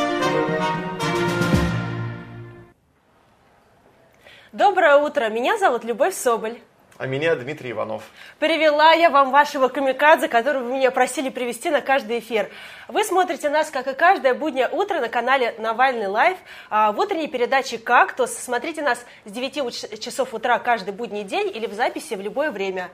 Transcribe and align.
Доброе 4.52 4.98
утро, 4.98 5.30
меня 5.30 5.58
зовут 5.58 5.84
Любовь 5.84 6.14
Соболь. 6.14 6.60
А 6.98 7.08
меня 7.08 7.36
Дмитрий 7.36 7.72
Иванов. 7.72 8.04
Привела 8.38 8.92
я 8.92 9.10
вам 9.10 9.32
вашего 9.32 9.70
камикадзе, 9.70 10.28
которого 10.28 10.66
вы 10.66 10.74
меня 10.74 10.92
просили 10.92 11.30
привести 11.30 11.72
на 11.72 11.82
каждый 11.82 12.20
эфир. 12.20 12.52
Вы 12.88 13.04
смотрите 13.04 13.50
нас, 13.50 13.72
как 13.72 13.88
и 13.88 13.94
каждое 13.96 14.36
буднее 14.36 14.70
утро 14.70 15.00
на 15.00 15.10
канале 15.10 15.56
Навальный 15.58 16.06
Лайв. 16.06 16.38
А, 16.70 16.92
в 16.92 17.00
утренней 17.00 17.28
передаче 17.28 17.80
«Кактус». 17.80 18.34
Смотрите 18.34 18.84
нас 18.84 19.04
с 19.26 19.32
9 19.32 20.00
часов 20.00 20.34
утра 20.36 20.60
каждый 20.60 20.94
будний 20.94 21.24
день 21.24 21.50
или 21.52 21.66
в 21.66 21.74
записи 21.74 22.14
в 22.14 22.22
любое 22.22 22.52
время. 22.52 22.92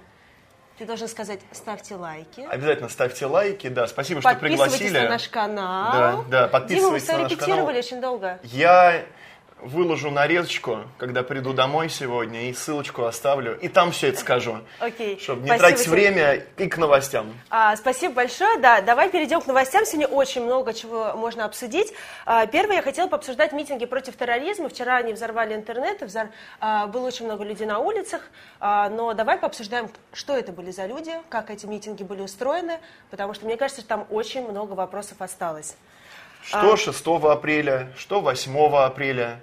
Ты 0.78 0.86
должен 0.86 1.08
сказать, 1.08 1.40
ставьте 1.52 1.96
лайки. 1.96 2.42
Обязательно 2.42 2.90
ставьте 2.90 3.26
лайки, 3.26 3.68
да. 3.68 3.88
Спасибо, 3.88 4.22
что 4.22 4.36
пригласили. 4.36 4.70
Подписывайтесь 4.70 5.04
на 5.04 5.10
наш 5.10 5.30
канал. 5.30 5.92
Да, 5.92 6.42
да, 6.42 6.48
подписывайтесь 6.48 7.08
Дима, 7.08 7.18
мы 7.18 7.24
на 7.24 7.24
наш 7.24 7.32
репетировали 7.32 7.66
канал. 7.66 7.80
очень 7.80 8.02
долго. 8.02 8.40
Я 8.44 9.04
выложу 9.62 10.12
нарезочку, 10.12 10.82
когда 10.98 11.24
приду 11.24 11.52
домой 11.52 11.90
сегодня, 11.90 12.50
и 12.50 12.54
ссылочку 12.54 13.06
оставлю, 13.06 13.58
и 13.60 13.68
там 13.68 13.92
все 13.92 14.10
это 14.10 14.20
скажу. 14.20 14.60
Окей. 14.80 15.20
Чтобы 15.20 15.42
не 15.42 15.48
Спасибо 15.48 15.68
тратить 15.68 15.86
тебе. 15.86 15.92
время 15.94 16.44
и 16.58 16.68
к 16.68 16.78
новостям. 16.78 17.34
А, 17.50 17.76
спасибо 17.76 18.14
большое. 18.14 18.60
Да, 18.60 18.82
давай 18.82 19.10
перейдем 19.10 19.42
к 19.42 19.48
новостям. 19.48 19.86
Сегодня 19.86 20.08
очень 20.08 20.44
много 20.44 20.74
чего 20.74 21.14
можно 21.16 21.46
обсудить. 21.46 21.92
А, 22.26 22.46
первое, 22.46 22.78
я 22.78 22.82
хотела 22.84 23.08
пообсуждать 23.08 23.52
митинги 23.52 23.86
против 23.86 24.16
терроризма. 24.16 24.70
Вчера 24.70 24.98
они 24.98 25.14
взорвали 25.14 25.56
интернет, 25.56 26.02
и 26.02 26.06
взор- 26.06 26.30
а, 26.60 26.86
было 26.88 27.08
очень 27.08 27.26
много 27.26 27.44
людей 27.44 27.66
на 27.66 27.80
улицах. 27.80 28.22
А, 28.60 28.90
но 28.90 29.14
давай 29.14 29.38
пообсуждаем, 29.38 29.90
что 30.14 30.38
это 30.38 30.52
были 30.52 30.72
за 30.72 30.86
люди, 30.86 31.12
как 31.30 31.50
эти 31.50 31.66
митинги 31.66 32.04
были 32.04 32.22
устроены, 32.22 32.80
потому 33.10 33.34
что 33.34 33.46
мне 33.46 33.58
кажется, 33.58 33.82
что 33.82 33.90
там 33.90 34.06
очень 34.12 34.48
много 34.48 34.74
вопросов 34.74 35.20
осталось. 35.22 35.76
Что 36.44 36.74
А. 36.74 36.78
6 36.78 37.06
апреля, 37.26 37.88
что 37.98 38.22
8 38.22 38.76
апреля. 38.86 39.40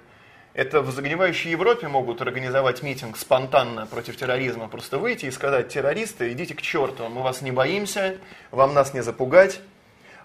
Это 0.55 0.79
в 0.79 0.89
загнивающей 0.89 1.51
Европе 1.51 1.89
могут 1.89 2.21
организовать 2.21 2.81
митинг 2.81 3.17
спонтанно 3.17 3.87
против 3.87 4.15
терроризма. 4.15 4.69
Просто 4.69 4.97
выйти 4.97 5.25
и 5.25 5.31
сказать, 5.31 5.67
террористы, 5.67 6.31
идите 6.31 6.55
к 6.55 6.61
черту, 6.61 7.09
мы 7.09 7.23
вас 7.23 7.41
не 7.41 7.51
боимся, 7.51 8.15
вам 8.51 8.73
нас 8.73 8.93
не 8.93 9.03
запугать. 9.03 9.59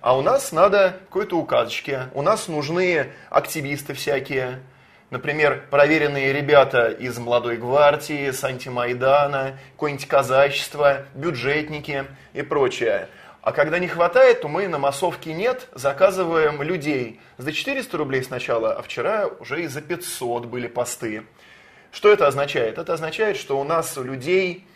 А 0.01 0.17
у 0.17 0.23
нас 0.23 0.53
надо 0.53 1.01
какой-то 1.07 1.37
указочки. 1.37 2.03
У 2.15 2.23
нас 2.23 2.47
нужны 2.47 3.09
активисты 3.29 3.93
всякие. 3.93 4.61
Например, 5.11 5.65
проверенные 5.69 6.33
ребята 6.33 6.91
из 6.91 7.19
Молодой 7.19 7.57
гвардии, 7.57 8.31
с 8.31 8.45
антимайдана, 8.45 9.59
какое-нибудь 9.73 10.07
казачество, 10.07 11.07
бюджетники 11.13 12.05
и 12.35 12.43
прочее. 12.43 13.09
А 13.43 13.53
когда 13.53 13.79
не 13.79 13.89
хватает, 13.89 14.43
то 14.43 14.49
мы 14.49 14.69
на 14.69 14.79
массовке 14.79 15.33
нет, 15.33 15.69
заказываем 15.73 16.61
людей 16.63 17.21
за 17.39 17.53
400 17.53 17.97
рублей 17.97 18.23
сначала, 18.23 18.75
а 18.75 18.83
вчера 18.83 19.27
уже 19.27 19.63
и 19.63 19.67
за 19.67 19.81
500 19.81 20.45
были 20.45 20.67
посты. 20.67 21.25
Что 21.91 22.13
это 22.13 22.27
означает? 22.27 22.77
Это 22.77 22.93
означает, 22.93 23.39
что 23.39 23.59
у 23.59 23.65
нас 23.65 23.97
у 23.97 24.03
людей 24.03 24.67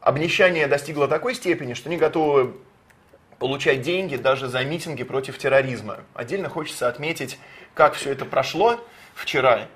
обнищание 0.00 0.66
достигло 0.66 1.06
такой 1.06 1.34
степени, 1.34 1.74
что 1.74 1.88
они 1.88 1.96
готовы 1.96 2.56
получать 3.38 3.82
деньги 3.82 4.16
даже 4.16 4.48
за 4.48 4.64
митинги 4.64 5.04
против 5.04 5.38
терроризма. 5.38 6.00
Отдельно 6.14 6.48
хочется 6.48 6.88
отметить, 6.88 7.38
как 7.72 7.94
все 7.94 8.10
это 8.10 8.24
прошло 8.24 8.84
вчера. 9.14 9.68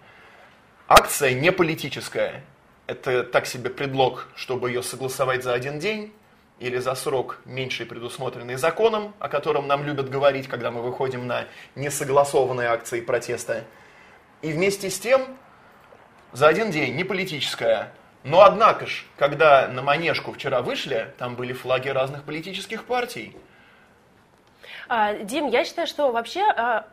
Акция 0.89 1.33
не 1.33 1.53
политическая. 1.53 2.43
Это 2.89 3.23
так 3.23 3.47
себе 3.47 3.71
предлог, 3.71 4.29
чтобы 4.35 4.71
ее 4.71 4.83
согласовать 4.83 5.45
за 5.45 5.55
один 5.55 5.79
день 5.79 6.13
или 6.59 6.79
за 6.79 6.95
срок, 6.95 7.41
меньший 7.45 7.87
предусмотренный 7.87 8.55
законом, 8.55 9.15
о 9.19 9.29
котором 9.29 9.67
нам 9.67 9.85
любят 9.85 10.09
говорить, 10.09 10.49
когда 10.49 10.71
мы 10.71 10.83
выходим 10.83 11.27
на 11.27 11.47
несогласованные 11.75 12.69
акции 12.69 13.01
протеста. 13.01 13.65
И 14.43 14.53
вместе 14.53 14.91
с 14.91 14.99
тем, 14.99 15.23
за 16.33 16.49
один 16.49 16.71
день, 16.71 16.95
не 16.95 17.05
политическая. 17.05 17.93
Но 18.25 18.43
однако 18.43 18.87
ж, 18.87 19.05
когда 19.17 19.67
на 19.69 19.83
Манежку 19.83 20.33
вчера 20.33 20.63
вышли, 20.63 21.13
там 21.19 21.35
были 21.35 21.53
флаги 21.53 21.89
разных 21.89 22.23
политических 22.25 22.85
партий. 22.85 23.37
А, 24.89 25.15
Дим, 25.15 25.49
я 25.49 25.65
считаю, 25.65 25.87
что 25.87 26.13
вообще 26.13 26.43
а, 26.43 26.87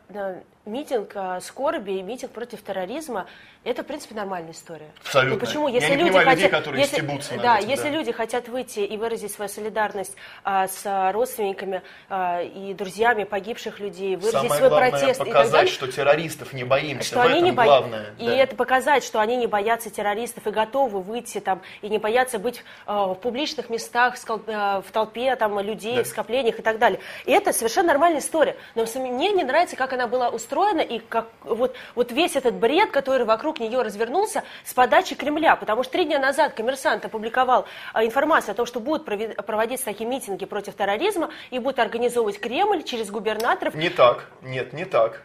митинг 0.66 1.12
а, 1.16 1.40
скорби 1.42 1.92
и 1.94 2.02
митинг 2.04 2.32
против 2.32 2.62
терроризма 2.64 3.26
это, 3.66 3.84
в 3.84 3.88
принципе, 3.88 4.16
нормальная 4.16 4.54
история. 4.54 4.88
Абсолютно. 5.02 5.34
Ну, 5.34 5.40
почему? 5.46 5.68
Я 5.68 5.76
Если 5.76 5.90
не 5.92 5.98
люди 5.98 6.08
понимаю 6.12 6.26
хотят, 6.28 6.38
людей, 6.40 6.50
которые 6.50 6.82
если, 6.82 6.96
стебутся 6.96 7.38
да, 7.38 7.58
этим, 7.60 7.70
если 7.70 7.84
да. 7.84 7.90
люди 7.90 8.12
хотят 8.14 8.48
выйти 8.48 8.80
и 8.80 8.96
выразить 8.98 9.34
свою 9.34 9.50
солидарность 9.50 10.16
а, 10.46 10.68
с 10.70 10.82
а, 10.86 11.12
родственниками 11.12 11.82
а, 12.10 12.42
и 12.42 12.74
друзьями 12.74 13.26
погибших 13.26 13.82
людей, 13.82 14.16
выразить 14.16 14.32
Самое 14.32 14.56
свой 14.56 14.70
главное 14.70 14.92
протест 14.92 15.20
и 15.20 15.24
так 15.26 15.28
показать, 15.28 15.52
далее, 15.52 15.74
что 15.74 15.92
террористов 15.92 16.54
не 16.54 16.64
боимся. 16.64 17.08
что 17.08 17.18
в 17.18 17.22
они 17.24 17.32
этом 17.34 17.44
не 17.44 17.52
боя- 17.52 17.66
главное. 17.66 18.06
И 18.18 18.26
да. 18.28 18.36
это 18.38 18.56
показать, 18.56 19.04
что 19.04 19.20
они 19.20 19.36
не 19.36 19.48
боятся 19.48 19.90
террористов 19.90 20.48
и 20.48 20.52
готовы 20.52 21.02
выйти 21.02 21.42
там 21.42 21.62
и 21.82 21.90
не 21.90 21.98
боятся 21.98 22.40
быть 22.40 22.64
э, 22.88 22.92
в 22.94 23.16
публичных 23.16 23.70
местах, 23.70 24.16
в, 24.26 24.84
в 24.88 24.92
толпе 24.94 25.36
там 25.36 25.60
людей, 25.60 25.98
Да. 25.98 26.04
в 26.04 26.08
скоплениях 26.08 26.60
и 26.60 26.62
так 26.62 26.80
далее. 26.80 27.02
И 27.26 27.32
это 27.32 27.52
совершенно 27.52 27.90
нормальная 27.90 28.22
история. 28.22 28.56
Но 28.76 28.86
мне 28.96 29.34
не 29.34 29.44
нравится, 29.44 29.76
как 29.76 29.92
она 29.92 30.08
была 30.08 30.30
устроена 30.30 30.49
и 30.50 31.00
как 31.00 31.28
вот, 31.44 31.76
вот 31.96 32.12
весь 32.12 32.36
этот 32.36 32.56
бред, 32.56 32.92
который 32.92 33.26
вокруг 33.26 33.60
нее 33.60 33.82
развернулся 33.82 34.44
с 34.64 34.74
подачи 34.74 35.16
Кремля. 35.16 35.56
Потому 35.56 35.84
что 35.84 35.94
три 35.94 36.06
дня 36.06 36.20
назад 36.20 36.54
коммерсант 36.54 37.06
опубликовал 37.06 37.66
э, 37.94 38.06
информацию 38.06 38.54
о 38.54 38.56
том, 38.56 38.66
что 38.66 38.80
будут 38.80 39.06
проводиться 39.06 39.86
такие 39.86 40.10
митинги 40.10 40.46
против 40.46 40.76
терроризма 40.76 41.30
и 41.52 41.60
будут 41.60 41.80
организовывать 41.80 42.40
Кремль 42.40 42.84
через 42.84 43.10
губернаторов. 43.12 43.76
Не 43.76 43.90
так. 43.90 44.26
Нет, 44.42 44.74
не 44.74 44.86
так. 44.86 45.22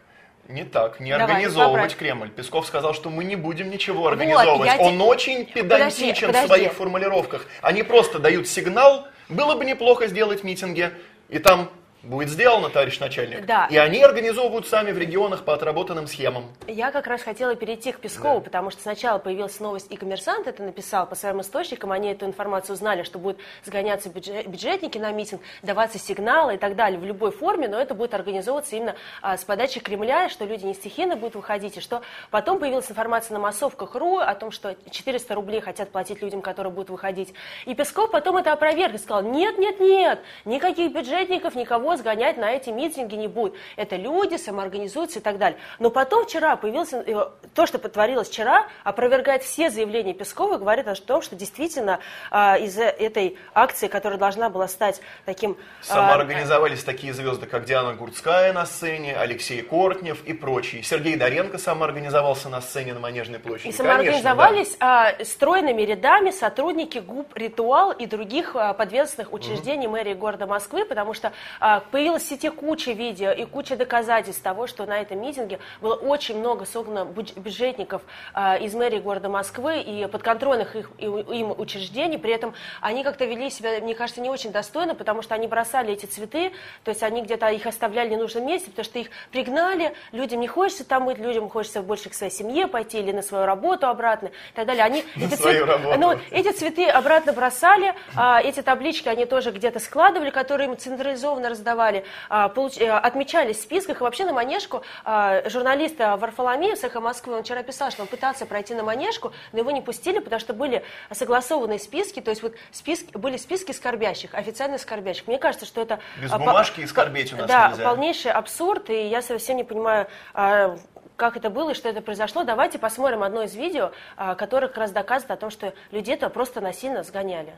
Не 0.46 0.64
так, 0.64 1.00
не 1.00 1.10
Давай, 1.10 1.24
организовывать 1.24 1.72
поправь. 1.92 1.96
Кремль. 1.96 2.28
Песков 2.30 2.66
сказал, 2.66 2.92
что 2.92 3.08
мы 3.08 3.24
не 3.24 3.34
будем 3.34 3.70
ничего 3.70 4.06
организовывать. 4.08 4.72
те- 4.72 4.78
Он 4.78 5.00
очень 5.00 5.46
педантичен 5.46 5.68
Подожди, 5.68 6.14
в 6.14 6.26
подожди. 6.26 6.46
своих 6.48 6.72
формулировках. 6.74 7.46
Они 7.62 7.82
просто 7.82 8.18
дают 8.18 8.46
сигнал, 8.46 9.06
было 9.30 9.54
бы 9.54 9.64
неплохо 9.64 10.06
сделать 10.06 10.44
митинги, 10.44 10.90
и 11.30 11.38
там 11.38 11.70
будет 12.04 12.28
сделано, 12.28 12.68
товарищ 12.70 12.98
начальник. 13.00 13.46
Да. 13.46 13.66
И 13.70 13.76
они 13.76 14.02
организовывают 14.02 14.66
сами 14.66 14.92
в 14.92 14.98
регионах 14.98 15.44
по 15.44 15.54
отработанным 15.54 16.06
схемам. 16.06 16.44
Я 16.66 16.90
как 16.90 17.06
раз 17.06 17.22
хотела 17.22 17.54
перейти 17.54 17.92
к 17.92 17.98
Пескову, 18.00 18.36
Да. 18.38 18.44
потому 18.44 18.70
что 18.70 18.82
сначала 18.82 19.18
появилась 19.18 19.58
новость, 19.60 19.90
и 19.90 19.96
коммерсант 19.96 20.46
это 20.46 20.62
написал 20.62 21.06
по 21.06 21.14
своим 21.14 21.40
источникам, 21.40 21.92
они 21.92 22.10
эту 22.12 22.26
информацию 22.26 22.74
узнали, 22.74 23.02
что 23.02 23.18
будут 23.18 23.38
сгоняться 23.64 24.08
бюджет- 24.10 24.46
бюджетники 24.46 24.98
на 24.98 25.10
митинг, 25.12 25.40
даваться 25.62 25.98
сигналы 25.98 26.54
и 26.54 26.58
так 26.58 26.76
далее 26.76 26.98
в 26.98 27.04
любой 27.04 27.30
форме, 27.30 27.68
но 27.68 27.78
это 27.80 27.94
будет 27.94 28.14
организовываться 28.14 28.76
именно 28.76 28.94
а, 29.22 29.36
с 29.36 29.44
подачи 29.44 29.80
Кремля, 29.80 30.28
что 30.28 30.44
люди 30.44 30.64
не 30.64 30.74
стихийно 30.74 31.16
будут 31.16 31.34
выходить, 31.36 31.76
и 31.76 31.80
что 31.80 32.02
потом 32.30 32.58
появилась 32.58 32.90
информация 32.90 33.34
на 33.34 33.40
массовках.ру 33.40 34.18
о 34.18 34.34
том, 34.34 34.50
что 34.50 34.76
400 34.90 35.34
рублей 35.34 35.60
хотят 35.60 35.90
платить 35.90 36.22
людям, 36.22 36.42
которые 36.42 36.72
будут 36.72 36.90
выходить. 36.90 37.32
И 37.66 37.74
Песков 37.74 38.10
потом 38.10 38.36
это 38.36 38.52
опроверг 38.52 38.94
и 38.94 38.98
сказал, 38.98 39.22
нет, 39.22 39.58
нет, 39.58 39.80
нет, 39.80 40.20
никаких 40.44 40.92
бюджетников, 40.92 41.54
никого 41.54 41.93
сгонять 41.96 42.36
на 42.36 42.52
эти 42.52 42.70
митинги 42.70 43.14
не 43.14 43.28
будет. 43.28 43.54
Это 43.76 43.96
люди 43.96 44.36
самоорганизуются 44.36 45.18
и 45.18 45.22
так 45.22 45.38
далее. 45.38 45.58
Но 45.78 45.90
потом 45.90 46.26
вчера 46.26 46.56
появился, 46.56 47.02
э, 47.06 47.28
то, 47.54 47.66
что 47.66 47.78
потворилось 47.78 48.28
вчера, 48.28 48.66
опровергает 48.82 49.42
все 49.42 49.70
заявления 49.70 50.14
Пескова, 50.14 50.58
говорит 50.58 50.88
о 50.88 50.94
том, 50.94 51.22
что 51.22 51.36
действительно 51.36 52.00
а, 52.30 52.56
из-за 52.58 52.84
этой 52.84 53.38
акции, 53.54 53.88
которая 53.88 54.18
должна 54.18 54.48
была 54.50 54.68
стать 54.68 55.00
таким... 55.24 55.56
а, 55.80 55.84
Самоорганизовались 55.84 56.84
такие 56.84 57.12
звезды, 57.12 57.46
как 57.46 57.64
Диана 57.64 57.94
Гурцкая 57.94 58.52
на 58.52 58.66
сцене, 58.66 59.16
Алексей 59.16 59.62
Кортнев 59.62 60.24
и 60.24 60.32
прочие. 60.32 60.82
Сергей 60.82 61.16
Доренко 61.16 61.58
самоорганизовался 61.58 62.48
на 62.48 62.60
сцене 62.60 62.94
на 62.94 63.00
Манежной 63.00 63.38
площади. 63.38 63.68
И 63.68 63.76
Конечно, 63.76 63.84
самоорганизовались 63.84 64.76
а, 64.80 65.12
стройными 65.24 65.82
рядами 65.82 66.30
сотрудники 66.30 66.98
ГУП 66.98 67.36
«Ритуал» 67.36 67.92
и 67.92 68.06
других 68.06 68.56
а, 68.56 68.72
подведомственных 68.74 69.32
учреждений 69.32 69.86
мэрии 69.86 70.14
города 70.14 70.46
Москвы, 70.46 70.84
потому 70.84 71.14
что 71.14 71.32
а, 71.60 71.82
появилась 71.90 72.22
в 72.22 72.28
сети 72.28 72.48
куча 72.50 72.92
видео 72.92 73.30
и 73.30 73.44
куча 73.44 73.76
доказательств 73.76 74.42
того, 74.42 74.66
что 74.66 74.86
на 74.86 75.00
этом 75.00 75.20
митинге 75.20 75.58
было 75.80 75.94
очень 75.94 76.38
много 76.38 76.64
согнано 76.66 77.08
бюдж- 77.08 77.38
бюджетников 77.38 78.02
а, 78.32 78.56
из 78.56 78.74
мэрии 78.74 78.98
города 78.98 79.28
Москвы 79.28 79.80
и 79.80 80.06
подконтрольных 80.06 80.76
их, 80.76 80.90
им 80.98 81.54
учреждений. 81.56 82.18
При 82.18 82.32
этом 82.32 82.54
они 82.80 83.04
как-то 83.04 83.24
вели 83.24 83.50
себя, 83.50 83.80
мне 83.80 83.94
кажется, 83.94 84.20
не 84.20 84.30
очень 84.30 84.52
достойно, 84.52 84.94
потому 84.94 85.22
что 85.22 85.34
они 85.34 85.46
бросали 85.46 85.92
эти 85.92 86.06
цветы, 86.06 86.52
то 86.84 86.90
есть 86.90 87.02
они 87.02 87.22
где-то 87.22 87.48
их 87.48 87.66
оставляли 87.66 88.08
в 88.08 88.12
ненужном 88.12 88.46
месте, 88.46 88.70
потому 88.70 88.84
что 88.84 88.98
их 88.98 89.08
пригнали, 89.30 89.94
людям 90.12 90.40
не 90.40 90.48
хочется 90.48 90.84
там 90.84 91.06
быть, 91.06 91.18
людям 91.18 91.48
хочется 91.48 91.82
больше 91.82 92.10
к 92.10 92.14
своей 92.14 92.32
семье 92.32 92.66
пойти 92.66 92.98
или 92.98 93.12
на 93.12 93.22
свою 93.22 93.46
работу 93.46 93.86
обратно 93.86 94.28
и 94.28 94.54
так 94.54 94.66
далее. 94.66 94.84
Они 94.84 95.04
эти, 95.16 95.62
работу. 95.62 95.98
ну, 95.98 96.18
эти 96.30 96.52
цветы 96.52 96.88
обратно 96.88 97.32
бросали, 97.32 97.94
а, 98.16 98.40
эти 98.40 98.62
таблички 98.62 99.08
они 99.08 99.26
тоже 99.26 99.50
где-то 99.50 99.80
складывали, 99.80 100.30
которые 100.30 100.68
им 100.68 100.76
централизованно 100.76 101.48
раздавали. 101.48 101.73
Голосовали, 101.74 102.04
а, 102.28 102.48
получ... 102.48 102.78
Э, 102.78 102.92
отмечались 102.92 103.58
в 103.58 103.62
списках. 103.62 104.00
И 104.00 104.04
вообще 104.04 104.24
на 104.24 104.32
Манежку 104.32 104.82
а, 105.04 105.48
журналист 105.48 105.98
Варфоломеев 105.98 106.78
с 106.78 106.84
«Эхо 106.84 107.00
Москвы», 107.00 107.36
он 107.36 107.42
вчера 107.42 107.62
писал, 107.62 107.90
что 107.90 108.02
он 108.02 108.08
пытался 108.08 108.46
пройти 108.46 108.74
на 108.74 108.82
Манежку, 108.82 109.32
но 109.52 109.58
его 109.58 109.70
не 109.70 109.82
пустили, 109.82 110.18
потому 110.18 110.40
что 110.40 110.54
были 110.54 110.84
согласованные 111.10 111.78
списки, 111.78 112.20
то 112.20 112.30
есть 112.30 112.42
вот 112.42 112.54
списки, 112.70 113.16
были 113.16 113.36
списки 113.36 113.72
скорбящих, 113.72 114.34
официально 114.34 114.78
скорбящих. 114.78 115.26
Мне 115.26 115.38
кажется, 115.38 115.66
что 115.66 115.80
это... 115.80 115.98
Без 116.20 116.30
бумажки 116.30 116.80
и 116.80 116.86
скорбеть 116.86 117.32
у 117.32 117.36
нас 117.36 117.48
Да, 117.48 117.68
нельзя. 117.68 117.84
полнейший 117.84 118.32
абсурд, 118.32 118.90
и 118.90 119.08
я 119.08 119.22
совсем 119.22 119.56
не 119.56 119.64
понимаю, 119.64 120.08
как 120.32 121.36
это 121.36 121.50
было 121.50 121.70
и 121.70 121.74
что 121.74 121.88
это 121.88 122.00
произошло. 122.00 122.44
Давайте 122.44 122.78
посмотрим 122.78 123.22
одно 123.22 123.42
из 123.42 123.54
видео, 123.54 123.92
которое 124.36 124.68
как 124.68 124.78
раз 124.78 124.90
доказывает 124.90 125.30
о 125.30 125.36
том, 125.36 125.50
что 125.50 125.74
людей-то 125.90 126.28
просто 126.30 126.60
насильно 126.60 127.02
сгоняли. 127.02 127.54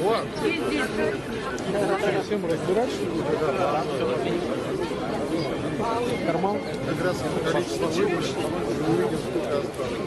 Вот. 0.00 0.26
Всем 2.24 2.46
разбирать, 2.46 2.90
что 2.90 3.02
ли? 3.02 4.40
Карман. 6.26 6.58
Как 6.86 7.04
раз 7.04 7.16
количество 7.50 7.86
выборщиков. 7.86 8.50
Мы 8.78 8.90
увидим, 8.90 9.18
сколько 9.18 9.56
осталось. 9.58 10.06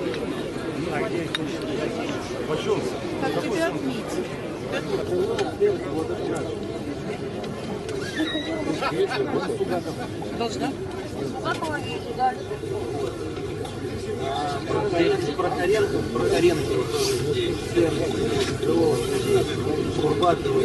Почем? 2.48 2.80
Как 3.22 3.32
тебя 3.42 3.68
отметить? 3.68 4.26
Должна? 10.38 10.70
Прохоренко, 15.38 15.98
Прохоренко, 16.14 16.74
Курбатова. 20.02 20.62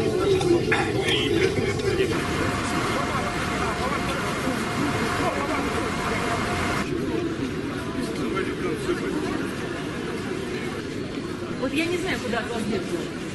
Вот 11.60 11.72
я 11.72 11.86
не 11.86 11.96
знаю, 11.96 12.18
куда 12.24 12.38
от 12.38 12.50
вас 12.50 12.62
деться. 12.70 13.25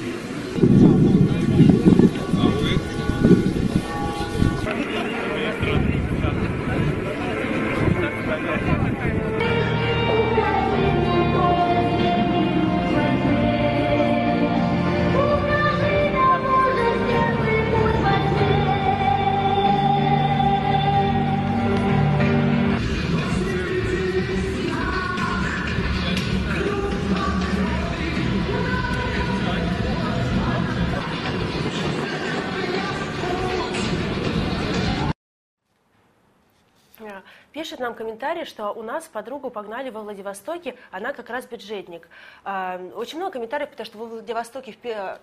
Пишет 37.71 37.79
нам 37.79 37.95
комментарий, 37.95 38.43
что 38.43 38.73
у 38.73 38.83
нас 38.83 39.07
подругу 39.07 39.49
погнали 39.49 39.89
во 39.91 40.01
Владивостоке, 40.01 40.75
она 40.91 41.13
как 41.13 41.29
раз 41.29 41.45
бюджетник. 41.45 42.09
А, 42.43 42.81
очень 42.95 43.17
много 43.17 43.31
комментариев, 43.31 43.69
потому 43.69 43.85
что 43.85 43.97
во 43.97 44.05
Владивостоке 44.07 44.75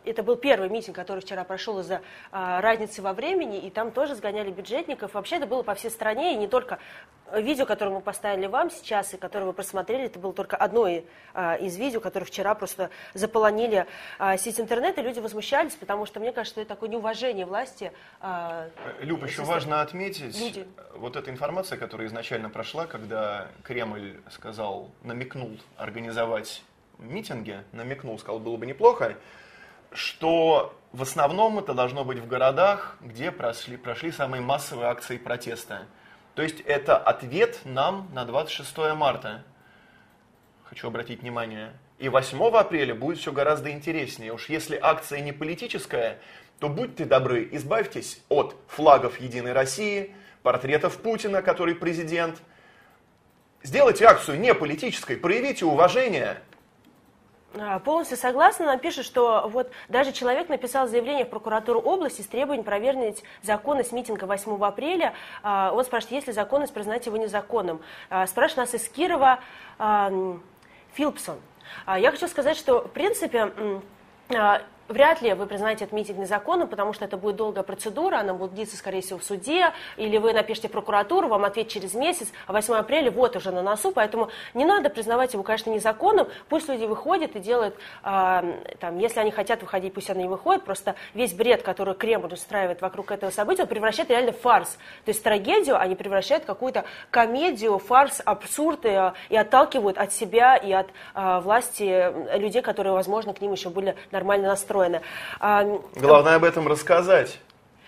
это 0.07 0.23
был 0.23 0.37
первый 0.37 0.71
митинг, 0.71 0.97
который 0.97 1.21
вчера 1.21 1.45
прошел 1.45 1.79
из-за 1.81 2.01
а, 2.33 2.63
разницы 2.63 3.03
во 3.03 3.13
времени, 3.13 3.59
и 3.59 3.69
там 3.69 3.91
тоже 3.91 4.15
сгоняли 4.15 4.51
бюджетников. 4.51 5.13
Вообще 5.13 5.37
это 5.37 5.47
было 5.47 5.63
по 5.63 5.75
всей 5.75 5.91
стране, 5.91 6.33
и 6.33 6.37
не 6.39 6.49
только 6.49 6.79
видео, 7.35 7.67
которое 7.67 7.91
мы 7.91 8.01
поставили 8.01 8.47
вам 8.47 8.71
сейчас, 8.71 9.13
и 9.13 9.19
которое 9.19 9.45
вы 9.45 9.53
просмотрели, 9.53 10.05
это 10.05 10.19
было 10.19 10.33
только 10.33 10.57
одно 10.57 10.89
а, 11.35 11.57
из 11.57 11.77
видео, 11.77 12.01
которое 12.01 12.25
вчера 12.25 12.55
просто 12.55 12.89
заполонили 13.13 13.87
сеть 14.39 14.59
интернета, 14.59 15.03
и 15.03 15.05
люди 15.05 15.21
возмущались, 15.21 15.75
потому 15.75 16.07
что 16.07 16.19
мне 16.19 16.33
кажется, 16.33 16.63
это 16.63 16.69
такое 16.71 16.89
неуважение 16.89 17.45
власти. 17.45 17.93
Люб, 19.01 19.23
еще 19.23 19.43
важно 19.43 19.83
отметить, 19.83 20.41
люди. 20.41 20.67
вот 20.95 21.17
эта 21.17 21.31
информация, 21.31 21.77
которая 21.77 22.07
изначально 22.07 22.38
изначально 22.39 22.51
прошла, 22.51 22.87
когда 22.87 23.49
Кремль 23.65 24.21
сказал, 24.31 24.91
намекнул 25.03 25.59
организовать 25.77 26.63
митинги, 26.99 27.63
намекнул, 27.73 28.19
сказал, 28.19 28.39
было 28.39 28.57
бы 28.57 28.67
неплохо, 28.67 29.17
что 29.93 30.75
в 30.93 31.03
основном 31.03 31.59
это 31.59 31.75
должно 31.75 32.05
быть 32.05 32.19
в 32.19 32.29
городах, 32.29 32.97
где 33.01 33.33
прошли, 33.33 33.77
прошли 33.77 34.13
самые 34.13 34.41
массовые 34.41 34.89
акции 34.89 35.19
протеста. 35.19 35.87
То 36.35 36.43
есть 36.43 36.61
это 36.61 36.97
ответ 36.97 37.59
нам 37.65 38.09
на 38.13 38.25
26 38.25 38.95
марта. 38.95 39.43
Хочу 40.65 40.87
обратить 40.89 41.23
внимание. 41.23 41.73
И 41.99 42.09
8 42.09 42.41
апреля 42.57 42.95
будет 42.95 43.19
все 43.19 43.33
гораздо 43.33 43.71
интереснее. 43.71 44.33
Уж 44.33 44.49
если 44.49 44.79
акция 44.81 45.21
не 45.21 45.33
политическая, 45.33 46.19
то 46.61 46.69
будьте 46.69 47.05
добры, 47.05 47.49
избавьтесь 47.53 48.23
от 48.29 48.55
флагов 48.69 49.21
Единой 49.21 49.53
России– 49.53 50.15
портретов 50.43 50.99
Путина, 50.99 51.43
который 51.43 51.75
президент. 51.75 52.37
Сделайте 53.63 54.05
акцию 54.05 54.39
не 54.39 54.55
политической, 54.55 55.17
проявите 55.17 55.65
уважение. 55.65 56.41
А, 57.57 57.79
полностью 57.79 58.17
согласна. 58.17 58.67
Нам 58.67 58.79
пишет, 58.79 59.05
что 59.05 59.49
вот 59.49 59.71
даже 59.89 60.13
человек 60.13 60.49
написал 60.49 60.87
заявление 60.87 61.25
в 61.25 61.31
прокуратуру 61.31 61.81
области 61.81 62.21
с 62.21 62.27
требованием 62.27 62.65
проверить 62.65 63.25
законность 63.43 63.93
митинга 63.93 64.25
8 64.25 64.65
апреля. 64.65 65.15
А, 65.43 65.73
он 65.75 65.85
спрашивает, 65.85 66.13
есть 66.13 66.27
ли 66.29 66.33
законность 66.33 66.75
признать 66.75 67.07
его 67.07 67.17
незаконным. 67.17 67.81
А, 68.11 68.27
спрашивает 68.27 68.73
нас 68.73 68.81
из 68.81 68.89
Кирова 68.89 69.41
Филпсон. 70.95 71.39
Я 71.87 72.11
хочу 72.11 72.29
сказать, 72.29 72.57
что 72.57 72.81
в 72.81 72.91
принципе 72.91 73.53
Вряд 74.89 75.21
ли 75.21 75.35
вы 75.35 75.47
признаете 75.47 75.85
этот 75.85 75.93
митинг 75.93 76.19
незаконным, 76.19 76.67
потому 76.67 76.95
что 76.95 77.05
это 77.05 77.19
будет 77.19 77.37
долгая 77.37 77.63
процедура, 77.63 78.17
она 78.17 78.33
будет 78.33 78.55
длиться, 78.55 78.75
скорее 78.75 79.03
всего, 79.03 79.19
в 79.19 79.25
суде, 79.25 79.73
или 79.99 80.17
вы 80.17 80.33
напишите 80.33 80.71
прокуратуру, 80.71 81.29
вам 81.29 81.45
ответ 81.45 81.69
через 81.69 81.93
месяц, 81.93 82.29
а 82.47 82.55
8 82.55 82.75
апреля 82.75 83.11
вот 83.11 83.37
уже 83.37 83.51
на 83.51 83.61
носу, 83.61 83.93
поэтому 83.93 84.31
не 84.55 84.65
надо 84.65 84.89
признавать 84.89 85.35
его, 85.35 85.43
конечно, 85.43 85.69
незаконным, 85.69 86.29
пусть 86.49 86.71
люди 86.71 86.87
выходят 86.87 87.37
и 87.37 87.39
делают, 87.39 87.75
э, 88.03 88.77
там, 88.81 88.99
если 88.99 89.21
они 89.21 89.31
хотят 89.31 89.61
выходить, 89.61 89.93
пусть 89.93 90.09
они 90.09 90.25
и 90.25 90.27
выходят, 90.27 90.65
просто 90.65 90.95
весь 91.13 91.35
бред, 91.35 91.63
который 91.63 91.95
Кремль 91.95 92.33
устраивает 92.33 92.81
вокруг 92.81 93.11
этого 93.11 93.31
события, 93.31 93.63
он 93.65 93.69
превращает 93.69 94.09
реально 94.09 94.33
в 94.33 94.41
фарс, 94.41 94.79
то 95.05 95.11
есть 95.11 95.23
трагедию 95.23 95.79
они 95.79 95.97
превращают 95.97 96.45
в 96.45 96.47
какую-то 96.47 96.85
комедию, 97.11 97.77
фарс, 97.79 98.23
абсурд, 98.25 98.87
и, 98.87 98.89
э, 98.89 99.13
и 99.29 99.37
отталкивают 99.37 99.99
от 99.99 100.15
себя 100.15 100.57
и 100.57 100.73
от 100.73 100.87
э, 101.15 101.41
власти 101.41 102.39
людей, 102.39 102.63
которые, 102.63 102.95
возможно, 102.95 103.35
к 103.35 103.43
ним 103.43 103.53
еще 103.53 103.69
были 103.69 103.95
нормально 104.13 104.49
настроены 104.49 104.78
устроено. 104.79 105.03
Главное 105.95 106.37
об 106.37 106.45
этом 106.45 106.69
рассказать. 106.69 107.39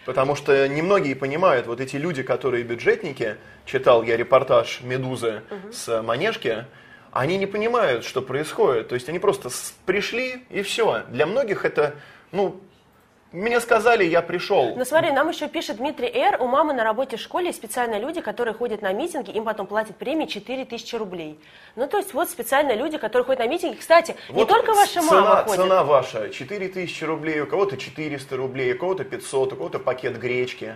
Потому 0.07 0.35
что 0.35 0.67
немногие 0.67 1.15
понимают, 1.15 1.67
вот 1.67 1.81
эти 1.81 1.97
люди, 1.97 2.23
которые 2.23 2.65
бюджетники, 2.65 3.37
читал 3.67 4.03
я 4.03 4.17
репортаж 4.17 4.81
«Медузы» 4.81 5.43
угу. 5.51 5.73
с 5.73 6.03
Манежки, 6.03 6.65
они 7.13 7.37
не 7.37 7.47
понимают, 7.47 8.05
что 8.05 8.23
происходит. 8.23 8.89
То 8.89 8.95
есть 8.95 9.09
они 9.09 9.19
просто 9.19 9.51
пришли 9.85 10.45
и 10.49 10.63
все. 10.63 11.03
Для 11.09 11.27
многих 11.27 11.65
это, 11.65 11.97
ну, 12.33 12.61
мне 13.33 13.61
сказали, 13.61 14.05
я 14.05 14.23
пришел. 14.23 14.75
Ну 14.77 14.85
смотри, 14.85 15.13
нам 15.13 15.29
еще 15.29 15.49
пишет 15.49 15.77
Дмитрий 15.77 16.09
Р. 16.09 16.43
У 16.43 16.47
мамы 16.47 16.73
на 16.73 16.83
работе 16.83 17.17
в 17.17 17.21
школе 17.21 17.53
специальные 17.53 18.01
люди, 18.01 18.21
которые 18.21 18.55
ходят 18.55 18.83
на 18.83 18.93
митинги, 18.93 19.31
им 19.31 19.45
потом 19.45 19.67
платят 19.67 19.97
премии 19.97 20.27
4 20.27 20.65
тысячи 20.65 20.97
рублей. 20.97 21.39
Ну 21.77 21.87
то 21.87 21.99
есть 21.99 22.13
вот 22.13 22.29
специальные 22.29 22.77
люди, 22.77 22.99
которые 22.99 23.25
ходят 23.25 23.41
на 23.41 23.47
митинги. 23.47 23.77
Кстати, 23.77 24.17
вот 24.29 24.37
не 24.37 24.45
только 24.45 24.73
ваша 24.73 25.01
цена, 25.01 25.21
мама 25.21 25.37
ходит. 25.45 25.61
Цена 25.61 25.85
ваша 25.85 26.31
4 26.31 26.69
тысячи 26.69 27.05
рублей, 27.05 27.41
у 27.41 27.47
кого-то 27.47 27.77
400 27.77 28.37
рублей, 28.37 28.73
у 28.73 28.79
кого-то 28.79 29.05
500, 29.05 29.53
у 29.53 29.57
кого-то 29.57 29.79
пакет 29.79 30.19
гречки. 30.19 30.75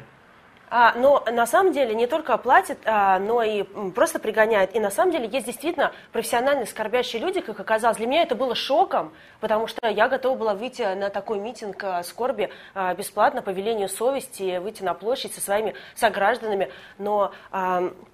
А, 0.77 0.93
но 0.97 1.25
на 1.31 1.47
самом 1.47 1.73
деле 1.73 1.95
не 1.95 2.09
только 2.09 2.37
платят, 2.37 2.79
а, 2.85 3.21
но 3.21 3.45
и 3.45 3.63
просто 3.95 4.19
пригоняют. 4.19 4.75
И 4.75 4.81
на 4.81 4.91
самом 4.91 5.13
деле 5.13 5.29
есть 5.29 5.47
действительно 5.47 5.93
профессиональные 6.11 6.67
скорбящие 6.67 7.23
люди, 7.23 7.41
как 7.43 7.61
оказалось. 7.61 7.99
Для 7.99 8.09
меня 8.09 8.23
это 8.25 8.35
было 8.35 8.57
шоком, 8.57 9.13
потому 9.39 9.69
что 9.69 9.87
я 9.87 10.09
готова 10.09 10.37
была 10.37 10.55
выйти 10.55 10.83
на 10.83 11.11
такой 11.11 11.39
митинг 11.39 11.85
а, 11.85 12.03
скорби 12.03 12.51
бесплатно 12.99 13.41
по 13.41 13.51
велению 13.51 13.89
совести, 13.89 14.59
выйти 14.59 14.83
на 14.83 14.95
площадь 14.95 15.33
со 15.33 15.41
своими 15.41 15.75
согражданами. 15.95 16.73
Но 16.99 17.31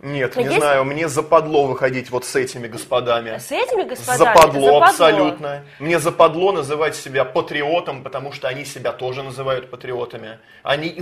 нет, 0.01 0.37
не 0.37 0.45
есть... 0.45 0.59
знаю, 0.59 0.85
мне 0.85 1.09
западло 1.09 1.65
выходить 1.65 2.11
вот 2.11 2.27
с 2.27 2.37
этими 2.37 2.69
господами. 2.69 3.39
С 3.39 3.51
этими 3.53 3.85
господами? 3.85 4.19
Западло, 4.19 4.61
западло 4.61 4.83
абсолютно. 4.83 5.65
Мне 5.79 5.99
западло 5.99 6.53
называть 6.53 6.95
себя 6.95 7.25
патриотом, 7.25 8.03
потому 8.03 8.33
что 8.33 8.49
они 8.49 8.67
себя 8.67 8.93
тоже 8.93 9.23
называют 9.23 9.71
патриотами. 9.71 10.41
Они 10.63 10.95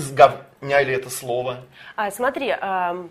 изговняли 0.61 0.95
это 0.95 1.11
слово. 1.11 1.65
А, 1.97 2.11
смотри, 2.11 2.51
а, 2.51 3.07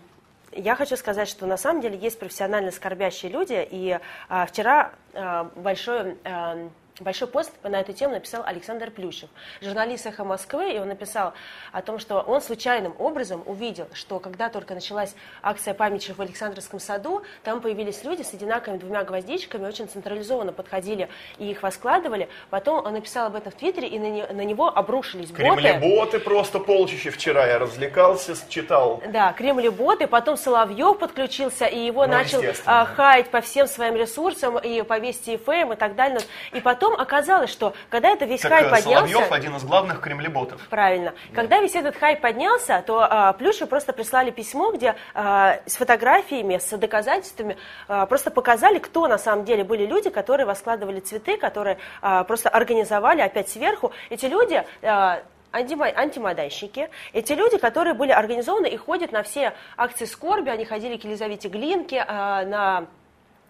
я 0.52 0.74
хочу 0.74 0.96
сказать, 0.96 1.28
что 1.28 1.46
на 1.46 1.56
самом 1.56 1.80
деле 1.80 1.96
есть 1.98 2.18
профессионально 2.18 2.70
скорбящие 2.70 3.30
люди, 3.32 3.66
и 3.70 3.98
а, 4.28 4.46
вчера 4.46 4.92
а, 5.14 5.50
большой... 5.56 6.16
А, 6.24 6.68
Большой 7.00 7.28
пост 7.28 7.52
на 7.62 7.80
эту 7.80 7.92
тему 7.92 8.14
написал 8.14 8.42
Александр 8.44 8.90
Плющев, 8.90 9.28
журналист 9.62 10.06
«Эхо 10.06 10.24
Москвы», 10.24 10.72
и 10.72 10.78
он 10.78 10.88
написал 10.88 11.32
о 11.70 11.80
том, 11.80 12.00
что 12.00 12.20
он 12.20 12.40
случайным 12.40 12.94
образом 12.98 13.42
увидел, 13.46 13.86
что 13.92 14.18
когда 14.18 14.48
только 14.48 14.74
началась 14.74 15.14
акция 15.40 15.74
памяти 15.74 16.12
в 16.12 16.20
Александровском 16.20 16.80
саду, 16.80 17.22
там 17.44 17.60
появились 17.60 18.02
люди 18.02 18.22
с 18.22 18.34
одинаковыми 18.34 18.78
двумя 18.80 19.04
гвоздичками, 19.04 19.66
очень 19.66 19.88
централизованно 19.88 20.52
подходили 20.52 21.08
и 21.38 21.50
их 21.50 21.62
воскладывали. 21.62 22.28
Потом 22.50 22.84
он 22.84 22.94
написал 22.94 23.28
об 23.28 23.36
этом 23.36 23.52
в 23.52 23.54
Твиттере, 23.54 23.86
и 23.86 23.98
на, 23.98 24.10
не, 24.10 24.26
на 24.26 24.44
него 24.44 24.66
обрушились 24.66 25.30
боты. 25.30 25.74
боты 25.80 26.18
просто 26.18 26.58
полчища. 26.58 27.12
Вчера 27.12 27.46
я 27.46 27.58
развлекался, 27.58 28.34
читал. 28.48 29.00
Да, 29.06 29.34
боты. 29.70 30.06
Потом 30.08 30.36
Соловьев 30.36 30.98
подключился, 30.98 31.66
и 31.66 31.78
его 31.78 32.06
ну, 32.06 32.14
начал 32.14 32.42
а, 32.64 32.86
хаять 32.86 33.30
по 33.30 33.40
всем 33.40 33.66
своим 33.68 33.94
ресурсам, 33.94 34.58
и 34.58 34.82
по 34.82 34.98
Вести 34.98 35.36
ФМ, 35.36 35.72
и 35.72 35.76
так 35.76 35.94
далее. 35.94 36.20
И 36.52 36.60
потом 36.60 36.87
потом 36.88 37.00
оказалось, 37.00 37.50
что 37.50 37.74
когда 37.90 38.10
это 38.10 38.24
весь 38.24 38.40
так, 38.40 38.52
хайп 38.52 38.70
поднялся... 38.70 39.12
Соловьев 39.12 39.32
один 39.32 39.56
из 39.56 39.64
главных 39.64 40.00
кремлеботов. 40.00 40.60
Правильно. 40.68 41.14
Да. 41.30 41.34
Когда 41.34 41.60
весь 41.60 41.74
этот 41.74 41.96
хайп 41.96 42.20
поднялся, 42.20 42.82
то 42.86 43.06
а, 43.08 43.32
Плюшу 43.32 43.66
просто 43.66 43.92
прислали 43.92 44.30
письмо, 44.30 44.72
где 44.72 44.94
а, 45.14 45.60
с 45.66 45.76
фотографиями, 45.76 46.58
с 46.58 46.76
доказательствами 46.76 47.56
а, 47.86 48.06
просто 48.06 48.30
показали, 48.30 48.78
кто 48.78 49.06
на 49.06 49.18
самом 49.18 49.44
деле 49.44 49.64
были 49.64 49.86
люди, 49.86 50.10
которые 50.10 50.46
воскладывали 50.46 51.00
цветы, 51.00 51.36
которые 51.36 51.78
а, 52.00 52.24
просто 52.24 52.48
организовали 52.48 53.20
опять 53.20 53.48
сверху. 53.48 53.92
Эти 54.10 54.26
люди... 54.26 54.64
А, 54.82 55.22
антимодайщики. 55.50 56.90
Эти 57.14 57.32
люди, 57.32 57.56
которые 57.56 57.94
были 57.94 58.12
организованы 58.12 58.66
и 58.66 58.76
ходят 58.76 59.12
на 59.12 59.22
все 59.22 59.54
акции 59.78 60.04
скорби, 60.04 60.50
они 60.50 60.66
ходили 60.66 60.98
к 60.98 61.04
Елизавете 61.04 61.48
Глинке, 61.48 62.04
а, 62.06 62.44
на 62.44 62.86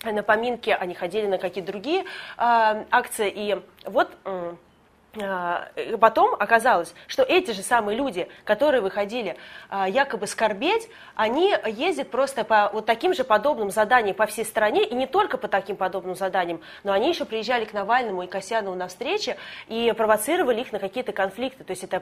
на 0.05 0.23
поминки, 0.23 0.71
они 0.71 0.95
ходили 0.95 1.27
на 1.27 1.39
какие-то 1.39 1.73
другие 1.73 2.03
э, 2.03 2.05
акции. 2.91 3.33
И 3.35 3.61
вот 3.85 4.11
э, 4.25 4.55
потом 6.01 6.35
оказалось, 6.39 6.95
что 7.07 7.23
эти 7.23 7.53
же 7.53 7.63
самые 7.63 7.97
люди, 7.97 8.29
которые 8.45 8.81
выходили 8.81 9.37
а, 9.69 9.89
якобы 9.89 10.27
скорбеть, 10.27 10.89
они 11.15 11.55
ездят 11.67 12.11
просто 12.11 12.45
по 12.45 12.71
вот 12.73 12.87
таким 12.87 13.15
же 13.15 13.25
подобным 13.25 13.71
заданиям 13.71 14.15
по 14.15 14.27
всей 14.27 14.45
стране, 14.45 14.85
и 14.85 14.95
не 14.95 15.07
только 15.07 15.39
по 15.39 15.49
таким 15.49 15.77
подобным 15.77 16.15
заданиям, 16.15 16.61
но 16.85 16.93
они 16.93 17.09
еще 17.09 17.25
приезжали 17.25 17.65
к 17.65 17.73
Навальному 17.73 18.23
и 18.23 18.27
Касьянову 18.27 18.77
на 18.77 18.89
встречи 18.89 19.37
и 19.69 19.93
провоцировали 19.97 20.61
их 20.61 20.73
на 20.73 20.79
какие-то 20.79 21.13
конфликты. 21.13 21.65
То 21.65 21.73
есть 21.73 21.85
это 21.85 22.01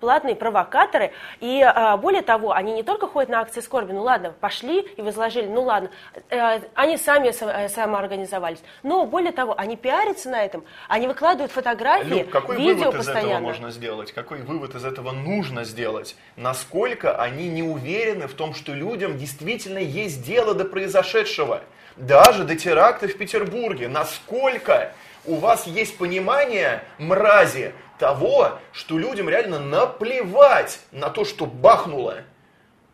платные 0.00 0.36
провокаторы. 0.36 1.12
И 1.40 1.62
а, 1.62 1.96
более 1.96 2.22
того, 2.22 2.52
они 2.52 2.72
не 2.72 2.82
только 2.82 3.06
ходят 3.06 3.30
на 3.30 3.40
акции 3.40 3.60
скорби, 3.60 3.92
ну 3.92 4.02
ладно, 4.02 4.32
пошли 4.40 4.80
и 4.80 5.02
возложили, 5.02 5.46
ну 5.46 5.62
ладно, 5.62 5.90
э, 6.30 6.60
они 6.74 6.96
сами 6.96 7.28
э, 7.28 7.68
самоорганизовались. 7.68 8.62
Но 8.82 9.06
более 9.06 9.32
того, 9.32 9.54
они 9.56 9.76
пиарятся 9.76 10.30
на 10.30 10.44
этом, 10.44 10.64
они 10.88 11.06
выкладывают 11.06 11.52
фотографии, 11.52 12.26
Люб, 12.32 12.51
какой 12.52 12.66
видео 12.66 12.84
вывод 12.84 12.96
постоянно. 12.96 13.20
из 13.20 13.30
этого 13.30 13.40
можно 13.40 13.70
сделать? 13.70 14.12
Какой 14.12 14.42
вывод 14.42 14.74
из 14.74 14.84
этого 14.84 15.12
нужно 15.12 15.64
сделать? 15.64 16.16
Насколько 16.36 17.20
они 17.20 17.48
не 17.48 17.62
уверены 17.62 18.26
в 18.28 18.34
том, 18.34 18.54
что 18.54 18.72
людям 18.72 19.18
действительно 19.18 19.78
есть 19.78 20.22
дело 20.22 20.54
до 20.54 20.64
произошедшего? 20.64 21.62
Даже 21.96 22.44
до 22.44 22.56
теракта 22.56 23.08
в 23.08 23.16
Петербурге. 23.16 23.88
Насколько 23.88 24.92
у 25.24 25.36
вас 25.36 25.66
есть 25.66 25.98
понимание, 25.98 26.82
мрази, 26.98 27.72
того, 27.98 28.58
что 28.72 28.98
людям 28.98 29.28
реально 29.28 29.58
наплевать 29.58 30.80
на 30.90 31.10
то, 31.10 31.24
что 31.24 31.46
бахнуло? 31.46 32.18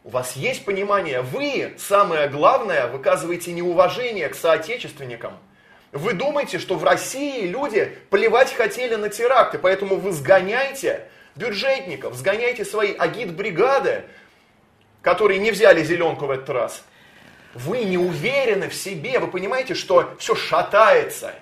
У 0.05 0.11
вас 0.11 0.37
есть 0.37 0.65
понимание, 0.65 1.23
вы, 1.23 1.75
самое 1.79 2.29
главное, 2.29 2.87
выказываете 2.87 3.53
неуважение 3.53 4.29
к 4.29 4.35
соотечественникам– 4.35 5.35
вы 5.93 6.13
думаете, 6.13 6.59
что 6.59 6.77
в 6.77 6.85
России 6.85 7.47
люди 7.47 7.97
плевать 8.11 8.53
хотели 8.53 8.95
на 8.95 9.09
теракты, 9.09 9.59
поэтому 9.59 9.97
вы 9.97 10.13
сгоняйте 10.13 11.07
бюджетников, 11.35 12.15
сгоняйте 12.15 12.65
свои 12.65 12.95
агит-бригады, 12.95 14.05
которые 15.03 15.39
не 15.39 15.51
взяли 15.51 15.83
зеленку 15.83 16.27
в 16.27 16.31
этот 16.31 16.51
раз. 16.51 16.85
Вы 17.55 17.85
не 17.85 17.97
уверены 17.97 18.69
в 18.69 18.75
себе, 18.75 19.19
вы 19.19 19.29
понимаете, 19.29 19.75
что 19.75 20.15
все 20.19 20.35
шатается. 20.35 21.35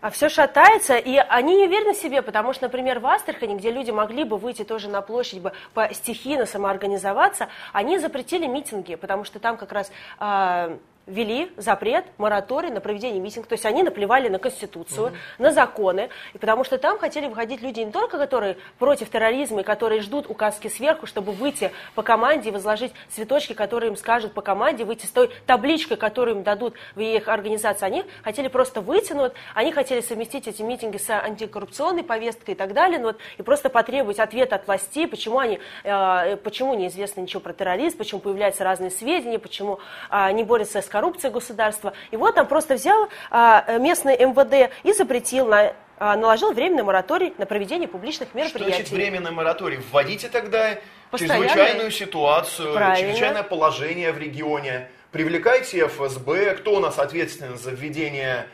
А 0.00 0.08
все 0.08 0.30
шатается, 0.30 0.96
и 0.96 1.16
они 1.16 1.56
не 1.56 1.66
уверены 1.66 1.92
в 1.92 1.98
себе, 1.98 2.22
потому 2.22 2.54
что, 2.54 2.64
например, 2.64 3.00
в 3.00 3.06
Астрахани, 3.06 3.56
где 3.56 3.70
люди 3.70 3.90
могли 3.90 4.24
бы 4.24 4.38
выйти 4.38 4.64
тоже 4.64 4.88
на 4.88 5.02
площадь, 5.02 5.40
бы 5.40 5.52
по 5.74 5.92
стихийно 5.92 6.46
самоорганизоваться, 6.46 7.48
они 7.74 7.98
запретили 7.98 8.46
митинги, 8.46 8.94
потому 8.94 9.24
что 9.24 9.40
там 9.40 9.58
как 9.58 9.72
раз 9.72 9.92
э, 10.18 10.78
ввели 11.10 11.52
запрет, 11.56 12.06
мораторий 12.18 12.70
на 12.70 12.80
проведение 12.80 13.20
митингов. 13.20 13.48
То 13.48 13.54
есть 13.54 13.66
они 13.66 13.82
наплевали 13.82 14.28
на 14.28 14.38
Конституцию, 14.38 15.08
угу. 15.08 15.16
на 15.38 15.52
законы, 15.52 16.08
и 16.32 16.38
потому 16.38 16.64
что 16.64 16.78
там 16.78 16.98
хотели 16.98 17.26
выходить 17.26 17.60
люди 17.60 17.80
не 17.80 17.90
только, 17.90 18.18
которые 18.18 18.56
против 18.78 19.10
терроризма 19.10 19.60
и 19.60 19.64
которые 19.64 20.00
ждут 20.00 20.30
указки 20.30 20.68
сверху, 20.68 21.06
чтобы 21.06 21.32
выйти 21.32 21.72
по 21.94 22.02
команде 22.02 22.50
и 22.50 22.52
возложить 22.52 22.92
цветочки, 23.08 23.52
которые 23.52 23.90
им 23.90 23.96
скажут 23.96 24.32
по 24.32 24.40
команде, 24.40 24.84
выйти 24.84 25.06
с 25.06 25.10
той 25.10 25.30
табличкой, 25.46 25.96
которую 25.96 26.38
им 26.38 26.42
дадут 26.42 26.74
в 26.94 27.00
их 27.00 27.28
организации. 27.28 27.84
Они 27.84 28.04
хотели 28.22 28.48
просто 28.48 28.80
выйти, 28.80 29.12
ну, 29.12 29.22
вот, 29.22 29.34
они 29.54 29.72
хотели 29.72 30.00
совместить 30.00 30.46
эти 30.46 30.62
митинги 30.62 30.96
с 30.96 31.10
антикоррупционной 31.10 32.04
повесткой 32.04 32.52
и 32.52 32.54
так 32.54 32.72
далее, 32.72 32.98
ну, 32.98 33.08
вот, 33.08 33.18
и 33.38 33.42
просто 33.42 33.68
потребовать 33.68 34.20
ответа 34.20 34.56
от 34.56 34.66
властей, 34.66 35.08
почему, 35.08 35.38
они, 35.38 35.58
э, 35.84 36.36
почему 36.36 36.74
неизвестно 36.74 37.20
ничего 37.20 37.40
про 37.40 37.52
терроризм, 37.52 37.98
почему 37.98 38.20
появляются 38.20 38.64
разные 38.64 38.90
сведения, 38.90 39.38
почему 39.38 39.80
э, 40.10 40.32
не 40.32 40.44
борются 40.44 40.80
с 40.80 40.86
коррупцией 40.86 40.99
коррупция 41.00 41.30
государства. 41.30 41.94
И 42.10 42.16
вот 42.16 42.36
он 42.36 42.46
просто 42.46 42.74
взял 42.74 43.08
а, 43.30 43.78
местный 43.78 44.16
МВД 44.18 44.70
и 44.82 44.92
запретил 44.92 45.46
на 45.46 45.72
а, 45.98 46.16
наложил 46.16 46.52
временный 46.52 46.82
мораторий 46.82 47.32
на 47.38 47.46
проведение 47.46 47.88
публичных 47.88 48.34
мероприятий. 48.34 48.72
Что 48.72 48.76
значит 48.76 48.90
временный 48.90 49.30
мораторий? 49.30 49.80
Вводите 49.90 50.28
тогда 50.28 50.78
Постоянно. 51.10 51.46
чрезвычайную 51.46 51.90
ситуацию, 51.90 52.74
Правильно. 52.74 52.96
чрезвычайное 52.96 53.42
положение 53.42 54.12
в 54.12 54.18
регионе. 54.18 54.88
Привлекайте 55.10 55.86
ФСБ, 55.86 56.56
кто 56.56 56.76
у 56.76 56.80
нас 56.80 56.98
ответственен 56.98 57.56
за 57.58 57.70
введение 57.70 58.46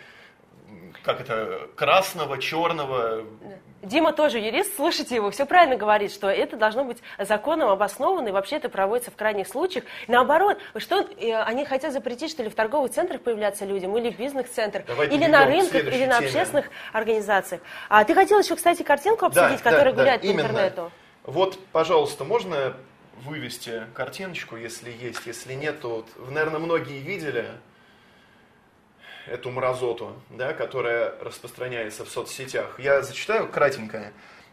как 1.03 1.21
это, 1.21 1.69
красного, 1.77 2.39
черного. 2.39 3.25
Дима 3.87 4.13
тоже 4.13 4.39
юрист, 4.39 4.75
слушайте 4.75 5.15
его, 5.15 5.31
все 5.31 5.47
правильно 5.47 5.77
говорит, 5.77 6.13
что 6.13 6.29
это 6.29 6.57
должно 6.57 6.85
быть 6.85 6.99
законом 7.21 7.69
обоснованно, 7.69 8.29
и 8.29 8.33
вообще 8.33 8.57
это 8.57 8.69
проводится 8.69 9.13
в 9.13 9.17
крайних 9.17 9.47
случаях. 9.47 9.85
Наоборот, 10.09 10.59
что 10.77 11.03
э, 11.03 11.33
они 11.43 11.65
хотят 11.65 11.93
запретить, 11.93 12.33
что 12.33 12.43
ли, 12.43 12.51
в 12.51 12.55
торговых 12.57 12.91
центрах 12.91 13.21
появляться 13.21 13.65
людям, 13.65 13.97
или 13.97 14.11
в 14.11 14.19
бизнес-центрах, 14.19 14.85
или 15.09 15.27
на 15.27 15.45
рынках, 15.45 15.85
или 15.85 16.05
на 16.05 16.19
общественных 16.19 16.69
организациях. 16.93 17.61
А 17.89 18.03
ты 18.05 18.15
хотел 18.15 18.41
еще, 18.41 18.57
кстати, 18.57 18.83
картинку 18.83 19.27
обсудить, 19.27 19.63
да, 19.63 19.71
которая 19.71 19.95
да, 19.95 20.01
гуляет 20.01 20.23
да, 20.23 20.27
по 20.27 20.33
именно. 20.33 20.47
интернету? 20.47 20.93
Вот, 21.23 21.59
пожалуйста, 21.71 22.25
можно 22.25 22.77
вывести 23.23 23.85
картиночку, 23.95 24.57
если 24.57 24.91
есть, 24.91 25.27
если 25.27 25.55
нет, 25.55 25.81
то, 25.81 26.05
вот, 26.17 26.31
наверное, 26.31 26.59
многие 26.59 26.99
видели, 26.99 27.47
эту 29.27 29.51
мразоту, 29.51 30.13
да, 30.31 30.53
которая 30.53 31.15
распространяется 31.21 32.05
в 32.05 32.09
соцсетях. 32.09 32.79
Я 32.79 33.03
зачитаю 33.03 33.49
кратенько. 33.49 34.13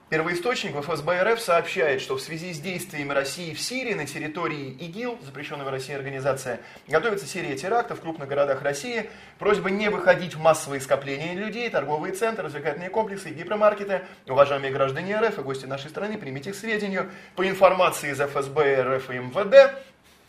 Первоисточник 0.09 0.75
в 0.75 0.81
ФСБ 0.81 1.23
РФ 1.23 1.39
сообщает, 1.39 1.99
что 1.99 2.17
в 2.17 2.21
связи 2.21 2.53
с 2.53 2.59
действиями 2.59 3.11
России 3.13 3.51
в 3.53 3.59
Сирии 3.59 3.95
на 3.95 4.05
территории 4.05 4.69
ИГИЛ, 4.69 5.17
запрещенная 5.23 5.65
в 5.65 5.69
России 5.69 5.95
организация, 5.95 6.59
готовится 6.87 7.25
серия 7.25 7.57
терактов 7.57 7.97
в 7.97 8.01
крупных 8.01 8.29
городах 8.29 8.61
России. 8.61 9.09
Просьба 9.39 9.71
не 9.71 9.89
выходить 9.89 10.35
в 10.35 10.39
массовые 10.39 10.81
скопления 10.81 11.33
людей, 11.33 11.67
торговые 11.67 12.13
центры, 12.13 12.45
развлекательные 12.45 12.91
комплексы 12.91 13.31
и 13.31 13.33
гипермаркеты. 13.33 14.03
Уважаемые 14.27 14.71
граждане 14.71 15.19
РФ 15.19 15.39
и 15.39 15.41
гости 15.41 15.65
нашей 15.65 15.89
страны, 15.89 16.19
примите 16.19 16.51
к 16.51 16.55
сведению. 16.55 17.09
По 17.35 17.47
информации 17.47 18.11
из 18.11 18.19
ФСБ 18.19 18.83
РФ 18.83 19.09
и 19.09 19.17
МВД, 19.17 19.73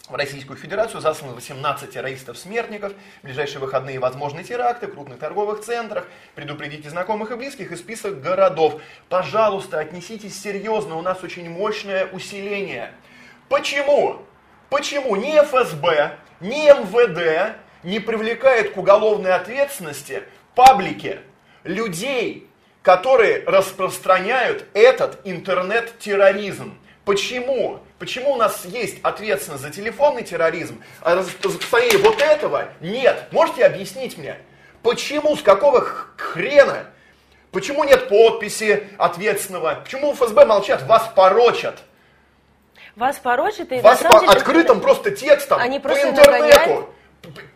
в 0.09 0.15
Российскую 0.17 0.59
Федерацию 0.59 1.01
заслано 1.01 1.33
18 1.33 1.91
террористов-смертников. 1.91 2.93
Ближайшие 3.23 3.59
выходные 3.59 3.99
возможны 3.99 4.45
теракты 4.45 4.87
в 4.87 4.93
крупных 4.93 5.19
торговых 5.19 5.63
центрах. 5.63 6.07
Предупредите 6.35 6.91
знакомых 6.91 7.31
и 7.31 7.37
близких 7.37 7.73
и 7.73 7.77
список 7.77 8.21
городов. 8.21 8.83
Пожалуйста, 9.09 9.79
отнеситесь 9.79 10.39
серьезно, 10.39 10.97
у 10.97 11.03
нас 11.03 11.23
очень 11.23 11.49
мощное 11.49 12.07
усиление. 12.07 12.93
Почему? 13.49 14.21
Почему 14.69 15.17
ни 15.17 15.41
ФСБ, 15.43 16.19
ни 16.41 16.69
МВД 16.69 17.57
не 17.83 17.99
привлекает 17.99 18.73
к 18.73 18.77
уголовной 18.77 19.33
ответственности 19.33 20.25
паблики 20.55 21.21
людей, 21.63 22.47
которые 22.83 23.43
распространяют 23.47 24.67
этот 24.75 25.21
интернет-терроризм? 25.25 26.79
Почему? 27.07 27.81
Почему 28.05 28.33
у 28.33 28.37
нас 28.37 28.67
есть 28.67 28.99
ответственность 29.03 29.63
за 29.63 29.71
телефонный 29.71 30.25
терроризм, 30.25 30.83
а 31.01 31.23
за 31.23 31.31
распространение 31.43 31.97
вот 31.97 32.21
этого 32.21 32.69
нет? 32.83 33.29
Можете 33.31 33.65
объяснить 33.65 34.19
мне? 34.19 34.37
Почему, 34.83 35.35
с 35.37 35.43
какого 35.43 35.81
хрена? 36.19 36.85
Почему 37.51 37.83
нет 37.85 38.11
подписи 38.11 38.87
ответственного? 38.99 39.81
Почему 39.83 40.13
ФСБ 40.13 40.45
молчат? 40.45 40.83
Вас 40.83 41.11
порочат. 41.17 41.79
Вас 42.95 43.17
порочат 43.17 43.73
и 43.73 43.81
Вас 43.81 44.03
по 44.03 44.21
деле... 44.21 44.33
открытым 44.33 44.83
просто 44.83 45.11
текстом 45.11 45.59
Они 45.59 45.79
по 45.81 45.89
просто 45.89 46.11
интернету. 46.11 46.43
нагоняют. 46.43 46.87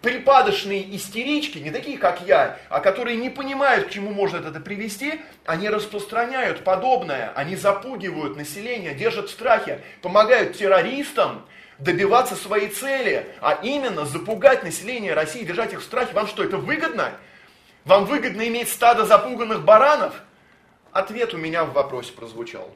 Припадочные 0.02 0.96
истерички, 0.96 1.58
не 1.58 1.70
такие, 1.70 1.98
как 1.98 2.20
я, 2.22 2.58
а 2.68 2.80
которые 2.80 3.16
не 3.16 3.30
понимают, 3.30 3.88
к 3.88 3.90
чему 3.90 4.10
может 4.10 4.44
это 4.44 4.60
привести, 4.60 5.20
они 5.44 5.68
распространяют 5.68 6.64
подобное, 6.64 7.32
они 7.34 7.56
запугивают 7.56 8.36
население, 8.36 8.94
держат 8.94 9.28
в 9.28 9.32
страхе, 9.32 9.80
помогают 10.02 10.56
террористам 10.56 11.44
добиваться 11.78 12.34
своей 12.34 12.68
цели, 12.68 13.26
а 13.40 13.60
именно 13.62 14.04
запугать 14.04 14.64
население 14.64 15.14
России, 15.14 15.44
держать 15.44 15.72
их 15.72 15.80
в 15.80 15.84
страхе. 15.84 16.12
Вам 16.12 16.26
что, 16.26 16.42
это 16.42 16.56
выгодно? 16.56 17.12
Вам 17.84 18.04
выгодно 18.04 18.46
иметь 18.48 18.68
стадо 18.68 19.04
запуганных 19.04 19.64
баранов? 19.64 20.14
Ответ 20.92 21.34
у 21.34 21.36
меня 21.36 21.64
в 21.64 21.72
вопросе 21.72 22.12
прозвучал. 22.12 22.70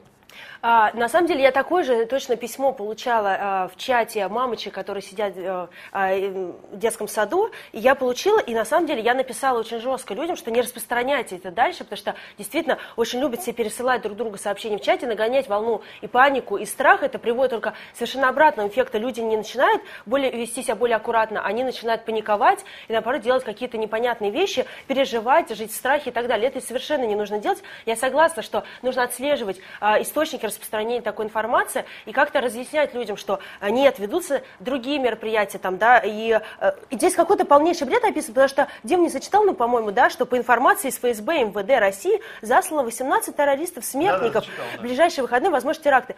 А, 0.65 0.91
на 0.93 1.09
самом 1.09 1.27
деле 1.27 1.43
я 1.43 1.51
такое 1.51 1.83
же 1.83 2.05
точно 2.05 2.37
письмо 2.37 2.71
получала 2.71 3.37
а, 3.37 3.67
в 3.67 3.75
чате 3.75 4.25
мамочек, 4.29 4.73
которые 4.73 5.01
сидят 5.01 5.33
э, 5.35 5.67
а, 5.91 6.15
в 6.15 6.77
детском 6.77 7.09
саду, 7.09 7.51
и 7.73 7.79
я 7.79 7.95
получила, 7.95 8.39
и 8.39 8.53
на 8.53 8.63
самом 8.63 8.87
деле 8.87 9.01
я 9.01 9.13
написала 9.13 9.59
очень 9.59 9.81
жестко 9.81 10.13
людям, 10.13 10.37
что 10.37 10.51
не 10.51 10.61
распространяйте 10.61 11.35
это 11.35 11.51
дальше, 11.51 11.83
потому 11.83 11.97
что 11.97 12.15
действительно 12.37 12.77
очень 12.95 13.19
любят 13.19 13.41
все 13.41 13.51
пересылать 13.51 14.03
друг 14.03 14.15
другу 14.15 14.37
сообщения 14.37 14.77
в 14.77 14.81
чате, 14.81 15.05
нагонять 15.05 15.49
волну 15.49 15.81
и 15.99 16.07
панику, 16.07 16.55
и 16.55 16.65
страх, 16.65 17.03
это 17.03 17.19
приводит 17.19 17.51
только 17.51 17.73
совершенно 17.93 18.29
обратному 18.29 18.69
эффекту. 18.69 18.99
Люди 18.99 19.19
не 19.19 19.35
начинают 19.35 19.81
более, 20.05 20.31
вести 20.31 20.63
себя 20.63 20.75
более 20.75 20.95
аккуратно, 20.95 21.45
они 21.45 21.65
начинают 21.65 22.05
паниковать 22.05 22.63
и 22.87 22.93
наоборот 22.93 23.21
делать 23.21 23.43
какие-то 23.43 23.77
непонятные 23.77 24.31
вещи, 24.31 24.65
переживать, 24.87 25.53
жить 25.53 25.73
в 25.73 25.75
страхе 25.75 26.11
и 26.11 26.13
так 26.13 26.27
далее. 26.27 26.47
Это 26.47 26.61
совершенно 26.61 27.03
не 27.03 27.15
нужно 27.15 27.39
делать. 27.39 27.61
Я 27.85 27.97
согласна, 27.97 28.41
что 28.41 28.63
нужно 28.81 29.03
отслеживать 29.03 29.59
а, 29.81 30.01
источники 30.01 30.52
распространения 30.53 31.01
такой 31.01 31.25
информации 31.25 31.85
и 32.05 32.11
как-то 32.11 32.41
разъяснять 32.41 32.93
людям, 32.93 33.17
что 33.17 33.39
нет, 33.61 33.99
ведутся 33.99 34.43
другие 34.59 34.99
мероприятия 34.99 35.57
там, 35.57 35.77
да, 35.77 35.99
и, 35.99 36.39
э, 36.59 36.71
и 36.89 36.95
здесь 36.95 37.15
какой-то 37.15 37.45
полнейший 37.45 37.87
бред 37.87 38.03
описан, 38.03 38.33
потому 38.33 38.49
что 38.49 38.67
Дим 38.83 39.03
не 39.03 39.09
зачитал, 39.09 39.43
ну, 39.43 39.53
по-моему, 39.53 39.91
да, 39.91 40.09
что 40.09 40.25
по 40.25 40.37
информации 40.37 40.89
из 40.89 40.97
ФСБ 40.97 41.41
и 41.41 41.43
МВД 41.45 41.79
России 41.79 42.21
заслано 42.41 42.83
18 42.83 43.35
террористов-смертников. 43.35 44.45
читал, 44.45 44.65
да. 44.73 44.79
В 44.79 44.81
ближайшие 44.81 45.23
выходные, 45.23 45.51
возможно, 45.51 45.83
теракты. 45.83 46.15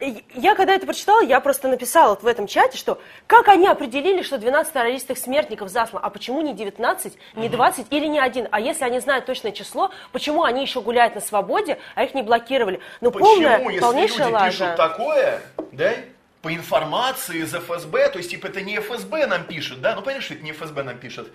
Я 0.00 0.54
когда 0.54 0.74
это 0.74 0.86
прочитала, 0.86 1.22
я 1.22 1.40
просто 1.40 1.66
написала 1.66 2.10
вот 2.10 2.22
в 2.22 2.26
этом 2.26 2.46
чате, 2.46 2.78
что 2.78 3.00
как 3.26 3.48
они 3.48 3.66
определили, 3.66 4.22
что 4.22 4.38
12 4.38 4.72
террористов-смертников 4.72 5.68
заслано, 5.70 6.06
а 6.06 6.10
почему 6.10 6.40
не 6.40 6.54
19, 6.54 7.18
не 7.34 7.48
20 7.48 7.86
или 7.90 8.06
не 8.06 8.20
один? 8.20 8.46
А 8.52 8.60
если 8.60 8.84
они 8.84 9.00
знают 9.00 9.26
точное 9.26 9.50
число, 9.50 9.90
почему 10.12 10.44
они 10.44 10.62
еще 10.62 10.80
гуляют 10.82 11.16
на 11.16 11.20
свободе, 11.20 11.80
а 11.96 12.04
их 12.04 12.14
не 12.14 12.22
блокировали? 12.22 12.80
Ну, 13.00 13.10
полная, 13.10 13.58
Почему, 13.58 13.70
если 13.70 13.80
полнейшая 13.84 14.26
люди 14.26 14.34
лажа. 14.34 14.50
пишут 14.50 14.76
такое, 14.76 15.42
да, 15.72 15.94
по 16.42 16.54
информации 16.54 17.42
из 17.42 17.52
ФСБ, 17.52 18.10
то 18.10 18.18
есть, 18.18 18.30
типа, 18.30 18.46
это 18.46 18.60
не 18.60 18.78
ФСБ 18.78 19.26
нам 19.26 19.42
пишет, 19.42 19.80
да, 19.80 19.96
ну, 19.96 20.02
понятно, 20.02 20.24
что 20.24 20.34
это 20.34 20.44
не 20.44 20.52
ФСБ 20.52 20.84
нам 20.84 20.98
пишет, 20.98 21.28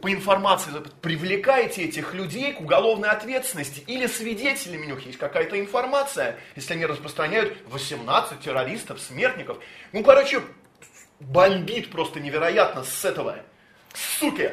по 0.00 0.12
информации 0.12 0.70
привлекайте 1.00 1.84
этих 1.84 2.12
людей 2.12 2.52
к 2.52 2.60
уголовной 2.60 3.08
ответственности 3.08 3.82
или 3.86 4.06
свидетелями 4.06 4.92
у 4.92 4.96
них 4.96 5.06
есть 5.06 5.18
какая-то 5.18 5.58
информация, 5.58 6.36
если 6.54 6.74
они 6.74 6.86
распространяют 6.86 7.56
18 7.68 8.40
террористов, 8.40 9.00
смертников. 9.00 9.58
Ну, 9.92 10.02
короче, 10.02 10.42
бомбит 11.20 11.90
просто 11.90 12.20
невероятно 12.20 12.84
с 12.84 13.04
этого. 13.04 13.36
Суки! 13.94 14.52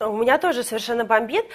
У 0.00 0.16
меня 0.16 0.38
тоже 0.38 0.64
совершенно 0.64 1.04
бомбит. 1.04 1.46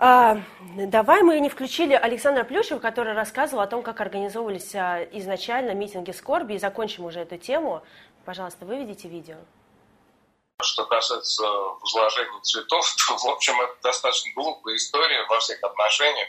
А, 0.00 0.40
давай 0.76 1.22
мы 1.22 1.38
не 1.40 1.50
включили 1.50 1.92
Александра 1.92 2.44
Плюшева, 2.44 2.78
который 2.78 3.12
рассказывал 3.12 3.62
о 3.62 3.66
том, 3.66 3.82
как 3.82 4.00
организовывались 4.00 4.74
а, 4.74 5.02
изначально 5.12 5.74
митинги 5.74 6.12
скорби, 6.12 6.54
и 6.54 6.58
закончим 6.58 7.04
уже 7.04 7.20
эту 7.20 7.36
тему. 7.36 7.82
Пожалуйста, 8.24 8.64
выведите 8.64 9.08
видео. 9.08 9.36
Что 10.60 10.84
касается 10.86 11.46
возложения 11.46 12.40
цветов, 12.42 12.84
то, 13.08 13.16
в 13.16 13.26
общем, 13.26 13.60
это 13.60 13.76
достаточно 13.82 14.32
глупая 14.34 14.74
история 14.74 15.24
во 15.26 15.38
всех 15.38 15.62
отношениях, 15.62 16.28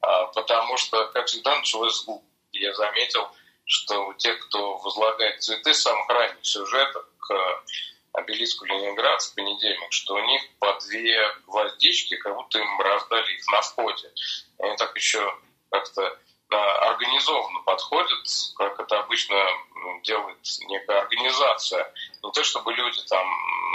а, 0.00 0.26
потому 0.26 0.76
что, 0.76 1.06
как 1.08 1.26
всегда, 1.26 1.56
началось 1.56 1.96
с 1.96 2.04
глупости. 2.04 2.30
Я 2.52 2.72
заметил, 2.74 3.28
что 3.64 4.06
у 4.06 4.14
тех, 4.14 4.38
кто 4.46 4.76
возлагает 4.76 5.42
цветы 5.42 5.74
с 5.74 5.82
самых 5.82 6.08
ранних 6.08 6.44
сюжетов 6.46 7.04
к 7.18 7.64
обелиску 8.12 8.64
Ленинград 8.64 9.20
в 9.22 9.34
понедельник, 9.34 9.92
что 9.92 10.14
у 10.14 10.20
них 10.20 10.42
по 10.60 10.78
две 10.86 11.18
гвоздички, 11.46 12.16
как 12.16 12.34
будто 12.36 12.58
им 12.58 12.80
раздали 12.80 13.32
их 13.32 13.46
на 13.48 13.60
входе. 13.60 14.12
Они 14.60 14.76
так 14.76 14.94
еще 14.94 15.36
как-то 15.70 16.02
а, 16.02 16.18
организованно 16.50 17.60
подходят, 17.62 18.26
как 18.56 18.78
это 18.78 19.00
обычно 19.00 19.34
м, 19.34 20.02
делает 20.02 20.38
некая 20.66 21.00
организация. 21.00 21.92
Не 22.22 22.30
то, 22.30 22.44
чтобы 22.44 22.72
люди 22.72 23.00
там, 23.08 23.26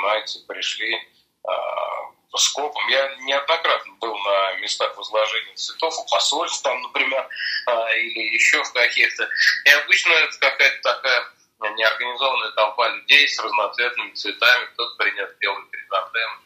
знаете, 0.02 0.40
пришли 0.48 0.96
а, 1.44 1.90
скопом. 2.38 2.88
Я 2.90 3.16
неоднократно 3.22 3.94
был 3.96 4.18
на 4.18 4.54
местах 4.60 4.96
возложения 4.98 5.56
цветов, 5.56 5.98
у 5.98 6.06
посольств 6.10 6.64
там, 6.64 6.82
например, 6.82 7.28
а, 7.66 7.92
или 7.96 8.34
еще 8.34 8.64
в 8.64 8.74
каких-то. 8.74 9.28
И 9.66 9.70
обычно 9.70 10.12
это 10.14 10.40
какая-то 10.40 10.82
такая 10.82 11.26
неорганизованная 11.60 12.52
толпа 12.52 12.90
людей 12.90 13.28
с 13.28 13.40
разноцветными 13.40 14.12
цветами. 14.12 14.66
Кто-то 14.74 14.96
принес 14.98 15.30
белый 15.40 15.64
хризантем, 15.70 16.42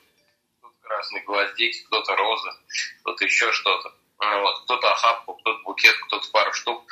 кто-то 0.60 0.76
красный 0.82 1.22
гвоздик, 1.22 1.88
кто-то 1.88 2.16
розы, 2.16 2.50
кто-то 3.02 3.26
еще 3.26 3.52
что-то. 3.52 3.94
Ну 4.30 4.42
Вот. 4.42 4.64
Кто-то 4.64 4.92
охапку, 4.92 5.34
кто-то 5.36 5.62
букет, 5.64 5.96
кто-то 6.06 6.30
пару 6.32 6.54
штук. 6.54 6.84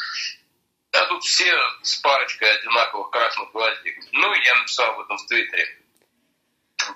А 0.91 1.05
тут 1.05 1.23
все 1.23 1.53
с 1.83 1.97
парочкой 1.97 2.51
одинаковых 2.57 3.11
красных 3.11 3.51
гвоздик. 3.51 3.97
Ну, 4.11 4.33
я 4.33 4.55
написал 4.55 4.91
об 4.91 4.99
этом 5.01 5.17
в 5.17 5.25
Твиттере. 5.25 5.77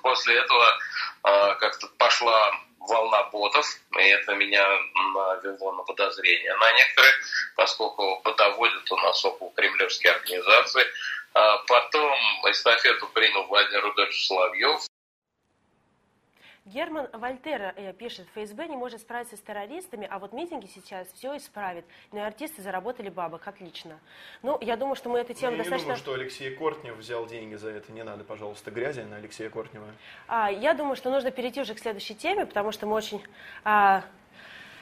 После 0.01 0.35
этого 0.35 0.77
э, 1.23 1.55
как-то 1.59 1.87
пошла 1.97 2.59
волна 2.79 3.23
ботов, 3.23 3.65
и 3.97 4.01
это 4.01 4.33
меня 4.35 4.67
навело 5.13 5.71
на 5.73 5.83
подозрения 5.83 6.55
на 6.55 6.71
некоторые, 6.73 7.13
поскольку 7.55 8.21
ботоводят 8.23 8.91
у 8.91 8.97
нас 8.97 9.23
около 9.25 9.51
кремлевские 9.53 10.13
организации. 10.13 10.85
А 11.33 11.57
потом 11.59 12.17
эстафету 12.49 13.07
принял 13.07 13.43
Владимир 13.43 13.83
Рудольфович 13.83 14.27
Соловьев, 14.27 14.81
Герман 16.65 17.07
Вольтера 17.13 17.73
э, 17.75 17.93
пишет, 17.93 18.25
ФСБ 18.33 18.67
не 18.67 18.75
может 18.75 18.99
справиться 18.99 19.37
с 19.37 19.39
террористами, 19.39 20.07
а 20.09 20.17
вот 20.17 20.33
митинги 20.33 20.65
сейчас 20.65 21.07
все 21.13 21.37
исправит. 21.37 21.85
Ну 22.11 22.17
и 22.17 22.21
артисты 22.21 22.63
заработали 22.63 23.09
бабок, 23.09 23.47
отлично. 23.47 23.99
Ну, 24.41 24.57
я 24.61 24.75
думаю, 24.75 24.95
что 24.95 25.09
мы 25.09 25.19
эту 25.19 25.35
тему 25.35 25.51
Я 25.51 25.57
достаточно... 25.59 25.89
думаю, 25.89 25.97
что 25.97 26.13
Алексей 26.13 26.49
Кортнев 26.55 26.97
взял 26.97 27.27
деньги 27.27 27.53
за 27.53 27.69
это. 27.69 27.91
Не 27.91 28.03
надо, 28.03 28.23
пожалуйста, 28.23 28.71
грязи 28.71 29.01
на 29.01 29.17
Алексея 29.17 29.51
Кортнева. 29.51 29.85
А, 30.27 30.49
я 30.51 30.73
думаю, 30.73 30.95
что 30.95 31.11
нужно 31.11 31.29
перейти 31.29 31.61
уже 31.61 31.75
к 31.75 31.79
следующей 31.79 32.15
теме, 32.15 32.47
потому 32.47 32.71
что 32.71 32.87
мы 32.87 32.95
очень... 32.95 33.21
А, 33.63 34.03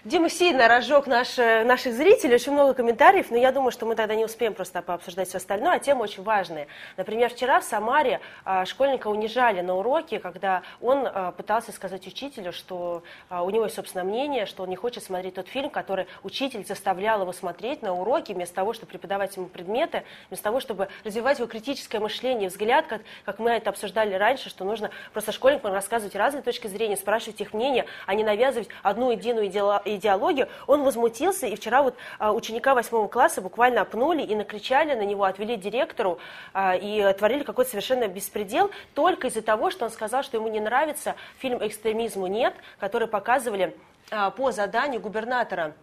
Дима 0.06 0.30
сильно 0.30 0.68
разжег 0.68 1.08
наш, 1.08 1.40
э, 1.40 1.64
наших 1.64 1.94
зрителей, 1.94 2.36
очень 2.36 2.52
много 2.52 2.74
комментариев, 2.74 3.32
но 3.32 3.38
я 3.38 3.54
думаю, 3.54 3.72
что 3.72 3.86
мы 3.86 3.96
тогда 3.96 4.16
не 4.16 4.26
успеем 4.26 4.54
просто 4.54 4.82
пообсуждать 4.82 5.30
все 5.30 5.38
остальное, 5.38 5.76
а 5.76 5.80
тема 5.80 6.04
очень 6.04 6.24
важная. 6.24 6.68
Например, 6.98 7.30
вчера 7.30 7.62
в 7.62 7.64
Самаре 7.64 8.20
а, 8.44 8.66
школьника 8.66 9.08
унижали 9.08 9.62
на 9.62 9.78
уроке, 9.78 10.20
когда 10.20 10.64
он 10.82 11.08
а, 11.08 11.32
пытался 11.32 11.72
сказать 11.72 12.06
учителю, 12.06 12.52
что 12.52 13.02
а, 13.30 13.44
у 13.44 13.50
него 13.50 13.64
есть 13.64 13.78
собственное 13.78 14.04
мнение, 14.04 14.46
что 14.46 14.64
он 14.64 14.70
не 14.70 14.76
хочет 14.76 15.06
смотреть 15.06 15.36
тот 15.36 15.48
фильм, 15.48 15.70
который 15.70 16.06
учитель 16.24 16.66
заставлял 16.66 17.22
его 17.22 17.32
смотреть 17.32 17.82
на 17.82 17.94
уроке, 17.94 18.34
вместо 18.34 18.56
того, 18.56 18.74
чтобы 18.74 18.90
преподавать 18.90 19.38
ему 19.38 19.46
предметы, 19.46 20.04
вместо 20.28 20.44
того, 20.44 20.60
чтобы 20.60 20.90
развивать 21.06 21.40
его 21.40 21.48
критическое 21.48 22.00
мышление, 22.00 22.50
взгляд, 22.50 22.88
как, 22.88 23.04
как 23.24 23.40
мы 23.40 23.52
это 23.52 23.70
обсуждали 23.70 24.16
раньше, 24.16 24.50
что 24.50 24.66
нужно 24.66 24.90
просто 25.14 25.32
школьникам 25.32 25.72
рассказывать 25.72 26.14
разные 26.18 26.44
точки 26.44 26.68
зрения, 26.68 26.98
спрашивать 26.98 27.40
их 27.40 27.54
мнение, 27.54 27.86
а 28.06 28.16
не 28.16 28.26
навязывать 28.26 28.68
одну 28.82 29.10
единую 29.10 29.46
идеологию 29.48 29.93
идеологию, 29.96 30.48
он 30.68 30.84
возмутился, 30.84 31.48
и 31.48 31.56
вчера 31.56 31.82
вот 31.84 31.96
а, 32.20 32.32
ученика 32.34 32.74
восьмого 32.76 33.08
класса 33.08 33.42
буквально 33.42 33.82
опнули 33.82 34.22
и 34.24 34.36
накричали 34.36 34.94
на 34.94 35.04
него, 35.06 35.24
отвели 35.24 35.56
директору 35.56 36.20
а, 36.54 36.76
и 36.76 37.14
творили 37.14 37.44
какой-то 37.44 37.72
совершенно 37.72 38.08
беспредел 38.08 38.72
только 38.94 39.28
из-за 39.28 39.42
того, 39.42 39.72
что 39.72 39.86
он 39.86 39.92
сказал, 39.92 40.24
что 40.24 40.38
ему 40.38 40.48
не 40.48 40.60
нравится 40.60 41.16
фильм 41.38 41.66
«Экстремизму 41.66 42.28
нет», 42.28 42.54
который 42.80 43.08
показывали 43.08 43.76
а, 44.12 44.32
по 44.32 44.52
заданию 44.52 45.02
губернатора 45.02 45.74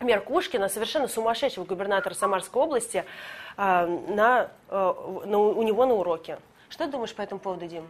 Меркушкина, 0.00 0.68
совершенно 0.68 1.08
сумасшедшего 1.08 1.64
губернатора 1.64 2.14
Самарской 2.14 2.62
области, 2.62 3.04
на, 3.56 3.88
на- 4.08 4.50
у 4.70 5.62
него 5.64 5.86
на 5.86 5.94
уроке. 5.94 6.38
Что 6.68 6.84
ты 6.84 6.92
думаешь 6.92 7.12
по 7.12 7.22
этому 7.22 7.40
поводу, 7.40 7.66
Дим? 7.66 7.84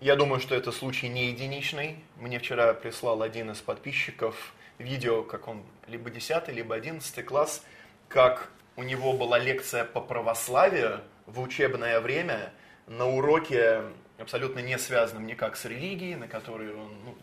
Я 0.00 0.16
думаю, 0.16 0.40
что 0.40 0.54
это 0.54 0.72
случай 0.72 1.08
не 1.08 1.28
единичный. 1.28 2.04
Мне 2.16 2.38
вчера 2.38 2.74
прислал 2.74 3.22
один 3.22 3.50
из 3.52 3.62
подписчиков 3.62 4.52
видео, 4.78 5.22
как 5.22 5.48
он 5.48 5.62
либо 5.86 6.10
10 6.10 6.48
либо 6.48 6.74
11 6.74 7.24
класс, 7.24 7.64
как 8.08 8.50
у 8.76 8.82
него 8.82 9.12
была 9.12 9.38
лекция 9.38 9.84
по 9.84 10.00
православию 10.00 11.00
в 11.26 11.40
учебное 11.40 12.00
время 12.00 12.52
на 12.86 13.06
уроке, 13.06 13.82
абсолютно 14.18 14.60
не 14.60 14.78
связанном 14.78 15.26
никак 15.26 15.56
с 15.56 15.64
религией, 15.64 16.16
на 16.16 16.28
который 16.28 16.74
он, 16.74 16.92
ну, 17.04 17.14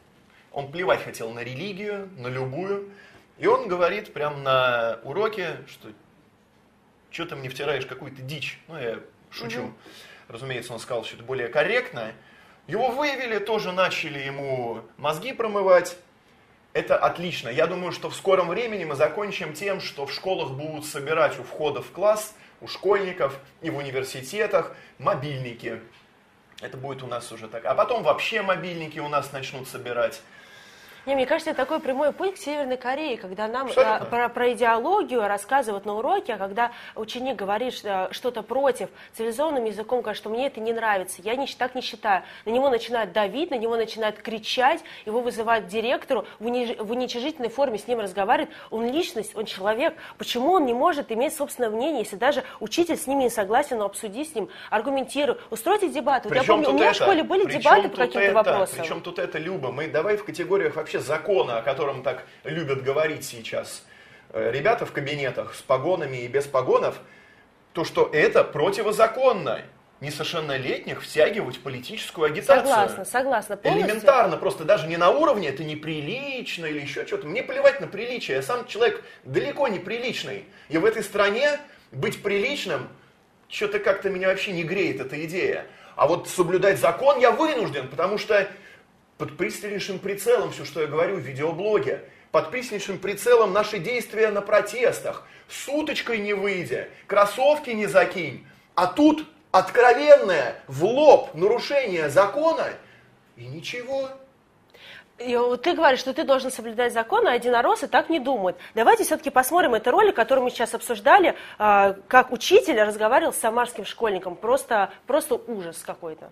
он 0.51 0.71
плевать 0.71 1.03
хотел 1.03 1.31
на 1.31 1.43
религию, 1.43 2.09
на 2.17 2.27
любую. 2.27 2.89
И 3.37 3.47
он 3.47 3.67
говорит 3.67 4.13
прямо 4.13 4.37
на 4.37 4.99
уроке, 5.03 5.57
что 5.67 5.89
что 7.11 7.25
ты 7.25 7.35
мне 7.35 7.49
втираешь 7.49 7.85
какую-то 7.85 8.21
дичь? 8.21 8.59
Ну, 8.69 8.77
я 8.79 8.99
шучу. 9.29 9.73
Разумеется, 10.29 10.71
он 10.71 10.79
сказал, 10.79 11.03
что 11.03 11.15
это 11.15 11.25
более 11.25 11.49
корректно. 11.49 12.13
Его 12.67 12.89
выявили, 12.89 13.37
тоже 13.37 13.73
начали 13.73 14.19
ему 14.19 14.81
мозги 14.95 15.33
промывать. 15.33 15.97
Это 16.73 16.97
отлично. 16.97 17.49
Я 17.49 17.67
думаю, 17.67 17.91
что 17.91 18.09
в 18.09 18.15
скором 18.15 18.47
времени 18.47 18.85
мы 18.85 18.95
закончим 18.95 19.53
тем, 19.53 19.81
что 19.81 20.05
в 20.05 20.13
школах 20.13 20.51
будут 20.51 20.85
собирать 20.85 21.37
у 21.37 21.43
входа 21.43 21.81
в 21.81 21.91
класс, 21.91 22.33
у 22.61 22.67
школьников 22.67 23.37
и 23.61 23.69
в 23.69 23.77
университетах 23.77 24.73
мобильники. 24.97 25.81
Это 26.61 26.77
будет 26.77 27.03
у 27.03 27.07
нас 27.07 27.29
уже 27.31 27.49
так. 27.49 27.65
А 27.65 27.75
потом 27.75 28.03
вообще 28.03 28.41
мобильники 28.41 28.99
у 28.99 29.09
нас 29.09 29.33
начнут 29.33 29.67
собирать. 29.67 30.21
Не, 31.07 31.15
мне 31.15 31.25
кажется, 31.25 31.49
это 31.49 31.57
такой 31.57 31.79
прямой 31.79 32.11
путь 32.11 32.35
к 32.35 32.37
Северной 32.37 32.77
Корее, 32.77 33.17
когда 33.17 33.47
нам 33.47 33.69
а, 33.75 34.05
про, 34.05 34.29
про 34.29 34.53
идеологию 34.53 35.27
рассказывают 35.27 35.83
на 35.85 35.95
уроке, 35.95 36.33
а 36.33 36.37
когда 36.37 36.71
ученик 36.95 37.37
говорит 37.37 37.73
что- 37.73 38.09
что-то 38.11 38.43
против 38.43 38.89
цивилизованным 39.13 39.65
языком, 39.65 40.01
говорит, 40.01 40.17
что 40.17 40.29
мне 40.29 40.45
это 40.45 40.59
не 40.59 40.73
нравится, 40.73 41.21
я 41.23 41.35
не, 41.35 41.47
так 41.47 41.73
не 41.73 41.81
считаю. 41.81 42.21
На 42.45 42.51
него 42.51 42.69
начинают 42.69 43.13
давить, 43.13 43.49
на 43.49 43.55
него 43.57 43.75
начинают 43.77 44.17
кричать, 44.19 44.81
его 45.07 45.21
вызывают 45.21 45.65
к 45.65 45.67
директору, 45.69 46.25
в, 46.39 46.45
униж- 46.45 46.81
в 46.81 46.91
уничижительной 46.91 47.49
форме 47.49 47.79
с 47.79 47.87
ним 47.87 47.99
разговаривает. 47.99 48.51
Он 48.69 48.85
личность, 48.87 49.35
он 49.35 49.45
человек. 49.45 49.95
Почему 50.19 50.51
он 50.51 50.65
не 50.67 50.73
может 50.73 51.11
иметь 51.11 51.35
собственное 51.35 51.71
мнение, 51.71 52.01
если 52.03 52.15
даже 52.15 52.43
учитель 52.59 52.95
с 52.97 53.07
ними 53.07 53.23
не 53.23 53.29
согласен, 53.31 53.79
но 53.79 53.85
обсуди 53.85 54.23
с 54.23 54.35
ним, 54.35 54.49
аргументируй, 54.69 55.37
устройте 55.49 55.89
дебаты. 55.89 56.29
Вот 56.29 56.35
я 56.37 56.43
помню, 56.43 56.69
у 56.69 56.73
меня 56.73 56.91
это? 56.91 56.93
в 56.93 56.97
школе 57.01 57.23
были 57.23 57.45
Причем 57.45 57.59
дебаты 57.61 57.89
по 57.89 57.97
каким-то 57.97 58.33
вопросам. 58.33 58.79
Причем 58.81 59.01
тут 59.01 59.17
это, 59.17 59.39
Люба, 59.39 59.71
мы 59.71 59.87
давай 59.87 60.15
в 60.17 60.23
категориях 60.23 60.75
вообще 60.75 60.90
закона, 60.99 61.57
о 61.57 61.61
котором 61.61 62.03
так 62.03 62.25
любят 62.43 62.83
говорить 62.83 63.25
сейчас 63.25 63.85
э, 64.29 64.51
ребята 64.51 64.85
в 64.85 64.91
кабинетах 64.91 65.55
с 65.55 65.61
погонами 65.61 66.17
и 66.17 66.27
без 66.27 66.45
погонов, 66.45 66.99
то, 67.73 67.85
что 67.85 68.09
это 68.11 68.43
противозаконно 68.43 69.61
несовершеннолетних 70.01 71.03
втягивать 71.03 71.57
в 71.57 71.61
политическую 71.61 72.25
агитацию. 72.25 72.67
Согласна, 72.67 73.05
согласна. 73.05 73.57
Полностью. 73.57 73.87
Элементарно, 73.87 74.37
просто 74.37 74.65
даже 74.65 74.87
не 74.87 74.97
на 74.97 75.11
уровне, 75.11 75.49
это 75.49 75.63
неприлично 75.63 76.65
или 76.65 76.79
еще 76.79 77.05
что-то. 77.05 77.27
Мне 77.27 77.43
плевать 77.43 77.79
на 77.79 77.87
приличие, 77.87 78.37
я 78.37 78.43
сам 78.43 78.65
человек 78.65 79.03
далеко 79.23 79.67
не 79.67 79.77
приличный. 79.77 80.45
И 80.69 80.77
в 80.77 80.85
этой 80.85 81.03
стране 81.03 81.59
быть 81.91 82.23
приличным, 82.23 82.89
что-то 83.47 83.79
как-то 83.79 84.09
меня 84.09 84.29
вообще 84.29 84.53
не 84.53 84.63
греет 84.63 84.99
эта 84.99 85.23
идея. 85.25 85.67
А 85.95 86.07
вот 86.07 86.27
соблюдать 86.27 86.79
закон 86.79 87.19
я 87.19 87.29
вынужден, 87.29 87.87
потому 87.87 88.17
что 88.17 88.47
под 89.21 89.37
пристальнейшим 89.37 89.99
прицелом 89.99 90.51
все, 90.51 90.65
что 90.65 90.81
я 90.81 90.87
говорю 90.87 91.17
в 91.17 91.19
видеоблоге, 91.19 92.01
под 92.31 92.49
пристальнейшим 92.49 92.97
прицелом 92.97 93.53
наши 93.53 93.77
действия 93.77 94.31
на 94.31 94.41
протестах, 94.41 95.27
суточкой 95.47 96.17
не 96.17 96.33
выйдя, 96.33 96.87
кроссовки 97.05 97.69
не 97.69 97.85
закинь, 97.85 98.47
а 98.73 98.87
тут 98.87 99.27
откровенное 99.51 100.55
в 100.67 100.83
лоб 100.85 101.35
нарушение 101.35 102.09
закона 102.09 102.69
и 103.37 103.45
ничего. 103.45 104.09
И 105.19 105.37
вот 105.37 105.61
ты 105.61 105.73
говоришь, 105.73 105.99
что 105.99 106.15
ты 106.15 106.23
должен 106.23 106.49
соблюдать 106.49 106.91
закон, 106.91 107.27
а 107.27 107.35
единороссы 107.35 107.87
так 107.87 108.09
не 108.09 108.19
думают. 108.19 108.57
Давайте 108.73 109.03
все-таки 109.03 109.29
посмотрим 109.29 109.75
этот 109.75 109.89
ролик, 109.89 110.15
который 110.15 110.43
мы 110.43 110.49
сейчас 110.49 110.73
обсуждали, 110.73 111.35
а, 111.59 111.95
как 112.07 112.31
учитель 112.31 112.81
разговаривал 112.81 113.33
с 113.33 113.37
самарским 113.37 113.85
школьником. 113.85 114.35
Просто, 114.35 114.89
просто 115.05 115.35
ужас 115.35 115.83
какой-то. 115.85 116.31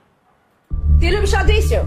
Ты 0.99 1.09
любишь 1.11 1.35
агрессию? 1.35 1.85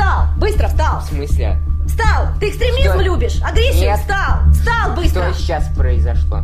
Встал! 0.00 0.28
Быстро 0.38 0.68
встал! 0.68 1.00
В 1.00 1.04
смысле? 1.04 1.60
Встал! 1.86 2.28
Ты 2.40 2.48
экстремизм 2.48 2.92
Что? 2.92 3.02
любишь? 3.02 3.38
Агрессию? 3.42 3.90
Нет. 3.90 4.00
Встал! 4.00 4.38
Встал 4.50 4.94
быстро! 4.96 5.30
Что 5.30 5.38
сейчас 5.38 5.68
произошло? 5.76 6.42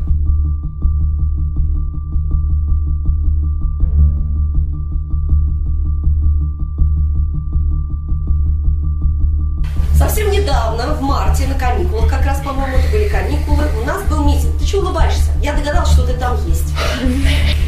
Совсем 9.96 10.30
недавно, 10.30 10.92
в 10.92 11.00
марте, 11.00 11.46
на 11.46 11.54
каникулах, 11.54 12.10
как 12.10 12.26
раз, 12.26 12.40
по-моему, 12.40 12.76
это 12.76 12.92
были 12.92 13.08
каникулы, 13.08 13.64
у 13.82 13.86
нас 13.86 14.02
был 14.02 14.22
митинг. 14.26 14.58
Ты 14.58 14.66
чего 14.66 14.82
улыбаешься? 14.82 15.30
Я 15.40 15.54
догадалась, 15.54 15.92
что 15.92 16.06
ты 16.06 16.12
там 16.12 16.36
есть. 16.46 16.74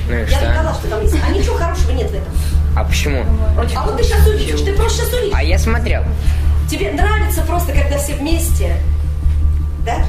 Ну 0.07 0.15
Я 0.15 0.27
что? 0.27 0.41
догадалась, 0.41 0.77
что 0.77 0.89
там 0.89 1.01
есть. 1.01 1.17
А 1.27 1.31
ничего 1.31 1.57
хорошего 1.57 1.93
нет 1.93 2.11
в 2.11 2.15
этом. 2.15 2.33
А 2.77 2.85
почему? 2.85 3.25
А 3.57 3.87
вот 3.87 3.97
ты 3.97 4.05
сейчас 4.05 4.27
увидишь, 4.27 4.61
ты 4.61 4.73
просто 4.75 5.03
сейчас 5.03 5.13
увидишь. 5.15 5.35
А 5.37 5.43
я 5.43 5.59
смотрел. 5.59 6.05
Тебе 6.71 6.93
нравится 6.93 7.43
просто, 7.43 7.73
когда 7.73 7.99
все 7.99 8.15
вместе? 8.15 8.77
Да? 9.85 10.05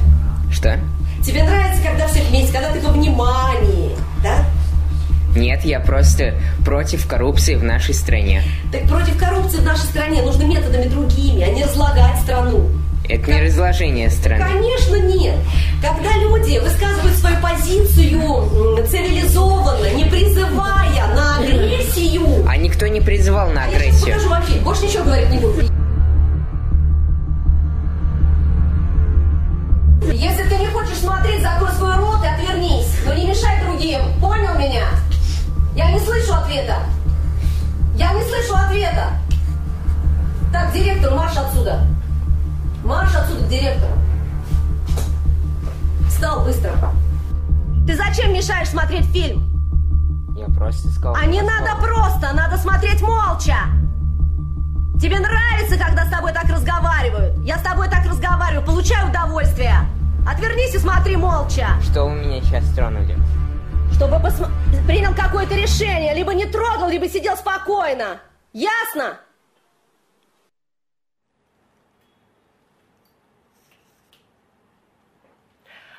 Что? 0.51 0.77
Тебе 1.23 1.43
нравится, 1.43 1.81
когда 1.83 2.07
все 2.07 2.21
вместе, 2.23 2.53
когда 2.53 2.71
ты 2.71 2.79
во 2.81 2.91
внимании? 2.91 3.95
Да? 4.23 4.45
Нет, 5.35 5.63
я 5.63 5.79
просто 5.79 6.35
против 6.65 7.07
коррупции 7.07 7.55
в 7.55 7.63
нашей 7.63 7.93
стране. 7.93 8.43
Так 8.71 8.83
против 8.87 9.17
коррупции 9.17 9.57
в 9.57 9.63
нашей 9.63 9.85
стране 9.85 10.21
нужно 10.21 10.43
методами 10.43 10.87
другими, 10.87 11.43
а 11.43 11.49
не 11.49 11.63
разлагать 11.63 12.19
страну. 12.21 12.69
Это 13.09 13.31
не 13.31 13.41
разложение 13.41 14.09
страны. 14.11 14.45
Конечно, 14.45 14.95
нет. 14.97 15.35
Когда 15.81 16.13
люди 16.17 16.59
высказывают 16.59 17.15
свою 17.17 17.37
позицию 17.41 18.85
цивилизованно, 18.87 19.91
не 19.95 20.05
призывая 20.05 21.07
на 21.15 21.37
агрессию, 21.39 22.47
А 22.47 22.55
никто 22.55 22.85
не 22.85 23.01
призывал 23.01 23.49
на 23.49 23.63
а 23.63 23.67
я 23.67 23.77
агрессию. 23.77 24.13
покажу 24.13 24.29
вам 24.29 24.43
фильм, 24.43 24.63
больше 24.63 24.83
ничего 24.85 25.03
говорить 25.05 25.29
не 25.31 25.39
буду. 25.39 25.61
Если 30.13 30.43
ты 30.43 30.55
не 30.57 30.67
хочешь 30.67 30.97
смотреть, 30.97 31.41
закрой 31.41 31.71
свой 31.71 31.95
рот 31.95 32.23
и 32.23 32.27
отвернись, 32.27 32.95
но 33.07 33.13
не 33.13 33.25
мешай 33.25 33.59
другим. 33.63 34.01
Понял 34.21 34.53
меня? 34.59 34.85
Я 35.75 35.91
не 35.91 35.99
слышу 35.99 36.33
ответа. 36.33 36.77
Я 37.95 38.13
не 38.13 38.21
слышу 38.21 38.53
ответа. 38.55 39.07
Так, 40.51 40.71
директор, 40.73 41.11
марш 41.15 41.37
отсюда. 41.37 41.85
Марш 42.83 43.15
отсюда 43.15 43.43
к 43.43 43.47
директору. 43.47 43.93
Встал 46.07 46.43
быстро. 46.43 46.71
Ты 47.85 47.95
зачем 47.95 48.33
мешаешь 48.33 48.69
смотреть 48.69 49.05
фильм? 49.07 49.45
Я 50.37 50.45
просто 50.47 50.89
сказал. 50.89 51.15
А 51.15 51.25
не 51.25 51.41
надо 51.41 51.75
просто, 51.81 52.33
надо 52.33 52.57
смотреть 52.57 53.01
молча. 53.01 53.55
Тебе 55.01 55.19
нравится, 55.19 55.77
когда 55.77 56.05
с 56.05 56.09
тобой 56.09 56.33
так 56.33 56.45
разговаривают? 56.45 57.37
Я 57.43 57.57
с 57.57 57.61
тобой 57.61 57.89
так 57.89 58.05
разговариваю, 58.05 58.65
получаю 58.65 59.09
удовольствие. 59.09 59.75
Отвернись 60.27 60.75
и 60.75 60.79
смотри 60.79 61.15
молча. 61.15 61.67
Что 61.81 62.05
вы 62.05 62.15
меня 62.15 62.41
сейчас 62.41 62.65
тронули? 62.75 63.17
Чтобы 63.93 64.17
посма- 64.17 64.51
принял 64.85 65.13
какое-то 65.15 65.55
решение, 65.55 66.13
либо 66.13 66.33
не 66.33 66.45
трогал, 66.45 66.89
либо 66.89 67.07
сидел 67.09 67.35
спокойно. 67.35 68.19
Ясно? 68.53 69.17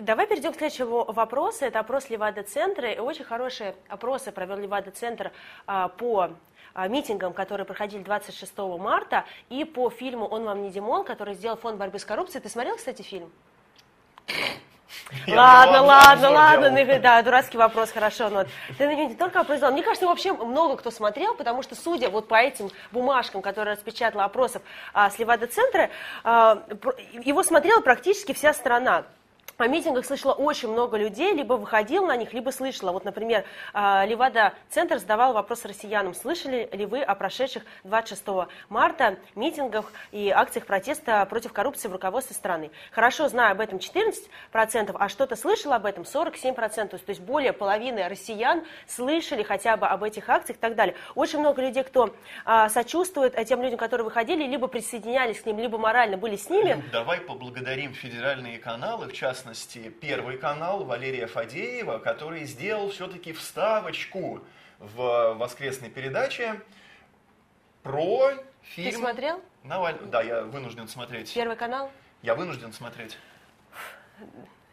Давай 0.00 0.26
перейдем 0.26 0.52
к 0.52 0.56
следующему 0.56 1.04
вопросу. 1.04 1.64
Это 1.64 1.80
опрос 1.80 2.10
Левада-центра. 2.10 2.92
И 2.92 2.98
Очень 2.98 3.24
хорошие 3.24 3.74
опросы 3.88 4.30
провел 4.30 4.56
Левада-центр 4.56 5.32
а, 5.66 5.88
по 5.88 6.30
а, 6.74 6.88
митингам, 6.88 7.32
которые 7.32 7.64
проходили 7.64 8.02
26 8.02 8.58
марта, 8.78 9.24
и 9.48 9.64
по 9.64 9.88
фильму 9.88 10.26
«Он 10.26 10.44
вам 10.44 10.62
не 10.62 10.70
Димон», 10.70 11.04
который 11.04 11.34
сделал 11.34 11.56
фонд 11.56 11.78
борьбы 11.78 11.98
с 11.98 12.04
коррупцией. 12.04 12.42
Ты 12.42 12.50
смотрел, 12.50 12.76
кстати, 12.76 13.00
фильм? 13.00 13.32
Ладно, 15.26 15.82
ладно, 15.82 16.30
ладно, 16.30 16.70
ну, 16.70 17.00
да, 17.00 17.22
дурацкий 17.22 17.58
вопрос, 17.58 17.90
хорошо, 17.90 18.28
но 18.28 18.44
ты 18.76 18.86
на 18.86 18.94
него 18.94 19.08
не 19.08 19.14
только 19.14 19.40
опрос. 19.40 19.60
Мне 19.60 19.82
кажется, 19.82 20.06
вообще 20.06 20.32
много 20.32 20.76
кто 20.76 20.90
смотрел, 20.90 21.34
потому 21.34 21.62
что, 21.62 21.74
судя 21.74 22.10
вот 22.10 22.28
по 22.28 22.34
этим 22.34 22.70
бумажкам, 22.92 23.42
которые 23.42 23.74
распечатала 23.74 24.24
опросов 24.24 24.62
а, 24.92 25.10
с 25.10 25.18
Левада-центра, 25.18 25.90
а, 26.22 26.62
его 27.24 27.42
смотрела 27.42 27.80
практически 27.80 28.32
вся 28.32 28.52
страна. 28.52 29.04
О 29.58 29.68
митингах 29.68 30.04
слышала 30.04 30.34
очень 30.34 30.70
много 30.70 30.98
людей, 30.98 31.32
либо 31.32 31.54
выходил 31.54 32.04
на 32.04 32.14
них, 32.14 32.34
либо 32.34 32.50
слышала. 32.50 32.92
Вот, 32.92 33.06
например, 33.06 33.46
а, 33.72 34.04
Левада-центр 34.04 34.98
задавал 34.98 35.32
вопрос 35.32 35.64
россиянам, 35.64 36.12
слышали 36.12 36.68
ли 36.72 36.84
вы 36.84 37.00
о 37.00 37.14
прошедших 37.14 37.62
26 37.84 38.50
марта 38.68 39.16
митингах 39.34 39.90
и 40.12 40.28
акциях 40.28 40.66
протеста 40.66 41.24
против 41.24 41.54
коррупции 41.54 41.88
в 41.88 41.92
руководстве 41.92 42.36
страны. 42.36 42.70
Хорошо 42.92 43.30
знаю 43.30 43.52
об 43.52 43.62
этом 43.62 43.78
14%, 43.78 44.94
а 44.94 45.08
что-то 45.08 45.36
слышал 45.36 45.72
об 45.72 45.86
этом 45.86 46.04
47%. 46.04 46.88
То 46.88 47.00
есть 47.08 47.22
более 47.22 47.54
половины 47.54 48.06
россиян 48.08 48.62
слышали 48.86 49.42
хотя 49.42 49.78
бы 49.78 49.86
об 49.86 50.04
этих 50.04 50.28
акциях 50.28 50.58
и 50.58 50.60
так 50.60 50.74
далее. 50.74 50.94
Очень 51.14 51.38
много 51.38 51.62
людей, 51.62 51.82
кто 51.82 52.14
а, 52.44 52.68
сочувствует 52.68 53.34
тем 53.46 53.62
людям, 53.62 53.78
которые 53.78 54.04
выходили, 54.04 54.46
либо 54.46 54.66
присоединялись 54.66 55.40
к 55.40 55.46
ним, 55.46 55.60
либо 55.60 55.78
морально 55.78 56.18
были 56.18 56.36
с 56.36 56.50
ними. 56.50 56.84
Давай 56.92 57.22
поблагодарим 57.22 57.94
федеральные 57.94 58.58
каналы, 58.58 59.06
в 59.06 59.14
частности, 59.14 59.45
Первый 60.00 60.38
канал 60.38 60.84
Валерия 60.84 61.26
Фадеева, 61.26 61.98
который 61.98 62.44
сделал 62.44 62.90
все-таки 62.90 63.32
вставочку 63.32 64.40
в 64.78 65.34
воскресной 65.34 65.90
передаче 65.90 66.60
про 67.82 68.32
фильм... 68.62 68.90
Ты 68.90 68.96
смотрел? 68.98 69.40
Наваль- 69.64 70.04
Да, 70.06 70.22
я 70.22 70.42
вынужден 70.42 70.88
смотреть. 70.88 71.32
Первый 71.32 71.56
канал? 71.56 71.90
Я 72.22 72.34
вынужден 72.34 72.72
смотреть. 72.72 73.16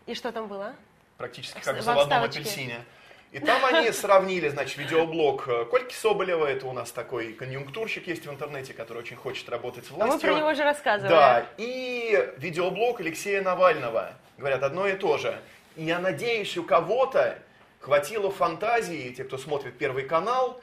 И 0.06 0.14
что 0.14 0.32
там 0.32 0.48
было? 0.48 0.76
практически 1.18 1.60
как 1.62 1.76
в 1.78 1.80
В 1.80 1.84
заводном 1.84 2.24
апельсине. 2.24 2.84
И 3.32 3.40
там 3.40 3.64
они 3.66 3.92
сравнили, 3.94 4.50
значит, 4.50 4.78
видеоблог 4.78 5.48
э, 5.48 5.66
Кольки 5.66 5.94
Соболева, 5.94 6.46
это 6.46 6.68
у 6.68 6.74
нас 6.74 6.92
такой 6.92 7.34
конъюнктурщик 7.34 8.08
есть 8.08 8.26
в 8.26 8.30
интернете, 8.30 8.74
который 8.74 9.00
очень 9.00 9.16
хочет 9.16 9.48
работать 9.50 9.86
с 9.86 9.92
А 9.92 9.94
мы 9.94 10.06
властью. 10.08 10.30
про 10.30 10.38
него 10.40 10.50
уже 10.50 10.64
рассказывали. 10.64 11.10
Да, 11.10 11.46
и 11.58 12.34
видеоблог 12.38 13.00
Алексея 13.00 13.42
Навального. 13.42 14.14
Говорят, 14.44 14.64
одно 14.64 14.86
и 14.90 14.98
то 14.98 15.18
же. 15.18 15.42
И 15.78 15.86
я 15.86 16.00
надеюсь, 16.00 16.58
у 16.58 16.66
кого-то 16.66 17.40
хватило 17.80 18.30
фантазии, 18.30 19.14
те, 19.14 19.24
кто 19.24 19.38
смотрит 19.38 19.78
Первый 19.78 20.04
канал, 20.04 20.62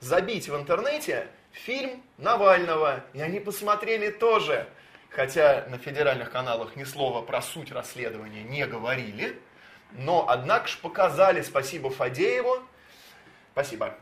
забить 0.00 0.48
в 0.48 0.56
интернете 0.56 1.28
фильм 1.52 2.02
Навального. 2.16 3.04
И 3.12 3.20
они 3.20 3.40
посмотрели 3.40 4.08
тоже. 4.08 4.66
Хотя 5.10 5.66
на 5.68 5.76
федеральных 5.76 6.30
каналах 6.30 6.76
ни 6.76 6.84
слова 6.84 7.20
про 7.20 7.42
суть 7.42 7.72
расследования 7.72 8.42
не 8.42 8.66
говорили. 8.66 9.38
Но, 9.92 10.24
однако 10.26 10.66
ж, 10.66 10.78
показали, 10.78 11.42
спасибо 11.42 11.90
Фадееву. 11.90 12.62
Спасибо. 13.52 13.94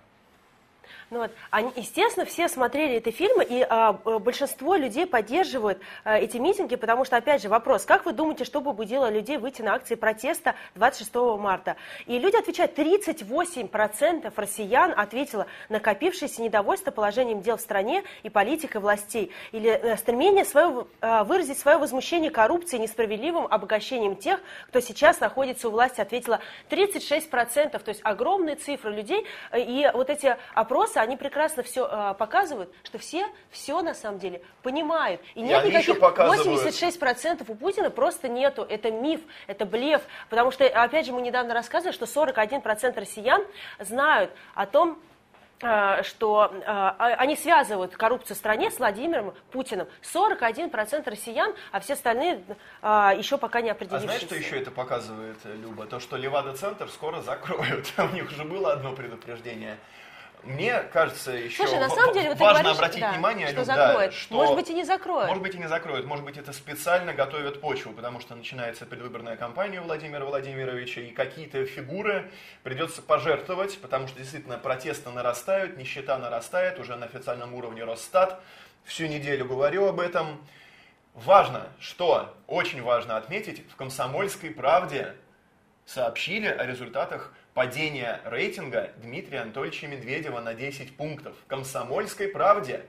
Ну 1.10 1.20
вот, 1.20 1.30
они, 1.50 1.72
естественно, 1.74 2.26
все 2.26 2.48
смотрели 2.48 2.96
эти 2.96 3.10
фильмы, 3.10 3.42
и 3.42 3.66
а, 3.66 3.94
большинство 3.94 4.74
людей 4.74 5.06
поддерживают 5.06 5.80
а, 6.04 6.18
эти 6.18 6.36
митинги, 6.36 6.76
потому 6.76 7.06
что, 7.06 7.16
опять 7.16 7.40
же, 7.40 7.48
вопрос, 7.48 7.86
как 7.86 8.04
вы 8.04 8.12
думаете, 8.12 8.44
что 8.44 8.60
побудило 8.60 9.10
людей 9.10 9.38
выйти 9.38 9.62
на 9.62 9.74
акции 9.74 9.94
протеста 9.94 10.54
26 10.74 11.14
марта? 11.38 11.76
И 12.04 12.18
люди 12.18 12.36
отвечают, 12.36 12.78
38% 12.78 14.30
россиян 14.36 14.92
ответило 14.94 15.46
накопившееся 15.70 16.42
недовольство 16.42 16.90
положением 16.90 17.40
дел 17.40 17.56
в 17.56 17.62
стране 17.62 18.04
и 18.22 18.28
политикой 18.28 18.82
властей, 18.82 19.32
или 19.52 19.70
э, 19.70 19.96
стремление 19.96 20.44
свое, 20.44 20.86
э, 21.00 21.22
выразить 21.24 21.58
свое 21.58 21.78
возмущение 21.78 22.30
коррупцией 22.30 22.82
несправедливым 22.82 23.46
обогащением 23.46 24.14
тех, 24.14 24.40
кто 24.68 24.80
сейчас 24.80 25.20
находится 25.20 25.68
у 25.68 25.70
власти, 25.70 26.02
ответило 26.02 26.40
36%, 26.68 27.78
то 27.78 27.88
есть 27.88 28.02
огромные 28.04 28.56
цифры 28.56 28.92
людей, 28.92 29.24
э, 29.52 29.60
и 29.60 29.90
вот 29.94 30.10
эти 30.10 30.36
опросы, 30.52 30.97
они 31.02 31.16
прекрасно 31.16 31.62
все 31.62 32.14
показывают, 32.18 32.72
что 32.82 32.98
все 32.98 33.26
все 33.50 33.80
на 33.82 33.94
самом 33.94 34.18
деле 34.18 34.42
понимают. 34.62 35.20
И 35.34 35.40
нет 35.40 35.60
они 35.62 35.70
еще 35.70 35.92
никаких 35.92 36.00
показывают- 36.00 36.46
86% 36.46 37.44
у 37.48 37.54
Путина 37.54 37.90
просто 37.90 38.28
нету. 38.28 38.62
Это 38.68 38.90
миф, 38.90 39.20
это 39.46 39.64
блеф. 39.64 40.02
Потому 40.28 40.50
что, 40.50 40.66
опять 40.66 41.06
же, 41.06 41.12
мы 41.12 41.20
недавно 41.22 41.54
рассказывали, 41.54 41.94
что 41.94 42.06
41% 42.06 42.98
россиян 42.98 43.44
знают 43.78 44.30
о 44.54 44.66
том, 44.66 44.98
а, 45.60 46.04
что 46.04 46.52
а, 46.66 46.94
а, 46.98 47.06
они 47.14 47.34
связывают 47.34 47.96
коррупцию 47.96 48.36
в 48.36 48.38
стране 48.38 48.70
с 48.70 48.78
Владимиром 48.78 49.34
Путиным. 49.50 49.88
41% 50.02 51.08
россиян, 51.10 51.52
а 51.72 51.80
все 51.80 51.94
остальные 51.94 52.44
а, 52.80 53.12
еще 53.14 53.38
пока 53.38 53.60
не 53.60 53.70
А 53.70 53.72
определившиеся. 53.72 54.06
знаешь, 54.06 54.22
что 54.22 54.36
еще 54.36 54.60
это 54.60 54.70
показывает, 54.70 55.36
э, 55.44 55.56
Люба? 55.56 55.86
То, 55.86 55.98
что 55.98 56.16
Левада-центр 56.16 56.88
скоро 56.88 57.22
закроют. 57.22 57.92
У 57.98 58.14
них 58.14 58.30
уже 58.30 58.44
было 58.44 58.72
одно 58.72 58.92
предупреждение. 58.92 59.78
Мне 60.44 60.80
кажется, 60.92 61.32
еще 61.32 61.56
Слушай, 61.56 61.80
на 61.80 61.90
самом 61.90 62.14
деле, 62.14 62.30
вот 62.30 62.38
важно 62.38 62.62
говоришь, 62.62 62.78
обратить 62.78 63.00
да, 63.00 63.12
внимание, 63.12 63.48
что 63.48 63.64
да, 63.64 64.10
что- 64.10 64.34
Может 64.34 64.54
быть, 64.54 64.70
и 64.70 64.74
не 64.74 64.84
закроет. 64.84 65.28
Может 65.28 65.42
быть, 65.42 65.54
и 65.54 65.58
не 65.58 65.68
закроют. 65.68 66.06
Может 66.06 66.24
быть, 66.24 66.38
это 66.38 66.52
специально 66.52 67.12
готовят 67.12 67.60
почву, 67.60 67.92
потому 67.92 68.20
что 68.20 68.34
начинается 68.34 68.86
предвыборная 68.86 69.36
кампания 69.36 69.80
у 69.80 69.84
Владимира 69.84 70.24
Владимировича, 70.24 71.00
и 71.00 71.10
какие-то 71.10 71.64
фигуры 71.66 72.30
придется 72.62 73.02
пожертвовать, 73.02 73.78
потому 73.80 74.08
что 74.08 74.18
действительно 74.18 74.58
протесты 74.58 75.10
нарастают, 75.10 75.76
нищета 75.76 76.18
нарастает, 76.18 76.78
уже 76.78 76.96
на 76.96 77.06
официальном 77.06 77.54
уровне 77.54 77.84
Росстат. 77.84 78.40
Всю 78.84 79.06
неделю 79.06 79.44
говорю 79.44 79.86
об 79.86 80.00
этом. 80.00 80.46
Важно, 81.14 81.66
что, 81.80 82.34
очень 82.46 82.80
важно 82.80 83.16
отметить, 83.16 83.68
в 83.70 83.76
«Комсомольской 83.76 84.50
правде» 84.50 85.14
сообщили 85.84 86.46
о 86.46 86.64
результатах 86.64 87.32
падения 87.58 88.20
рейтинга 88.24 88.90
Дмитрия 88.98 89.40
Анатольевича 89.40 89.88
Медведева 89.88 90.38
на 90.38 90.54
10 90.54 90.96
пунктов. 90.96 91.34
«Комсомольской 91.48 92.28
правде» 92.28 92.82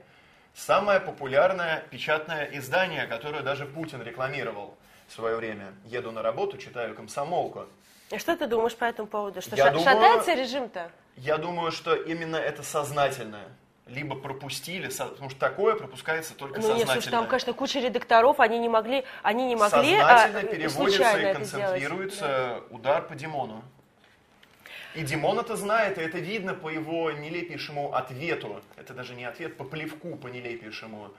самое 0.54 1.00
популярное 1.00 1.84
печатное 1.90 2.48
издание, 2.54 3.08
которое 3.08 3.42
даже 3.42 3.66
Путин 3.66 4.04
рекламировал 4.04 4.78
в 5.08 5.14
свое 5.14 5.38
время. 5.38 5.74
Еду 5.86 6.12
на 6.12 6.22
работу, 6.22 6.60
читаю 6.60 6.94
«Комсомолку». 6.94 7.66
И 8.12 8.20
Что 8.20 8.38
ты 8.38 8.46
думаешь 8.46 8.76
по 8.76 8.84
этому 8.86 9.08
поводу? 9.08 9.42
Что 9.42 9.58
ша- 9.58 9.72
думаю- 9.72 9.84
шатается 9.86 10.36
режим-то? 10.36 10.92
Я 11.16 11.40
думаю, 11.40 11.72
что 11.72 11.96
именно 11.96 12.36
это 12.36 12.62
сознательное. 12.62 13.48
Либо 13.88 14.16
пропустили, 14.16 14.88
потому 14.96 15.32
что 15.32 15.40
такое 15.40 15.74
пропускается 15.74 16.36
только 16.36 16.62
Ну 16.62 16.68
нет, 16.68 16.78
сознательно. 16.82 17.02
слушай, 17.02 17.10
там, 17.12 17.28
конечно, 17.28 17.54
куча 17.54 17.80
редакторов, 17.80 18.40
они 18.40 18.60
не 18.60 18.70
могли, 18.70 19.04
они 19.24 19.48
не 19.48 19.56
могли 19.56 19.96
а, 19.96 20.20
Сознательно 20.28 20.44
переводится 20.44 20.98
случайно 21.00 21.18
и 21.18 21.24
это 21.32 21.44
сделать. 21.44 21.66
концентрируется 21.72 22.62
удар 22.70 23.08
по 23.08 23.16
Димону. 23.16 23.64
И 24.96 25.04
Димон 25.04 25.40
это 25.40 25.56
знает, 25.56 25.98
и 25.98 26.02
это 26.02 26.18
видно 26.18 26.56
по 26.56 26.70
его 26.70 27.12
нелепейшему 27.12 27.94
ответу. 27.94 28.62
Это 28.76 28.94
даже 28.94 29.14
не 29.14 29.24
ответ, 29.24 29.56
по 29.56 29.64
плевку, 29.64 30.16
по 30.16 30.28
нелепейшему, 30.28 31.14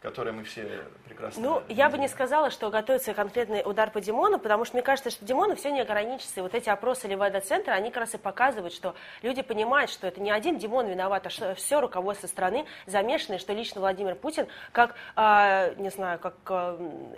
который 0.00 0.32
мы 0.32 0.44
все 0.44 0.84
прекрасно 1.04 1.42
Ну, 1.42 1.62
я 1.68 1.90
бы 1.90 1.98
не 1.98 2.06
сказала, 2.06 2.50
что 2.50 2.70
готовится 2.70 3.14
конкретный 3.14 3.62
удар 3.64 3.90
по 3.90 4.00
Димону, 4.00 4.38
потому 4.38 4.64
что 4.64 4.76
мне 4.76 4.82
кажется, 4.82 5.10
что 5.10 5.24
Димону 5.24 5.56
все 5.56 5.72
не 5.72 5.80
ограничится. 5.80 6.38
И 6.38 6.42
вот 6.42 6.54
эти 6.54 6.68
опросы 6.68 7.08
Левада-центра, 7.08 7.72
они 7.72 7.90
как 7.90 8.02
раз 8.02 8.14
и 8.14 8.18
показывают, 8.18 8.72
что 8.72 8.94
люди 9.22 9.42
понимают, 9.42 9.90
что 9.90 10.06
это 10.06 10.20
не 10.20 10.30
один 10.30 10.58
Димон 10.58 10.86
виноват, 10.86 11.26
а 11.26 11.30
что 11.30 11.54
все 11.56 11.80
руководство 11.80 12.28
страны 12.28 12.64
замешано, 12.86 13.36
и 13.36 13.38
что 13.38 13.52
лично 13.52 13.80
Владимир 13.80 14.14
Путин, 14.14 14.46
как, 14.70 14.94
а, 15.16 15.70
не 15.76 15.90
знаю, 15.90 16.20
как 16.20 16.36
м, 16.48 17.12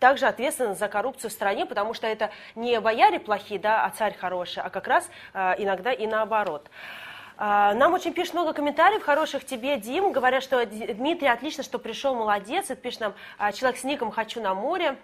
также 0.00 0.26
ответственен 0.26 0.74
за 0.74 0.88
коррупцию 0.88 1.30
в 1.30 1.34
стране, 1.34 1.66
потому 1.66 1.92
что 1.92 2.06
это 2.06 2.30
не 2.54 2.80
бояре 2.80 3.20
плохие, 3.20 3.60
да, 3.60 3.84
а 3.84 3.90
царь 3.90 4.16
хороший, 4.16 4.62
а 4.62 4.70
как 4.70 4.86
раз 4.88 5.10
а, 5.34 5.54
иногда 5.58 5.92
и 5.92 6.06
наоборот. 6.06 6.70
А, 6.70 7.13
Нам 7.36 7.92
очень 7.94 8.12
пишут 8.12 8.34
много 8.34 8.52
комментариев 8.52 9.02
хороших 9.02 9.44
тебе, 9.44 9.76
Дим. 9.76 10.12
Говорят, 10.12 10.42
что 10.42 10.64
Дмитрий 10.64 11.28
отлично, 11.28 11.62
что 11.62 11.78
пришел, 11.78 12.14
молодец. 12.14 12.70
Это 12.70 12.80
пишет 12.80 13.00
нам 13.00 13.14
а, 13.38 13.52
человек 13.52 13.78
с 13.78 13.84
ником 13.84 14.10
«Хочу 14.10 14.40
на 14.40 14.54
море». 14.54 14.96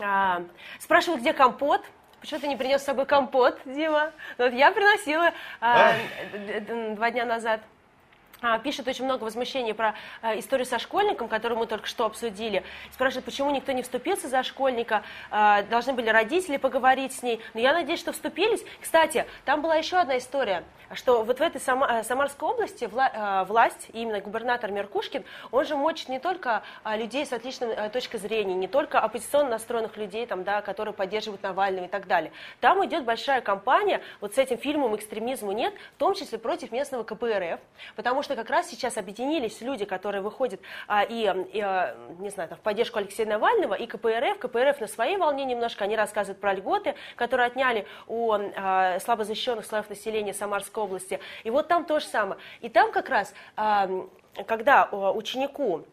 А, 0.00 0.42
Спрашивают, 0.80 1.20
где 1.20 1.32
компот. 1.32 1.82
Почему 2.20 2.40
ты 2.40 2.48
не 2.48 2.56
принес 2.56 2.80
с 2.80 2.84
собой 2.84 3.06
компот, 3.06 3.60
Дима? 3.64 4.10
Вот 4.38 4.52
я 4.52 4.72
приносила 4.72 5.32
а, 5.60 5.92
два 6.96 7.10
дня 7.10 7.24
назад. 7.24 7.60
А, 8.40 8.58
Пишет 8.58 8.88
очень 8.88 9.04
много 9.04 9.24
возмущений 9.24 9.74
про 9.74 9.94
а, 10.22 10.38
историю 10.38 10.66
со 10.66 10.78
школьником, 10.78 11.28
которую 11.28 11.58
мы 11.58 11.66
только 11.66 11.86
что 11.86 12.04
обсудили. 12.04 12.62
Спрашивает, 12.92 13.24
почему 13.24 13.50
никто 13.50 13.72
не 13.72 13.82
вступился 13.82 14.28
за 14.28 14.42
школьника, 14.42 15.02
а, 15.30 15.62
должны 15.62 15.92
были 15.92 16.08
родители 16.08 16.56
поговорить 16.56 17.12
с 17.12 17.22
ней. 17.22 17.40
Но 17.54 17.60
я 17.60 17.72
надеюсь, 17.72 18.00
что 18.00 18.12
вступились. 18.12 18.64
Кстати, 18.80 19.26
там 19.44 19.62
была 19.62 19.76
еще 19.76 19.96
одна 19.96 20.18
история, 20.18 20.64
что 20.92 21.22
вот 21.22 21.38
в 21.38 21.42
этой 21.42 21.60
э, 21.60 22.02
Самарской 22.02 22.48
области 22.48 22.84
вла- 22.84 23.42
э, 23.42 23.44
власть, 23.44 23.88
именно 23.92 24.20
губернатор 24.20 24.70
Меркушкин, 24.70 25.24
он 25.50 25.64
же 25.64 25.76
мочит 25.76 26.08
не 26.08 26.18
только 26.18 26.62
людей 26.84 27.24
с 27.26 27.32
отличной 27.32 27.68
э, 27.68 27.90
точкой 27.90 28.18
зрения, 28.18 28.54
не 28.54 28.68
только 28.68 29.00
оппозиционно 29.00 29.50
настроенных 29.50 29.96
людей, 29.96 30.26
там, 30.26 30.44
да, 30.44 30.60
которые 30.62 30.94
поддерживают 30.94 31.42
Навального 31.42 31.86
и 31.86 31.88
так 31.88 32.06
далее. 32.06 32.32
Там 32.60 32.84
идет 32.84 33.04
большая 33.04 33.40
кампания, 33.40 34.02
вот 34.20 34.34
с 34.34 34.38
этим 34.38 34.58
фильмом 34.58 34.94
«Экстремизму 34.96 35.52
нет», 35.52 35.74
в 35.96 35.98
том 35.98 36.14
числе 36.14 36.38
против 36.38 36.72
местного 36.72 37.04
КПРФ, 37.04 37.60
потому 37.96 38.22
что 38.24 38.34
как 38.34 38.50
раз 38.50 38.68
сейчас 38.68 38.96
объединились 38.96 39.60
люди, 39.60 39.84
которые 39.84 40.22
выходят 40.22 40.60
а, 40.88 41.04
и, 41.04 41.22
и, 41.52 41.60
а, 41.60 41.96
не 42.18 42.30
знаю, 42.30 42.48
там, 42.48 42.58
в 42.58 42.60
поддержку 42.62 42.98
Алексея 42.98 43.26
Навального, 43.26 43.74
и 43.74 43.86
КПРФ. 43.86 44.38
КПРФ 44.38 44.80
на 44.80 44.88
своей 44.88 45.16
волне 45.16 45.44
немножко, 45.44 45.84
они 45.84 45.96
рассказывают 45.96 46.40
про 46.40 46.54
льготы, 46.54 46.94
которые 47.16 47.46
отняли 47.46 47.86
у 48.08 48.32
а, 48.32 48.98
слабозащищенных 48.98 49.64
слоев 49.64 49.88
населения 49.88 50.34
Самарской 50.34 50.82
области. 50.82 51.20
И 51.44 51.50
вот 51.50 51.68
там 51.68 51.84
то 51.84 52.00
же 52.00 52.06
самое. 52.06 52.40
И 52.60 52.68
там 52.68 52.90
как 52.90 53.08
раз, 53.08 53.34
а, 53.56 53.88
когда 54.46 54.88
а, 54.90 55.12
ученику 55.12 55.84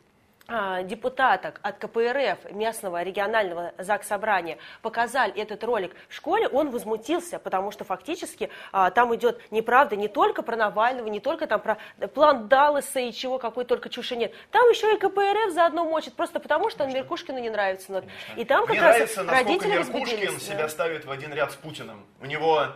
депутаток 0.83 1.59
от 1.61 1.77
КПРФ 1.77 2.51
местного 2.51 3.03
регионального 3.03 3.73
ЗАГС 3.77 4.07
Собрания 4.07 4.57
показали 4.81 5.33
этот 5.41 5.63
ролик 5.63 5.95
в 6.09 6.13
школе, 6.13 6.47
он 6.47 6.71
возмутился, 6.71 7.39
потому 7.39 7.71
что 7.71 7.83
фактически 7.83 8.49
а, 8.71 8.91
там 8.91 9.15
идет 9.15 9.39
неправда 9.51 9.95
не 9.95 10.07
только 10.07 10.41
про 10.41 10.55
Навального, 10.55 11.07
не 11.07 11.19
только 11.19 11.47
там 11.47 11.61
про 11.61 11.77
план 12.13 12.47
Далласа 12.47 12.99
и 12.99 13.13
чего, 13.13 13.37
какой 13.37 13.65
только 13.65 13.89
чуши 13.89 14.15
нет. 14.15 14.33
Там 14.51 14.67
еще 14.69 14.93
и 14.93 14.97
КПРФ 14.97 15.53
заодно 15.53 15.85
мочит, 15.85 16.15
просто 16.15 16.39
потому 16.39 16.69
что 16.69 16.83
он 16.83 16.93
Меркушкину 16.93 17.39
не 17.39 17.49
нравится. 17.49 17.91
Вот. 17.93 18.03
И 18.35 18.45
там 18.45 18.65
как 18.65 18.71
Мне 18.71 18.81
раз 18.81 18.95
нравится, 18.95 19.23
насколько 19.23 19.49
родители 19.49 19.77
Меркушкин 19.77 20.39
себя 20.39 20.67
ставит 20.67 21.05
в 21.05 21.11
один 21.11 21.33
ряд 21.33 21.51
с 21.51 21.55
Путиным. 21.55 22.05
У 22.19 22.25
него 22.25 22.67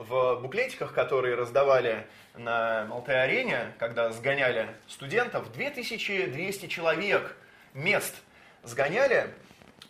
в 0.00 0.40
буклетиках, 0.40 0.94
которые 0.94 1.34
раздавали 1.34 2.06
на 2.34 2.90
Алтай-арене, 2.90 3.74
когда 3.78 4.10
сгоняли 4.12 4.68
студентов, 4.88 5.52
2200 5.52 6.66
человек 6.68 7.36
мест 7.74 8.14
сгоняли, 8.62 9.34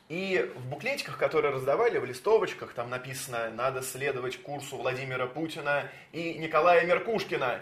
и 0.09 0.51
в 0.57 0.67
буклетиках, 0.67 1.17
которые 1.17 1.55
раздавали, 1.55 1.99
в 1.99 2.05
листовочках, 2.05 2.73
там 2.73 2.91
написано 2.91 3.51
«Надо 3.51 3.83
следовать 3.83 4.43
курсу 4.43 4.77
Владимира 4.79 5.27
Путина 5.27 5.85
и 6.11 6.35
Николая 6.35 6.85
Меркушкина». 6.85 7.61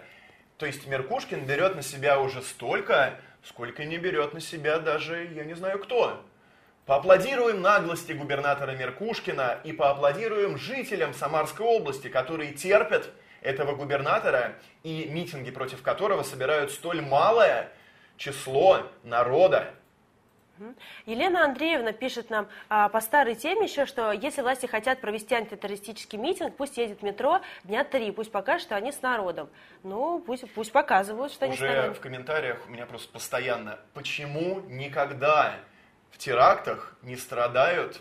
То 0.57 0.65
есть 0.65 0.87
Меркушкин 0.87 1.45
берет 1.45 1.77
на 1.77 1.83
себя 1.83 2.19
уже 2.19 2.41
столько, 2.41 3.21
сколько 3.45 3.85
не 3.85 3.99
берет 3.99 4.33
на 4.33 4.41
себя 4.41 4.79
даже, 4.79 5.27
я 5.35 5.45
не 5.45 5.55
знаю 5.55 5.79
кто. 5.79 6.25
Поаплодируем 6.89 7.61
наглости 7.61 8.13
губернатора 8.13 8.71
Меркушкина 8.71 9.59
и 9.63 9.75
поаплодируем 9.75 10.57
жителям 10.57 11.13
Самарской 11.13 11.67
области, 11.67 12.09
которые 12.09 12.55
терпят 12.55 13.11
этого 13.43 13.75
губернатора 13.75 14.55
и 14.85 15.05
митинги 15.05 15.51
против 15.51 15.83
которого 15.83 16.23
собирают 16.23 16.73
столь 16.73 17.03
малое 17.03 17.69
число 18.17 18.87
народа. 19.03 19.75
Елена 21.05 21.45
Андреевна 21.45 21.93
пишет 21.93 22.31
нам 22.31 22.49
а, 22.71 22.89
по 22.89 23.03
старой 23.03 23.35
теме 23.35 23.65
еще, 23.65 23.85
что 23.85 24.11
если 24.11 24.41
власти 24.41 24.65
хотят 24.65 25.03
провести 25.03 25.35
антитеррористический 25.35 26.19
митинг, 26.19 26.57
пусть 26.57 26.79
едет 26.79 27.03
метро 27.03 27.43
дня 27.65 27.85
три, 27.85 28.11
пусть 28.13 28.33
покажут, 28.33 28.63
что 28.63 28.77
они 28.77 28.93
с 28.93 29.03
народом. 29.03 29.51
Ну, 29.83 30.21
пусть, 30.21 30.51
пусть 30.55 30.73
показывают, 30.73 31.33
что 31.35 31.45
они 31.45 31.55
с 31.55 31.59
Уже 31.59 31.69
народом. 31.69 31.95
в 31.95 32.01
комментариях 32.01 32.67
у 32.67 32.71
меня 32.71 32.87
просто 32.87 33.13
постоянно, 33.13 33.79
почему 33.93 34.61
никогда 34.69 35.55
в 36.11 36.19
терактах 36.19 36.95
не 37.03 37.17
страдают 37.17 38.01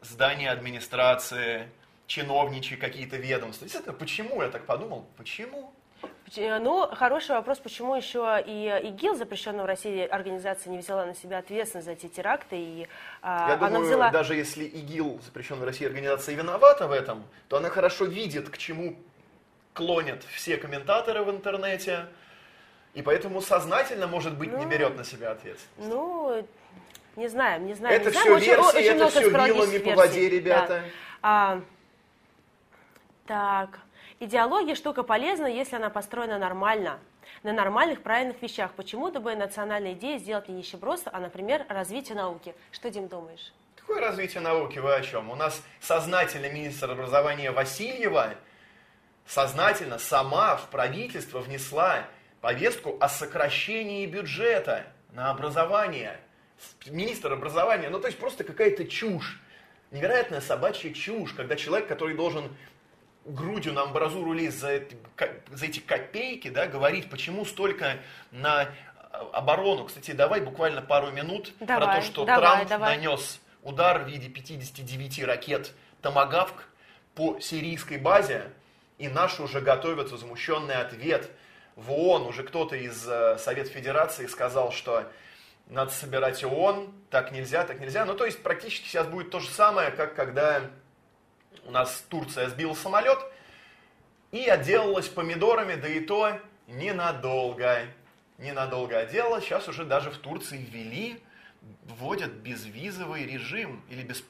здания 0.00 0.50
администрации, 0.50 1.68
чиновничьи 2.06 2.76
какие-то 2.76 3.16
ведомства. 3.16 3.64
Действительно, 3.64 3.94
почему? 3.96 4.42
Я 4.42 4.48
так 4.48 4.66
подумал, 4.66 5.06
почему? 5.16 5.72
Э, 6.36 6.58
Ну, 6.58 6.88
хороший 6.94 7.36
вопрос, 7.36 7.58
почему 7.58 7.94
еще 7.94 8.42
и 8.44 8.80
ИГИЛ, 8.88 9.14
запрещенная 9.14 9.62
в 9.62 9.66
России 9.66 10.06
организация, 10.06 10.70
не 10.70 10.78
взяла 10.78 11.06
на 11.06 11.14
себя 11.14 11.38
ответственность 11.38 11.86
за 11.86 11.92
эти 11.92 12.08
теракты, 12.08 12.56
и 12.56 12.88
а, 13.22 13.48
Я 13.50 13.54
она 13.54 13.68
думаю, 13.68 13.86
взяла... 13.86 14.10
даже 14.10 14.34
если 14.34 14.64
ИГИЛ, 14.64 15.20
запрещенная 15.24 15.62
в 15.62 15.66
России 15.66 15.86
организация, 15.86 16.34
виновата 16.34 16.86
в 16.88 16.92
этом, 16.92 17.24
то 17.48 17.58
она 17.58 17.68
хорошо 17.70 18.04
видит, 18.04 18.48
к 18.50 18.58
чему 18.58 18.96
клонят 19.72 20.22
все 20.24 20.56
комментаторы 20.56 21.22
в 21.22 21.30
интернете, 21.30 22.06
и 22.94 23.00
поэтому 23.02 23.40
сознательно, 23.40 24.06
может 24.06 24.36
быть, 24.36 24.50
не 24.52 24.64
Ну, 24.64 24.70
берет 24.70 24.96
на 24.96 25.04
себя 25.04 25.30
ответственность. 25.30 25.88
Ну, 25.90 26.46
не 27.16 27.28
знаем, 27.28 27.66
не 27.66 27.74
знаем. 27.74 28.00
Это 28.00 28.10
не 28.10 28.10
все 28.10 28.22
знаем. 28.22 28.36
Очень- 28.36 28.46
версии, 28.46 28.76
очень 28.76 28.86
это 28.86 28.94
много 28.96 29.10
все 29.10 29.28
вилами 29.30 29.78
по 29.78 29.90
воде, 29.94 30.28
ребята. 30.28 30.68
да. 30.68 30.82
А, 31.22 31.60
так, 33.26 33.78
идеология 34.20 34.74
штука 34.74 35.02
полезна, 35.02 35.46
если 35.46 35.76
она 35.76 35.90
построена 35.90 36.38
нормально, 36.38 36.98
на 37.42 37.52
нормальных, 37.52 38.02
правильных 38.02 38.40
вещах. 38.42 38.72
Почему-то 38.72 39.20
бы 39.20 39.34
национальная 39.34 39.92
идея 39.92 40.18
сделать 40.18 40.48
не 40.48 40.54
нищебродство, 40.56 41.12
а, 41.14 41.20
например, 41.20 41.64
развитие 41.68 42.16
науки. 42.16 42.54
Что, 42.70 42.90
Дим, 42.90 43.08
думаешь? 43.08 43.52
Какое 43.76 44.00
развитие 44.00 44.40
науки, 44.40 44.78
вы 44.78 44.94
о 44.94 45.00
чем? 45.02 45.30
У 45.30 45.34
нас 45.34 45.62
сознательно 45.80 46.48
министр 46.50 46.92
образования 46.92 47.50
Васильева 47.50 48.34
сознательно 49.26 49.98
сама 49.98 50.56
в 50.56 50.68
правительство 50.68 51.40
внесла 51.40 52.04
повестку 52.40 52.96
о 53.00 53.08
сокращении 53.08 54.06
бюджета 54.06 54.86
на 55.12 55.30
образование. 55.30 56.18
Министр 56.86 57.32
образования, 57.32 57.90
ну 57.90 58.00
то 58.00 58.06
есть 58.06 58.18
просто 58.18 58.44
какая-то 58.44 58.84
чушь. 58.84 59.40
Невероятная 59.90 60.40
собачья 60.40 60.92
чушь, 60.92 61.32
когда 61.32 61.56
человек, 61.56 61.86
который 61.86 62.14
должен 62.14 62.50
грудью 63.24 63.72
на 63.72 63.82
амбразуру 63.82 64.32
лезть 64.32 64.58
за, 64.58 64.70
эти 64.70 64.96
за 65.50 65.66
эти 65.66 65.80
копейки, 65.80 66.48
да, 66.48 66.66
говорит, 66.66 67.10
почему 67.10 67.44
столько 67.44 67.98
на 68.30 68.68
оборону. 69.32 69.84
Кстати, 69.84 70.12
давай 70.12 70.40
буквально 70.40 70.82
пару 70.82 71.10
минут 71.10 71.54
про 71.58 71.66
Давай, 71.66 72.00
то, 72.00 72.06
что 72.06 72.24
давай, 72.24 72.66
Трамп 72.66 72.68
давай. 72.68 72.96
нанес 72.96 73.40
удар 73.62 74.02
в 74.02 74.08
виде 74.08 74.28
59 74.28 75.24
ракет 75.24 75.72
«Томагавк» 76.00 76.64
по 77.14 77.38
сирийской 77.40 77.98
базе, 77.98 78.50
и 78.98 79.08
наши 79.08 79.42
уже 79.42 79.60
готовят 79.60 80.10
возмущенный 80.10 80.76
ответ. 80.76 81.30
В 81.76 81.92
ООН 81.92 82.22
уже 82.26 82.42
кто-то 82.42 82.76
из 82.76 83.06
э, 83.06 83.38
Совет 83.38 83.68
Федерации 83.68 84.26
сказал, 84.26 84.72
что 84.72 85.10
надо 85.72 85.90
собирать 85.90 86.44
ООН, 86.44 86.92
так 87.10 87.32
нельзя, 87.32 87.64
так 87.64 87.80
нельзя. 87.80 88.04
Ну, 88.04 88.14
то 88.14 88.26
есть 88.26 88.42
практически 88.42 88.86
сейчас 88.86 89.06
будет 89.06 89.30
то 89.30 89.40
же 89.40 89.48
самое, 89.48 89.90
как 89.90 90.14
когда 90.14 90.70
у 91.64 91.70
нас 91.70 92.04
Турция 92.08 92.48
сбила 92.48 92.74
самолет 92.74 93.18
и 94.30 94.46
отделалась 94.48 95.08
помидорами, 95.08 95.74
да 95.76 95.88
и 95.88 96.00
то 96.00 96.38
ненадолго. 96.66 97.86
Ненадолго 98.38 98.98
отделалась. 98.98 99.44
Сейчас 99.44 99.68
уже 99.68 99.84
даже 99.84 100.10
в 100.10 100.18
Турции 100.18 100.58
ввели, 100.58 101.22
вводят 101.84 102.32
безвизовый 102.32 103.24
режим 103.24 103.82
или 103.88 104.02
без 104.02 104.22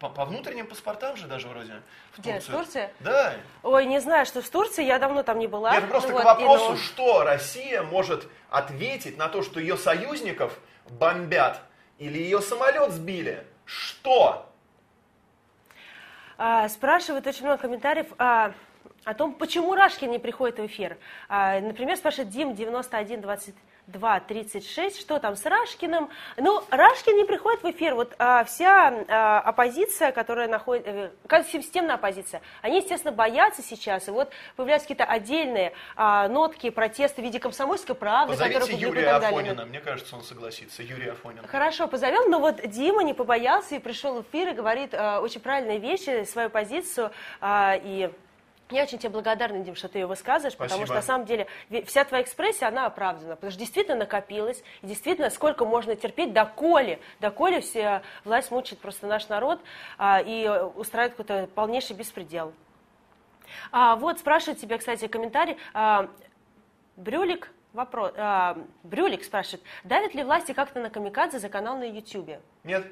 по, 0.00 0.08
по 0.08 0.24
внутренним 0.24 0.66
паспортам 0.66 1.16
же 1.16 1.26
даже 1.26 1.46
вроде. 1.46 1.82
В 2.12 2.18
Где, 2.18 2.40
в 2.40 2.46
Турции? 2.46 2.88
Да. 3.00 3.34
Ой, 3.62 3.84
не 3.84 4.00
знаю, 4.00 4.24
что 4.26 4.40
в 4.40 4.48
Турции, 4.48 4.82
я 4.82 4.98
давно 4.98 5.22
там 5.22 5.38
не 5.38 5.46
была. 5.46 5.72
Нет, 5.72 5.88
просто 5.88 6.10
Ну 6.10 6.18
к 6.18 6.24
вот, 6.24 6.40
и, 6.40 6.42
вопросу, 6.42 6.70
ну, 6.70 6.76
что 6.76 7.22
Россия 7.22 7.82
может 7.82 8.26
ответить 8.48 9.18
на 9.18 9.28
то, 9.28 9.42
что 9.42 9.60
ее 9.60 9.76
союзников 9.76 10.58
бомбят 10.88 11.60
или 11.98 12.18
ее 12.18 12.40
самолет 12.40 12.90
сбили. 12.92 13.46
Что? 13.66 14.50
А, 16.38 16.68
спрашивают 16.70 17.26
очень 17.26 17.44
много 17.44 17.60
комментариев 17.60 18.06
а, 18.16 18.54
о 19.04 19.14
том, 19.14 19.34
почему 19.34 19.74
Рашкин 19.74 20.10
не 20.10 20.18
приходит 20.18 20.58
в 20.58 20.66
эфир. 20.66 20.96
А, 21.28 21.60
например, 21.60 21.98
спрашивает 21.98 22.30
Дим 22.30 22.54
912236, 23.86 25.00
что 25.00 25.18
там 25.18 25.36
с 25.36 25.44
Рашкиным. 25.44 26.10
Ну, 26.36 26.62
Рашкин 26.70 27.16
не 27.16 27.24
приходит 27.24 27.62
в 27.62 27.70
эфир. 27.70 27.94
Вот 27.94 28.14
а, 28.18 28.44
вся 28.44 29.04
а, 29.08 29.40
оппозиция, 29.40 30.12
которая 30.12 30.48
находит, 30.48 30.86
э, 30.86 31.44
системная 31.44 31.96
оппозиция, 31.96 32.42
они, 32.62 32.78
естественно, 32.78 33.12
боятся 33.12 33.62
сейчас. 33.62 34.08
И 34.08 34.10
вот 34.10 34.30
появляются 34.56 34.88
какие-то 34.88 35.10
отдельные 35.10 35.72
а, 35.96 36.28
нотки 36.28 36.70
протеста 36.70 37.20
в 37.20 37.24
виде 37.24 37.38
комсомольской 37.38 37.94
правды, 37.94 38.32
Позовите 38.32 38.74
Юрия. 38.74 39.10
Афонина. 39.10 39.64
Мне 39.66 39.80
кажется, 39.80 40.16
он 40.16 40.22
согласится. 40.22 40.82
Юрий 40.82 41.08
Афонин. 41.08 41.46
Хорошо, 41.46 41.88
позовем, 41.88 42.30
но 42.30 42.38
вот 42.38 42.60
Дима 42.68 43.02
не 43.02 43.14
побоялся 43.14 43.74
и 43.74 43.78
пришел 43.78 44.14
в 44.14 44.22
эфир 44.22 44.48
и 44.48 44.52
говорит 44.52 44.94
э, 44.94 45.18
очень 45.18 45.40
правильные 45.40 45.78
вещи, 45.78 46.24
свою 46.24 46.50
позицию. 46.50 47.10
э, 47.40 47.80
и 47.82 48.10
я 48.70 48.82
очень 48.82 48.98
тебе 48.98 49.10
благодарна, 49.10 49.60
Дим, 49.60 49.74
что 49.74 49.88
ты 49.88 49.98
ее 49.98 50.06
высказываешь, 50.06 50.56
потому 50.56 50.84
Спасибо. 50.84 50.86
что 50.86 50.94
на 50.94 51.02
самом 51.02 51.26
деле 51.26 51.46
вся 51.86 52.04
твоя 52.04 52.22
экспрессия, 52.22 52.68
она 52.68 52.86
оправдана, 52.86 53.36
потому 53.36 53.50
что 53.50 53.60
действительно 53.60 53.96
накопилось, 53.96 54.62
и 54.82 54.86
действительно 54.86 55.30
сколько 55.30 55.64
можно 55.64 55.96
терпеть, 55.96 56.32
доколе, 56.32 57.00
доколе 57.20 57.60
все, 57.60 58.02
власть 58.24 58.50
мучает 58.50 58.80
просто 58.80 59.06
наш 59.06 59.28
народ 59.28 59.60
а, 59.98 60.20
и 60.20 60.44
э, 60.44 60.64
устраивает 60.64 61.16
какой-то 61.16 61.48
полнейший 61.54 61.96
беспредел. 61.96 62.52
А, 63.72 63.96
вот 63.96 64.18
спрашивает 64.18 64.60
тебя, 64.60 64.78
кстати, 64.78 65.06
комментарий. 65.06 65.56
а, 65.74 66.08
Брюлик, 66.96 67.50
вопрос, 67.72 68.12
а, 68.16 68.58
Брюлик 68.82 69.24
спрашивает, 69.24 69.62
давят 69.84 70.14
ли 70.14 70.22
власти 70.22 70.52
как-то 70.52 70.80
на 70.80 70.90
камикадзе 70.90 71.38
за 71.38 71.48
канал 71.48 71.78
на 71.78 71.84
Ютьюбе? 71.84 72.40
Нет? 72.64 72.86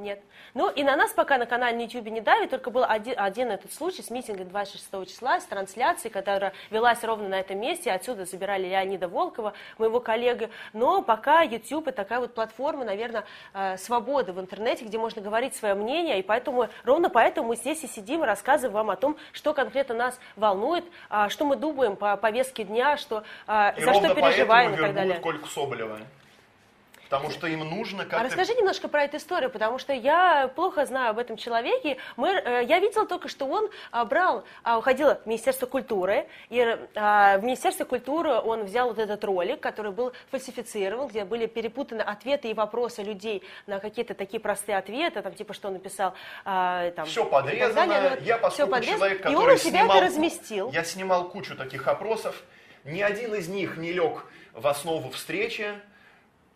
Нет. 0.00 0.22
Ну 0.54 0.70
и 0.70 0.82
на 0.82 0.96
нас 0.96 1.12
пока 1.12 1.36
на 1.36 1.44
канале 1.44 1.76
на 1.76 1.82
YouTube 1.82 2.06
не 2.06 2.22
давит, 2.22 2.50
только 2.50 2.70
был 2.70 2.84
один, 2.88 3.14
один 3.18 3.50
этот 3.50 3.70
случай 3.72 4.02
с 4.02 4.08
митинга 4.08 4.44
26 4.44 5.06
числа, 5.06 5.40
с 5.40 5.44
трансляцией, 5.44 6.10
которая 6.10 6.54
велась 6.70 7.04
ровно 7.04 7.28
на 7.28 7.38
этом 7.38 7.60
месте, 7.60 7.92
отсюда 7.92 8.24
забирали 8.24 8.66
Леонида 8.66 9.08
Волкова, 9.08 9.52
моего 9.76 10.00
коллеги, 10.00 10.48
но 10.72 11.02
пока 11.02 11.42
YouTube 11.42 11.88
это 11.88 11.98
такая 11.98 12.20
вот 12.20 12.34
платформа, 12.34 12.84
наверное, 12.84 13.26
э, 13.52 13.76
свободы 13.76 14.32
в 14.32 14.40
интернете, 14.40 14.86
где 14.86 14.96
можно 14.96 15.20
говорить 15.20 15.54
свое 15.54 15.74
мнение, 15.74 16.18
и 16.18 16.22
поэтому, 16.22 16.68
ровно 16.84 17.10
поэтому 17.10 17.48
мы 17.48 17.56
здесь 17.56 17.84
и 17.84 17.86
сидим 17.86 18.24
и 18.24 18.26
рассказываем 18.26 18.72
вам 18.72 18.90
о 18.90 18.96
том, 18.96 19.18
что 19.32 19.52
конкретно 19.52 19.94
нас 19.94 20.18
волнует, 20.36 20.84
а, 21.10 21.28
что 21.28 21.44
мы 21.44 21.56
думаем 21.56 21.96
по 21.96 22.16
повестке 22.16 22.64
дня, 22.64 22.96
что, 22.96 23.22
а, 23.46 23.74
И 23.76 23.82
за 23.82 23.92
что 23.92 24.14
переживаем 24.14 24.72
и 24.72 24.76
так 24.78 24.94
далее. 24.94 25.20
Кольку 25.20 25.46
Соболева. 25.46 26.00
Потому 27.10 27.30
что 27.30 27.48
им 27.48 27.68
нужно 27.68 28.04
А 28.04 28.06
как-то... 28.06 28.24
расскажи 28.24 28.54
немножко 28.54 28.86
про 28.86 29.02
эту 29.02 29.16
историю, 29.16 29.50
потому 29.50 29.78
что 29.78 29.92
я 29.92 30.48
плохо 30.54 30.86
знаю 30.86 31.10
об 31.10 31.18
этом 31.18 31.36
человеке. 31.36 31.96
Мы, 32.16 32.28
э, 32.28 32.64
я 32.64 32.78
видела 32.78 33.04
только, 33.04 33.28
что 33.28 33.46
он 33.46 33.68
а, 33.90 34.04
брал, 34.04 34.44
а, 34.62 34.78
уходил 34.78 35.08
в 35.16 35.26
Министерство 35.26 35.66
культуры, 35.66 36.28
и 36.50 36.78
а, 36.94 37.38
в 37.38 37.42
Министерстве 37.42 37.84
культуры 37.84 38.34
он 38.34 38.62
взял 38.64 38.88
вот 38.88 39.00
этот 39.00 39.24
ролик, 39.24 39.58
который 39.58 39.90
был 39.90 40.12
фальсифицирован, 40.30 41.08
где 41.08 41.24
были 41.24 41.46
перепутаны 41.46 42.02
ответы 42.02 42.48
и 42.48 42.54
вопросы 42.54 43.02
людей 43.02 43.42
на 43.66 43.80
какие-то 43.80 44.14
такие 44.14 44.38
простые 44.38 44.78
ответы, 44.78 45.20
там 45.20 45.34
типа 45.34 45.52
что 45.52 45.70
написал. 45.70 46.14
а, 46.44 46.92
там, 46.92 47.06
Все 47.06 47.26
и 47.26 47.28
подрезано. 47.28 47.74
далее. 47.74 48.10
Вот 48.10 48.22
я, 48.22 48.38
поскольку 48.38 48.70
подрезано. 48.70 48.98
человек, 48.98 49.18
И 49.18 49.22
который 49.24 49.48
он 49.48 49.54
у 49.54 49.56
себя 49.56 49.80
снимал, 49.80 49.96
это 49.96 50.06
разместил. 50.06 50.70
Я 50.70 50.84
снимал 50.84 51.28
кучу 51.28 51.56
таких 51.56 51.88
опросов. 51.88 52.40
Ни 52.84 53.02
один 53.02 53.34
из 53.34 53.48
них 53.48 53.76
не 53.78 53.92
лег 53.92 54.24
в 54.52 54.66
основу 54.68 55.10
встречи. 55.10 55.74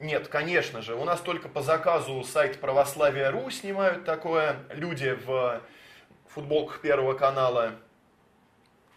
Нет, 0.04 0.28
конечно 0.28 0.82
же. 0.82 0.94
У 0.96 1.04
нас 1.04 1.22
только 1.22 1.48
по 1.48 1.62
заказу 1.62 2.22
сайт 2.24 2.60
Православия.ру 2.60 3.48
снимают 3.48 4.04
такое. 4.04 4.56
Люди 4.68 5.18
в 5.24 5.62
футболках 6.28 6.82
Первого 6.82 7.14
канала. 7.14 7.72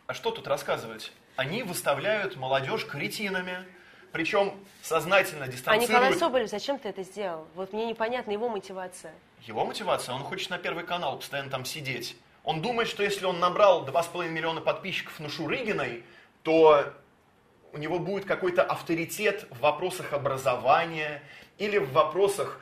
А 0.06 0.14
что 0.14 0.32
тут 0.32 0.48
рассказывать? 0.48 1.14
Они 1.38 1.64
выставляют 1.64 2.36
молодежь 2.36 2.86
кретинами. 2.86 3.66
Причем 4.12 4.60
сознательно 4.82 5.46
А 5.46 5.48
дистанцируют... 5.48 5.90
Николай 5.90 6.14
Соболев, 6.14 6.50
зачем 6.50 6.78
ты 6.78 6.90
это 6.90 7.04
сделал? 7.04 7.48
Вот 7.56 7.72
мне 7.72 7.86
непонятна 7.86 8.32
его 8.32 8.50
мотивация. 8.50 9.14
Его 9.44 9.64
мотивация, 9.64 10.14
он 10.14 10.24
хочет 10.24 10.50
на 10.50 10.58
Первый 10.58 10.84
канал 10.84 11.20
постоянно 11.20 11.50
там 11.50 11.64
сидеть. 11.64 12.18
Он 12.44 12.62
думает, 12.62 12.90
что 12.90 13.02
если 13.02 13.24
он 13.24 13.40
набрал 13.40 13.86
2,5 13.86 14.28
миллиона 14.28 14.60
подписчиков 14.60 15.18
на 15.22 15.30
Шурыгиной, 15.30 16.04
то 16.44 16.92
у 17.74 17.78
него 17.78 18.00
будет 18.00 18.26
какой-то 18.26 18.64
авторитет 18.64 19.46
в 19.50 19.60
вопросах 19.60 20.14
образования 20.14 21.22
или 21.58 21.78
в 21.78 21.92
вопросах 21.92 22.62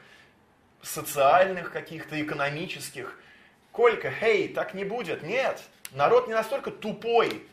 социальных 0.82 1.72
каких-то, 1.72 2.22
экономических. 2.22 3.20
Колька, 3.72 4.12
хей, 4.12 4.48
так 4.48 4.74
не 4.74 4.86
будет. 4.86 5.24
Нет, 5.24 5.62
народ 5.92 6.28
не 6.28 6.34
настолько 6.34 6.72
тупой. 6.72 7.46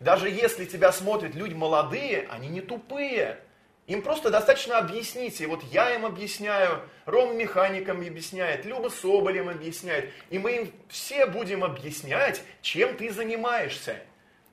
Даже 0.00 0.28
если 0.28 0.64
тебя 0.64 0.92
смотрят 0.92 1.34
люди 1.34 1.54
молодые, 1.54 2.28
они 2.30 2.48
не 2.48 2.60
тупые. 2.60 3.40
Им 3.88 4.02
просто 4.02 4.30
достаточно 4.30 4.78
объяснить. 4.78 5.40
И 5.40 5.46
вот 5.46 5.62
я 5.64 5.94
им 5.94 6.04
объясняю, 6.04 6.82
Ром 7.06 7.36
механикам 7.36 8.00
объясняет, 8.00 8.66
Люба 8.66 8.90
Соболем 8.90 9.48
объясняет. 9.48 10.12
И 10.28 10.38
мы 10.38 10.56
им 10.56 10.72
все 10.88 11.26
будем 11.26 11.64
объяснять, 11.64 12.42
чем 12.60 12.96
ты 12.96 13.10
занимаешься. 13.10 13.96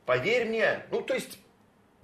Поверь 0.06 0.46
мне. 0.46 0.86
Ну, 0.90 1.02
то 1.02 1.14
есть, 1.14 1.38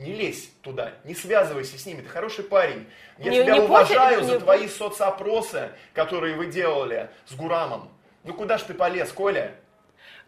не 0.02 0.14
лезь 0.14 0.50
туда, 0.62 0.94
не 1.04 1.14
связывайся 1.14 1.78
с 1.78 1.86
ними, 1.86 2.02
ты 2.02 2.10
хороший 2.10 2.44
парень. 2.44 2.88
Я 3.18 3.32
Не- 3.32 3.44
тебя 3.44 3.54
не 3.54 3.60
уважаю 3.62 4.16
пофиг, 4.16 4.28
за 4.30 4.34
не 4.34 4.40
твои 4.40 4.68
соцопросы, 4.68 5.70
которые 5.94 6.36
вы 6.36 6.48
делали 6.48 7.10
с 7.28 7.36
Гурамом. 7.36 7.90
Ну 8.24 8.34
куда 8.34 8.58
ж 8.58 8.64
ты 8.64 8.74
полез, 8.74 9.12
Коля? 9.12 9.56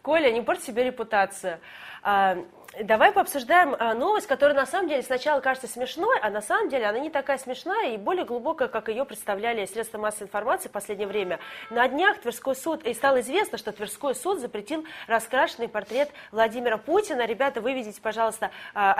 Коля, 0.02 0.30
не 0.30 0.42
порть 0.42 0.62
себе 0.62 0.84
репутацию. 0.84 1.58
А, 2.02 2.36
давай 2.82 3.10
пообсуждаем 3.12 3.74
а, 3.78 3.94
новость, 3.94 4.26
которая 4.26 4.54
на 4.54 4.66
самом 4.66 4.88
деле 4.88 5.02
сначала 5.02 5.40
кажется 5.40 5.66
смешной, 5.66 6.18
а 6.20 6.30
на 6.30 6.42
самом 6.42 6.68
деле 6.68 6.86
она 6.86 6.98
не 6.98 7.10
такая 7.10 7.38
смешная 7.38 7.94
и 7.94 7.96
более 7.96 8.24
глубокая, 8.24 8.68
как 8.68 8.88
ее 8.88 9.04
представляли 9.04 9.64
средства 9.64 9.98
массовой 9.98 10.26
информации 10.26 10.68
в 10.68 10.72
последнее 10.72 11.08
время. 11.08 11.40
На 11.70 11.88
днях 11.88 12.18
Тверской 12.20 12.54
суд, 12.54 12.84
и 12.84 12.92
стало 12.94 13.22
известно, 13.22 13.58
что 13.58 13.72
Тверской 13.72 14.14
суд 14.14 14.38
запретил 14.40 14.84
раскрашенный 15.06 15.68
портрет 15.68 16.10
Владимира 16.30 16.76
Путина. 16.76 17.26
Ребята, 17.26 17.60
выведите, 17.60 18.00
пожалуйста, 18.00 18.50
а, 18.74 18.92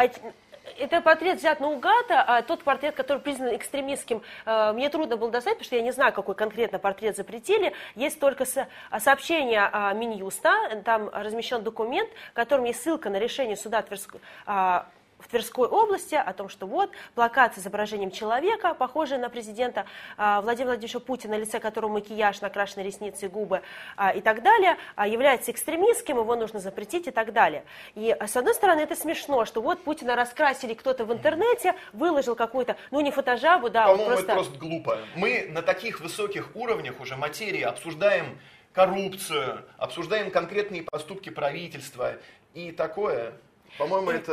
это 0.79 1.01
портрет 1.01 1.39
взят 1.39 1.61
наугад, 1.61 2.07
а 2.11 2.43
тот 2.43 2.63
портрет, 2.63 2.95
который 2.95 3.19
признан 3.19 3.55
экстремистским, 3.55 4.23
э, 4.47 4.73
мне 4.73 4.89
трудно 4.89 5.17
было 5.17 5.31
достать, 5.31 5.55
потому 5.55 5.65
что 5.67 5.77
я 5.77 5.83
не 5.83 5.93
знаю, 5.93 6.13
какой 6.13 6.35
конкретно 6.35 6.79
портрет 6.79 7.17
запретили. 7.17 7.73
Есть 7.95 8.21
только 8.21 8.45
со- 8.45 8.69
сообщение 8.99 9.71
Минюста, 9.95 10.83
там 10.85 11.09
размещен 11.13 11.63
документ, 11.63 12.09
в 12.31 12.35
котором 12.35 12.65
есть 12.65 12.83
ссылка 12.83 13.11
на 13.11 13.19
решение 13.19 13.57
суда 13.57 13.83
Тверской, 13.83 14.21
а, 14.47 14.87
в 15.19 15.29
Тверской 15.29 15.69
области 15.69 16.15
о 16.15 16.33
том, 16.33 16.49
что 16.49 16.67
вот 16.67 16.91
плакат 17.15 17.55
с 17.55 17.59
изображением 17.59 18.11
человека, 18.11 18.75
похожий 18.75 19.19
на 19.19 19.29
президента 19.29 19.87
а, 20.17 20.41
Владимира 20.41 20.73
Владимировича 20.73 21.01
Путина, 21.01 21.37
на 21.37 21.41
лице 21.41 21.61
которого 21.61 21.93
макияж, 21.93 22.41
накрашены 22.41 22.83
ресницы 22.83 23.29
губы 23.29 23.63
а, 23.97 24.11
и 24.11 24.21
так 24.21 24.43
далее, 24.43 24.77
а, 24.97 25.07
является 25.07 25.51
экстремистским, 25.51 26.19
его 26.19 26.37
нужно 26.37 26.61
запретить 26.61 27.07
и 27.07 27.11
так 27.11 27.33
далее. 27.33 27.65
И 27.95 28.17
с 28.21 28.37
одной 28.37 28.55
стороны 28.55 28.81
это 28.81 28.97
смешно, 28.97 29.45
что 29.45 29.63
вот 29.63 29.83
Путина 29.83 30.17
раскрасили 30.17 30.75
кто-то 30.75 31.05
в 31.05 31.13
интернете, 31.13 31.75
выложил 31.93 32.35
какую-то, 32.35 32.77
ну 32.91 33.01
не 33.01 33.11
фотожабу, 33.11 33.71
да, 33.71 33.87
По-моему, 33.87 34.07
просто... 34.07 34.25
это 34.25 34.35
просто 34.35 34.59
глупо. 34.59 34.99
Мы 35.17 35.47
на 35.51 35.63
таких 35.63 36.01
высоких 36.01 36.55
уровнях 36.55 37.01
уже 37.01 37.17
материи 37.17 37.63
обсуждаем 37.63 38.39
коррупцию, 38.73 39.65
обсуждаем 39.79 40.31
конкретные 40.31 40.83
поступки 40.83 41.31
правительства 41.31 42.17
и 42.53 42.73
такое. 42.73 43.35
По-моему, 43.79 44.11
это 44.11 44.33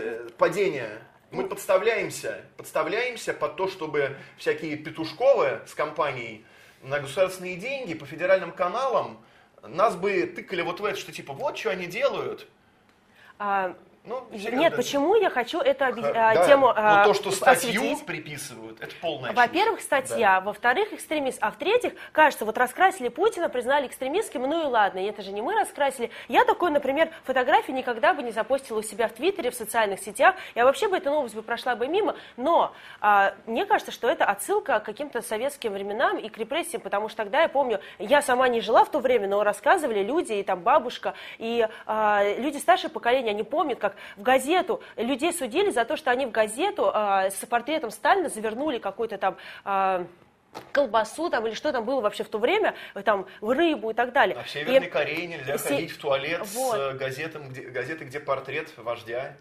э, 0.00 0.28
падение. 0.38 0.98
Мы 1.30 1.46
подставляемся, 1.46 2.42
подставляемся 2.56 3.34
под 3.34 3.56
то, 3.56 3.68
чтобы 3.68 4.16
всякие 4.38 4.76
петушковые 4.76 5.60
с 5.66 5.74
компанией 5.74 6.44
на 6.82 7.00
государственные 7.00 7.56
деньги 7.56 7.94
по 7.94 8.06
федеральным 8.06 8.52
каналам 8.52 9.22
нас 9.62 9.94
бы 9.96 10.22
тыкали 10.22 10.62
вот 10.62 10.80
в 10.80 10.84
это, 10.84 10.98
что 10.98 11.12
типа 11.12 11.34
вот 11.34 11.58
что 11.58 11.70
они 11.70 11.86
делают. 11.86 12.46
А, 13.38 13.76
Ну, 14.08 14.26
Нет, 14.30 14.42
серьезно. 14.42 14.70
почему 14.76 15.14
я 15.16 15.28
хочу 15.28 15.60
эту 15.60 15.84
Ха- 15.84 16.08
а, 16.08 16.34
да, 16.34 16.46
тему 16.46 16.68
но 16.68 16.72
а, 16.74 17.04
то, 17.04 17.12
что 17.12 17.30
статью 17.30 17.82
осветить? 17.82 18.06
приписывают, 18.06 18.80
это 18.80 18.94
полная. 19.02 19.32
Во-первых, 19.34 19.82
статья, 19.82 20.40
во-вторых, 20.40 20.94
экстремист, 20.94 21.38
а 21.42 21.50
в-третьих, 21.50 21.92
кажется, 22.12 22.46
вот 22.46 22.56
раскрасили 22.56 23.08
Путина, 23.08 23.50
признали 23.50 23.86
экстремистским, 23.86 24.42
ну 24.42 24.62
и 24.62 24.64
ладно, 24.64 24.98
это 24.98 25.20
же 25.22 25.30
не 25.32 25.42
мы 25.42 25.54
раскрасили. 25.54 26.10
Я 26.28 26.44
такой, 26.46 26.70
например, 26.70 27.10
фотографии 27.24 27.72
никогда 27.72 28.14
бы 28.14 28.22
не 28.22 28.30
запостила 28.30 28.78
у 28.78 28.82
себя 28.82 29.08
в 29.08 29.12
Твиттере, 29.12 29.50
в 29.50 29.54
социальных 29.54 30.00
сетях, 30.00 30.34
я 30.54 30.64
вообще 30.64 30.88
бы 30.88 30.96
эта 30.96 31.10
новость 31.10 31.34
бы 31.34 31.42
прошла 31.42 31.76
бы 31.76 31.86
мимо, 31.86 32.16
но 32.38 32.72
а, 33.00 33.34
мне 33.44 33.66
кажется, 33.66 33.92
что 33.92 34.08
это 34.08 34.24
отсылка 34.24 34.80
к 34.80 34.84
каким-то 34.84 35.20
советским 35.20 35.74
временам 35.74 36.16
и 36.16 36.30
к 36.30 36.38
репрессиям, 36.38 36.80
потому 36.80 37.08
что 37.08 37.18
тогда 37.18 37.42
я 37.42 37.48
помню, 37.48 37.80
я 37.98 38.22
сама 38.22 38.48
не 38.48 38.62
жила 38.62 38.84
в 38.84 38.90
то 38.90 39.00
время, 39.00 39.28
но 39.28 39.44
рассказывали 39.44 40.02
люди, 40.02 40.32
и 40.32 40.42
там 40.42 40.60
бабушка, 40.60 41.12
и 41.36 41.68
а, 41.84 42.22
люди 42.38 42.56
старшего 42.56 42.90
поколения, 42.90 43.30
они 43.30 43.42
помнят, 43.42 43.78
как 43.78 43.97
в 44.16 44.22
газету 44.22 44.82
людей 44.96 45.32
судили 45.32 45.70
за 45.70 45.84
то, 45.84 45.96
что 45.96 46.10
они 46.10 46.26
в 46.26 46.30
газету 46.30 46.90
а, 46.92 47.30
с 47.30 47.44
портретом 47.46 47.90
Сталина 47.90 48.28
завернули 48.28 48.78
какой-то 48.78 49.18
там 49.18 49.36
а, 49.64 50.06
колбасу 50.72 51.30
там 51.30 51.46
или 51.46 51.54
что 51.54 51.72
там 51.72 51.84
было 51.84 52.00
вообще 52.00 52.24
в 52.24 52.28
то 52.28 52.38
время, 52.38 52.74
э, 52.94 53.02
там 53.02 53.26
в 53.40 53.50
рыбу 53.50 53.90
и 53.90 53.94
так 53.94 54.12
далее. 54.12 54.36
А 54.38 54.42
в 54.42 54.50
Северной 54.50 54.86
И- 54.88 54.90
Корее 54.90 55.26
нельзя 55.26 55.58
Се- 55.58 55.68
ходить 55.74 55.90
в 55.90 55.98
туалет 55.98 56.40
Вот. 56.54 56.74
с 56.74 56.78
э, 56.78 56.92
газетом, 56.94 57.48
где, 57.50 57.62
газетой, 57.62 58.06
где 58.06 58.20
портрет 58.20 58.68
вождя. 58.76 59.36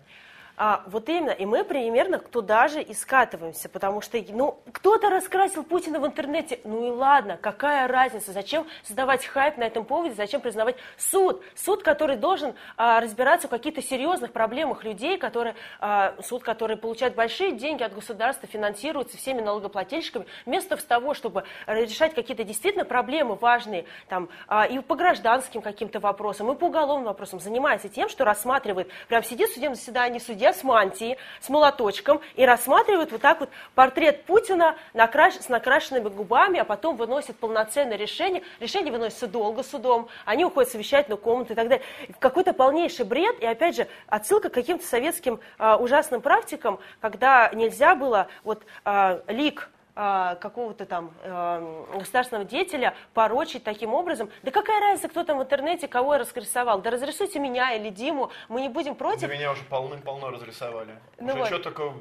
А, 0.60 0.82
вот 0.88 1.08
именно, 1.08 1.30
и 1.30 1.46
мы 1.46 1.64
примерно 1.64 2.18
туда 2.18 2.68
же 2.68 2.82
и 2.82 2.96
скатываемся, 2.96 3.70
потому 3.70 4.02
что, 4.02 4.18
ну, 4.30 4.60
кто-то 4.72 5.12
раскрасил 5.12 5.64
Путина 5.64 6.00
в 6.00 6.08
интернете, 6.08 6.60
ну 6.64 6.88
и 6.88 6.90
ладно, 6.90 7.38
какая 7.40 7.88
разница, 7.88 8.32
зачем 8.32 8.66
создавать 8.84 9.24
хайп 9.24 9.58
на 9.58 9.66
этом 9.66 9.86
поводе, 9.86 10.16
зачем 10.16 10.42
признавать 10.42 10.78
суд, 10.98 11.44
суд, 11.54 11.84
который 11.84 12.16
должен 12.16 12.56
а, 12.76 13.00
разбираться 13.00 13.48
в 13.48 13.52
каких-то 13.52 13.84
серьезных 13.84 14.32
проблемах 14.32 14.84
людей, 14.84 15.20
которые, 15.20 15.54
а, 15.80 16.16
суд, 16.24 16.42
который 16.42 16.76
получает 16.76 17.14
большие 17.14 17.52
деньги 17.52 17.84
от 17.84 17.94
государства, 17.94 18.48
финансируется 18.48 19.16
всеми 19.16 19.42
налогоплательщиками, 19.42 20.26
вместо 20.48 20.76
того, 20.78 21.14
чтобы 21.14 21.44
решать 21.68 22.16
какие-то 22.16 22.44
действительно 22.44 22.84
проблемы 22.86 23.36
важные, 23.36 23.86
там, 24.10 24.28
а, 24.48 24.66
и 24.66 24.80
по 24.80 24.96
гражданским 24.96 25.62
каким-то 25.62 26.00
вопросам, 26.00 26.52
и 26.52 26.56
по 26.56 26.66
уголовным 26.66 27.06
вопросам, 27.06 27.40
занимается 27.40 27.90
тем, 27.90 28.10
что 28.10 28.26
рассматривает, 28.26 28.90
прям 29.08 29.22
сидит 29.22 29.52
в 29.52 29.54
судебном 29.54 29.76
заседании 29.76 30.18
судья 30.18 30.47
с 30.54 30.64
мантией, 30.64 31.18
с 31.40 31.50
молоточком, 31.50 32.22
и 32.36 32.46
рассматривает 32.46 33.12
вот 33.12 33.22
так 33.22 33.40
вот 33.40 33.50
портрет 33.76 34.26
Путина 34.26 34.76
накраш- 34.94 35.42
с 35.42 35.50
накрашенными 35.50 36.10
губами, 36.10 36.60
а 36.60 36.66
потом 36.66 36.96
выносит 36.96 37.38
полноценное 37.38 37.98
решение. 37.98 38.44
Решение 38.60 38.92
выносится 38.92 39.28
долго 39.28 39.64
судом, 39.64 40.08
они 40.26 40.46
уходят 40.46 40.70
в 40.70 40.72
совещательную 40.74 41.18
комнату 41.18 41.54
и 41.54 41.56
так 41.56 41.70
далее. 41.70 41.86
Какой-то 42.20 42.54
полнейший 42.54 43.06
бред, 43.06 43.40
и 43.40 43.46
опять 43.46 43.76
же, 43.76 43.88
отсылка 44.08 44.50
к 44.50 44.54
каким-то 44.54 44.86
советским 44.86 45.40
а, 45.58 45.78
ужасным 45.78 46.22
практикам, 46.22 46.80
когда 47.00 47.50
нельзя 47.54 47.96
было 47.96 48.28
вот 48.44 48.64
а, 48.84 49.22
лик 49.28 49.70
какого-то 49.98 50.86
там 50.86 51.12
э, 51.24 51.86
государственного 51.98 52.46
деятеля 52.46 52.96
порочить 53.14 53.64
таким 53.64 53.94
образом. 53.94 54.30
Да 54.44 54.52
какая 54.52 54.80
разница, 54.80 55.08
кто 55.10 55.24
там 55.24 55.40
в 55.40 55.42
интернете 55.42 55.88
кого 55.88 56.14
я 56.14 56.20
разрисовал? 56.20 56.82
Да 56.82 56.92
разрисуйте 56.92 57.40
меня 57.40 57.74
или 57.74 57.90
Диму, 57.90 58.32
мы 58.48 58.62
не 58.62 58.70
будем 58.70 58.94
против. 58.96 59.30
меня 59.30 59.52
уже 59.52 59.64
полным-полно 59.64 60.30
разрисовали. 60.30 60.96
Ну 61.20 61.30
уже 61.30 61.38
вот. 61.38 61.48
что 61.48 61.60
только 61.60 61.94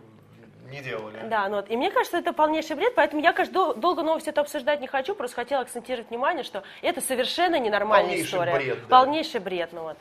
не 0.70 0.82
делали. 0.82 1.20
Да, 1.28 1.48
ну 1.48 1.56
вот. 1.56 1.70
И 1.70 1.76
мне 1.76 1.90
кажется, 1.90 2.18
это 2.18 2.32
полнейший 2.32 2.76
бред, 2.76 2.94
поэтому 2.94 3.22
я, 3.22 3.32
конечно, 3.32 3.54
дол- 3.54 3.74
долго 3.74 4.02
новость 4.02 4.28
это 4.28 4.40
обсуждать 4.42 4.80
не 4.80 4.86
хочу, 4.86 5.14
просто 5.14 5.36
хотела 5.36 5.62
акцентировать 5.62 6.10
внимание, 6.10 6.44
что 6.44 6.64
это 6.82 7.00
совершенно 7.00 7.58
ненормальная 7.58 8.10
Полнейший 8.10 8.26
история. 8.26 8.54
бред, 8.54 8.78
да. 8.88 8.98
Полнейший 8.98 9.40
бред, 9.40 9.72
ну 9.72 9.82
вот. 9.84 9.96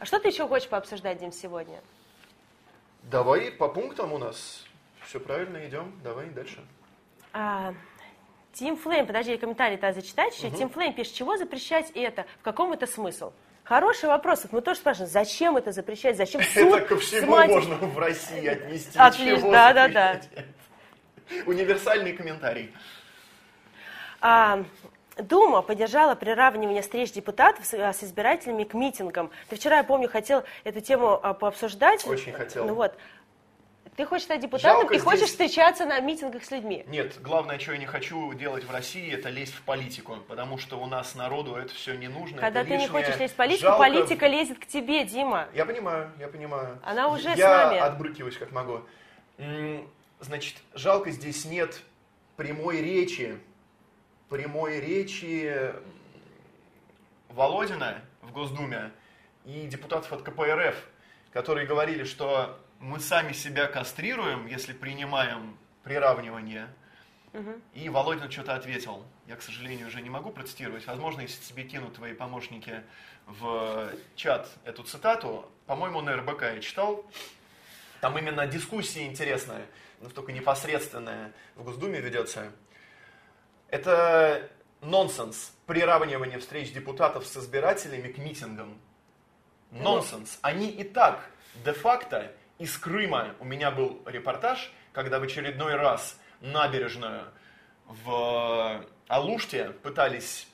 А 0.00 0.04
что 0.06 0.18
ты 0.18 0.28
еще 0.28 0.48
хочешь 0.48 0.68
пообсуждать, 0.68 1.18
Дим, 1.18 1.32
сегодня? 1.32 1.78
Давай 3.02 3.50
по 3.50 3.68
пунктам 3.68 4.12
у 4.12 4.18
нас. 4.18 4.64
Все 5.02 5.20
правильно, 5.20 5.66
идем. 5.66 5.92
Давай 6.02 6.26
дальше. 6.30 6.58
А, 7.34 7.74
Тим 8.52 8.76
Флейм, 8.76 9.06
подожди, 9.06 9.36
комментарий-то 9.36 9.92
зачитать 9.92 10.36
еще. 10.38 10.48
Тим 10.50 10.70
Флейм 10.70 10.92
пишет, 10.94 11.14
чего 11.14 11.36
запрещать 11.36 11.90
это? 11.94 12.24
В 12.38 12.42
каком 12.42 12.72
это 12.72 12.86
смысл? 12.86 13.32
Хороший 13.64 14.08
вопрос. 14.08 14.42
Вот 14.44 14.52
мы 14.52 14.60
тоже 14.60 14.78
спрашиваем, 14.78 15.10
зачем 15.10 15.56
это 15.56 15.72
запрещать? 15.72 16.16
Зачем 16.16 16.40
суд 16.42 16.74
Это 16.76 16.80
ко 16.86 16.96
всему 16.98 17.32
мать- 17.32 17.50
можно 17.50 17.74
в 17.76 17.98
России 17.98 18.46
отнести. 18.46 18.96
Отлично, 18.96 19.50
да, 19.50 19.72
да, 19.72 19.88
да. 19.88 20.20
Универсальный 21.46 22.12
комментарий. 22.12 22.72
А, 24.20 24.62
Дума 25.16 25.62
поддержала 25.62 26.14
приравнивание 26.14 26.82
встреч 26.82 27.12
депутатов 27.12 27.64
с, 27.66 27.74
а, 27.74 27.92
с 27.92 28.04
избирателями 28.04 28.64
к 28.64 28.74
митингам. 28.74 29.30
Ты 29.48 29.56
вчера, 29.56 29.78
я 29.78 29.84
помню, 29.84 30.08
хотел 30.08 30.44
эту 30.64 30.80
тему 30.80 31.18
пообсуждать. 31.40 32.06
Очень 32.06 32.32
хотел. 32.32 32.66
Ну 32.66 32.74
вот. 32.74 32.94
Ты 33.96 34.04
хочешь 34.06 34.24
стать 34.24 34.40
депутатом 34.40 34.80
Жалко 34.80 34.94
и 34.94 34.98
хочешь 34.98 35.18
здесь- 35.20 35.30
встречаться 35.30 35.84
на 35.86 36.00
митингах 36.00 36.44
с 36.44 36.50
людьми. 36.50 36.84
Нет, 36.88 37.20
главное, 37.20 37.58
что 37.58 37.72
я 37.72 37.78
не 37.78 37.86
хочу 37.86 38.32
делать 38.34 38.64
в 38.64 38.70
России, 38.70 39.12
это 39.12 39.28
лезть 39.28 39.54
в 39.54 39.62
политику, 39.62 40.16
потому 40.26 40.58
что 40.58 40.80
у 40.80 40.86
нас 40.86 41.14
народу 41.14 41.54
это 41.54 41.72
все 41.74 41.94
не 41.94 42.08
нужно. 42.08 42.38
Когда 42.40 42.64
ты 42.64 42.70
не 42.70 42.76
лишнее. 42.84 42.90
хочешь 42.90 43.16
лезть 43.20 43.34
в 43.34 43.36
политику, 43.36 43.66
Жалко. 43.68 43.78
политика 43.84 44.26
лезет 44.26 44.58
к 44.58 44.66
тебе, 44.66 45.04
Дима. 45.04 45.48
Я 45.54 45.64
понимаю, 45.64 46.10
я 46.18 46.26
понимаю. 46.28 46.78
Она 46.82 47.08
уже 47.08 47.28
я 47.30 47.36
с 47.36 47.38
нами. 47.38 47.78
отбрыкиваюсь 47.78 48.36
как 48.36 48.50
могу. 48.52 48.80
Значит, 50.20 50.56
жалко 50.74 51.10
здесь 51.10 51.44
нет 51.44 51.80
прямой 52.36 52.80
речи, 52.80 53.38
прямой 54.28 54.80
речи 54.80 55.72
Володина 57.28 58.00
в 58.22 58.32
Госдуме 58.32 58.90
и 59.44 59.66
депутатов 59.66 60.12
от 60.12 60.22
КПРФ, 60.22 60.76
которые 61.32 61.66
говорили, 61.66 62.04
что 62.04 62.58
мы 62.84 63.00
сами 63.00 63.32
себя 63.32 63.66
кастрируем, 63.66 64.46
если 64.46 64.74
принимаем 64.74 65.56
приравнивание. 65.82 66.68
И 67.72 67.88
Володин 67.88 68.30
что-то 68.30 68.54
ответил. 68.54 69.04
Я, 69.26 69.36
к 69.36 69.42
сожалению, 69.42 69.88
уже 69.88 70.02
не 70.02 70.10
могу 70.10 70.30
процитировать. 70.30 70.86
Возможно, 70.86 71.22
если 71.22 71.42
тебе 71.42 71.64
кинут 71.64 71.94
твои 71.94 72.12
помощники 72.12 72.82
в 73.26 73.90
чат 74.14 74.48
эту 74.64 74.84
цитату, 74.84 75.50
по-моему, 75.66 76.02
на 76.02 76.14
РБК 76.14 76.42
я 76.42 76.60
читал, 76.60 77.04
там 78.00 78.18
именно 78.18 78.46
дискуссия 78.46 79.06
интересная, 79.06 79.66
но 80.00 80.10
только 80.10 80.32
непосредственная 80.32 81.32
в 81.56 81.64
Госдуме 81.64 82.00
ведется. 82.00 82.52
Это 83.68 84.48
нонсенс, 84.82 85.54
приравнивание 85.66 86.38
встреч 86.38 86.70
депутатов 86.70 87.26
с 87.26 87.34
избирателями 87.38 88.12
к 88.12 88.18
митингам. 88.18 88.78
Нонсенс. 89.70 90.38
Они 90.42 90.68
и 90.68 90.84
так 90.84 91.30
де-факто 91.64 92.30
из 92.58 92.76
Крыма, 92.78 93.34
у 93.40 93.44
меня 93.44 93.70
был 93.70 94.00
репортаж, 94.06 94.72
когда 94.92 95.18
в 95.18 95.22
очередной 95.22 95.74
раз 95.74 96.18
набережную 96.40 97.24
в 97.86 98.84
Алуште 99.08 99.70
пытались 99.82 100.48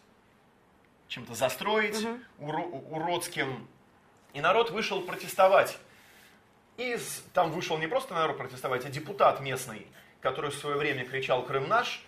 чем-то 1.08 1.34
застроить 1.34 2.04
угу. 2.38 2.84
уродским, 2.90 3.68
и 4.32 4.40
народ 4.40 4.70
вышел 4.70 5.02
протестовать. 5.02 5.78
И 6.76 6.96
там 7.34 7.50
вышел 7.50 7.76
не 7.78 7.88
просто 7.88 8.14
народ 8.14 8.38
протестовать, 8.38 8.86
а 8.86 8.88
депутат 8.88 9.40
местный, 9.40 9.86
который 10.20 10.50
в 10.50 10.54
свое 10.54 10.76
время 10.76 11.04
кричал 11.04 11.44
«Крым 11.44 11.68
наш», 11.68 12.02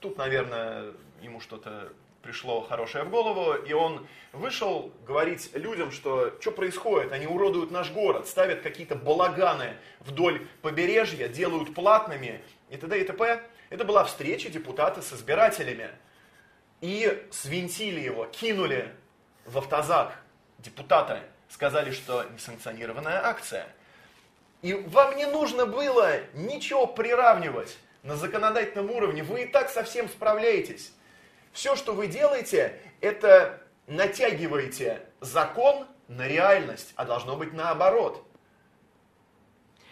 тут, 0.00 0.18
наверное, 0.18 0.92
ему 1.22 1.40
что-то 1.40 1.92
пришло 2.24 2.62
хорошее 2.62 3.04
в 3.04 3.10
голову, 3.10 3.52
и 3.52 3.72
он 3.74 4.06
вышел 4.32 4.90
говорить 5.06 5.50
людям, 5.54 5.92
что 5.92 6.32
что 6.40 6.50
происходит, 6.50 7.12
они 7.12 7.26
уродуют 7.26 7.70
наш 7.70 7.92
город, 7.92 8.26
ставят 8.26 8.62
какие-то 8.62 8.96
балаганы 8.96 9.76
вдоль 10.00 10.46
побережья, 10.62 11.28
делают 11.28 11.74
платными 11.74 12.42
и 12.70 12.76
т.д. 12.76 13.00
и 13.00 13.04
т.п. 13.04 13.42
Это 13.68 13.84
была 13.84 14.04
встреча 14.04 14.48
депутата 14.48 15.02
с 15.02 15.12
избирателями. 15.12 15.90
И 16.80 17.26
свинтили 17.30 18.00
его, 18.00 18.26
кинули 18.26 18.92
в 19.44 19.58
автозак 19.58 20.18
депутата, 20.58 21.20
сказали, 21.48 21.90
что 21.90 22.24
несанкционированная 22.34 23.24
акция. 23.24 23.68
И 24.62 24.72
вам 24.72 25.16
не 25.16 25.26
нужно 25.26 25.66
было 25.66 26.20
ничего 26.32 26.86
приравнивать 26.86 27.76
на 28.02 28.16
законодательном 28.16 28.90
уровне, 28.90 29.22
вы 29.22 29.42
и 29.42 29.46
так 29.46 29.70
совсем 29.70 30.08
справляетесь. 30.08 30.92
Все, 31.54 31.76
что 31.76 31.94
вы 31.94 32.08
делаете, 32.08 32.80
это 33.00 33.62
натягиваете 33.86 35.02
закон 35.20 35.86
на 36.08 36.26
реальность, 36.26 36.92
а 36.96 37.04
должно 37.04 37.36
быть 37.36 37.52
наоборот. 37.52 38.26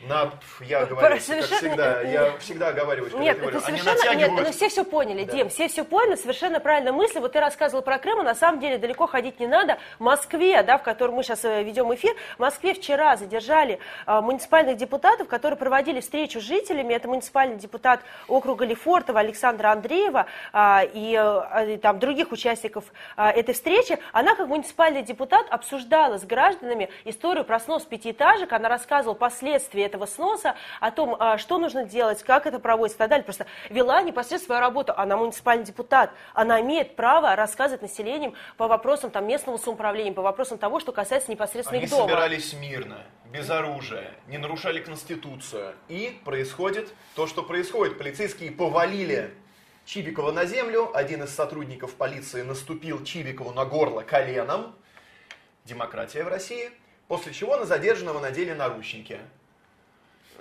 На, 0.09 0.32
я 0.61 0.84
говорю, 0.84 1.20
совершенно... 1.20 1.48
как 1.48 1.59
всегда, 1.59 2.00
я 2.03 2.38
всегда 2.38 2.68
оговариваюсь, 2.68 3.12
когда 3.12 3.24
нет, 3.24 3.36
это 3.36 3.42
говорю. 3.42 3.61
совершенно, 3.61 4.14
нет, 4.14 4.30
ну 4.32 4.53
все 4.53 4.68
все 4.68 4.84
поняли, 4.84 5.24
да. 5.24 5.32
Дим, 5.32 5.48
все 5.48 5.68
все 5.68 5.84
поняли, 5.84 6.16
совершенно 6.16 6.59
правильная 6.59 6.92
мысль. 6.92 7.20
Вот 7.20 7.32
ты 7.32 7.40
рассказывал 7.40 7.82
про 7.82 7.98
Крым, 7.98 8.20
а 8.20 8.22
на 8.24 8.34
самом 8.34 8.59
деле 8.59 8.78
далеко 8.78 9.07
ходить 9.07 9.38
не 9.38 9.46
надо. 9.46 9.78
В 9.98 10.03
Москве, 10.03 10.62
да, 10.64 10.78
в 10.78 10.82
котором 10.82 11.14
мы 11.14 11.22
сейчас 11.22 11.44
э, 11.44 11.62
ведем 11.62 11.94
эфир, 11.94 12.16
в 12.36 12.40
Москве 12.40 12.74
вчера 12.74 13.16
задержали 13.16 13.78
а, 14.07 14.20
муниципальных 14.20 14.76
депутатов, 14.76 15.28
которые 15.28 15.57
проводили 15.57 16.00
встречу 16.00 16.40
с 16.40 16.44
жителями. 16.44 16.94
Это 16.94 17.07
муниципальный 17.07 17.57
депутат 17.57 18.00
округа 18.26 18.64
Лефортова 18.64 19.20
Александра 19.20 19.70
Андреева 19.70 20.26
а, 20.53 20.82
и, 20.82 21.14
а, 21.14 21.64
и 21.64 21.76
там 21.76 22.00
других 22.00 22.32
участников 22.32 22.84
а, 23.16 23.30
этой 23.30 23.55
встречи. 23.55 23.98
Она 24.12 24.34
как 24.34 24.48
муниципальный 24.48 25.03
депутат 25.03 25.46
обсуждала 25.48 26.18
с 26.18 26.24
гражданами 26.24 26.88
историю 27.05 27.44
про 27.44 27.61
снос 27.61 27.84
пятиэтажек. 27.84 28.53
Она 28.53 28.68
рассказывала 28.68 29.14
последствия 29.14 29.91
этого 29.93 30.07
сноса, 30.07 30.57
о 30.80 30.90
том, 30.90 31.16
а, 31.18 31.36
что 31.36 31.59
нужно 31.59 31.84
делать, 31.84 32.22
как 32.22 32.47
это 32.47 32.59
проводится 32.59 32.97
и 32.97 32.99
так 32.99 33.11
далее. 33.11 33.24
Просто 33.24 33.47
вела 33.68 34.01
непосредственно 34.03 34.57
свою 34.57 34.61
работу. 34.61 34.95
Она 34.97 35.16
муниципальный 35.18 35.64
депутат. 35.64 36.11
Она 36.32 36.62
имеет 36.62 36.97
право 36.97 37.36
рассказывать 37.36 37.82
населением 37.82 38.34
по 38.57 38.68
вопросам 38.68 39.11
там, 39.11 39.26
местного 39.26 39.59
самоуправления, 39.59 40.14
по 40.14 40.22
вопросам 40.22 40.57
того, 40.57 40.80
что 40.80 40.93
касается 40.93 41.30
непосредственно 41.30 41.76
Они 41.76 41.84
их 41.84 41.90
дома. 41.90 42.05
Они 42.05 42.12
собирались 42.12 42.53
мирно, 42.55 42.99
без 43.30 43.51
оружия, 43.51 44.14
не 44.28 44.38
нарушали 44.38 44.80
Конституцию. 44.80 45.74
И 45.88 46.18
происходит 46.24 46.93
то, 47.14 47.26
что 47.26 47.43
происходит. 47.43 47.99
Полицейские 47.99 48.51
повалили 48.51 49.34
Чибикова 49.84 50.32
на 50.32 50.47
землю. 50.47 50.90
Один 50.95 51.22
из 51.24 51.34
сотрудников 51.34 51.95
полиции 51.95 52.43
наступил 52.43 53.05
Чибикову 53.05 53.53
на 53.53 53.66
горло 53.66 54.01
коленом. 54.01 54.74
Демократия 55.64 56.24
в 56.24 56.28
России. 56.28 56.70
После 57.09 57.32
чего 57.34 57.57
на 57.57 57.66
задержанного 57.66 58.20
надели 58.20 58.53
наручники. 58.53 59.18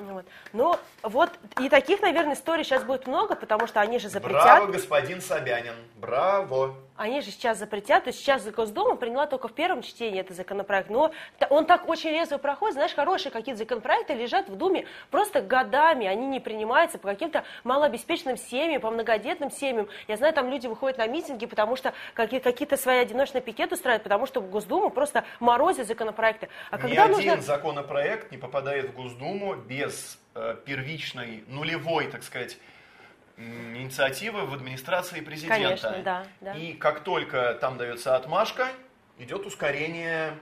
Вот. 0.10 0.26
Ну, 0.54 0.78
вот 1.04 1.30
и 1.60 1.70
таких, 1.70 2.02
наверное, 2.02 2.34
историй 2.34 2.64
сейчас 2.64 2.84
будет 2.84 3.08
много, 3.08 3.36
потому 3.36 3.68
что 3.68 3.82
они 3.82 3.99
же 3.99 4.10
запретят. 4.10 4.43
Браво, 4.43 4.68
господин 4.68 5.22
Собянин, 5.22 5.76
браво. 5.95 6.76
Они 7.02 7.22
же 7.22 7.32
сейчас 7.32 7.58
запретят, 7.58 8.04
то 8.04 8.10
есть 8.12 8.20
сейчас 8.20 8.45
Госдума 8.45 8.95
приняла 8.95 9.26
только 9.26 9.47
в 9.47 9.54
первом 9.54 9.82
чтении 9.82 10.20
этот 10.20 10.38
законопроект, 10.38 10.91
но 10.91 11.12
он 11.49 11.66
так 11.66 11.89
очень 11.89 12.12
резво 12.12 12.38
проходит, 12.38 12.76
знаешь, 12.76 12.93
хорошие 12.93 13.32
какие-то 13.32 13.58
законопроекты 13.58 14.14
лежат 14.14 14.49
в 14.49 14.56
Думе 14.56 14.86
просто 15.10 15.41
годами, 15.41 16.06
они 16.06 16.28
не 16.28 16.39
принимаются 16.39 16.99
по 16.99 17.08
каким-то 17.08 17.43
малообеспеченным 17.64 18.38
семьям, 18.38 18.82
по 18.82 18.91
многодетным 18.91 19.49
семьям. 19.49 19.89
Я 20.08 20.18
знаю, 20.18 20.32
там 20.36 20.52
люди 20.52 20.68
выходят 20.68 20.99
на 20.99 21.08
митинги, 21.08 21.47
потому 21.47 21.76
что 21.76 21.91
какие-то 22.14 22.78
свои 22.78 22.99
одиночные 22.99 23.41
пикеты 23.41 23.74
устраивают, 23.74 24.04
потому 24.04 24.28
что 24.28 24.39
в 24.39 24.52
Госдуму 24.52 24.91
просто 24.91 25.24
морозят 25.39 25.88
законопроекты. 25.88 26.49
А 26.70 26.78
Ни 26.78 26.82
когда 26.82 27.06
один 27.06 27.16
нужно... 27.16 27.41
законопроект 27.41 28.32
не 28.32 28.38
попадает 28.38 28.91
в 28.91 28.93
Госдуму 28.93 29.56
без 29.56 30.20
э, 30.36 30.56
первичной, 30.66 31.45
нулевой, 31.47 32.12
так 32.12 32.22
сказать, 32.22 32.60
инициативы 33.76 34.46
в 34.46 34.54
администрации 34.54 35.22
президента. 35.22 35.56
Конечно, 35.56 36.02
да, 36.04 36.28
да. 36.42 36.54
И 36.54 36.74
как 36.74 37.04
только 37.04 37.56
там 37.56 37.78
дается 37.78 38.16
отмашка, 38.16 38.68
идет 39.18 39.46
ускорение 39.46 40.38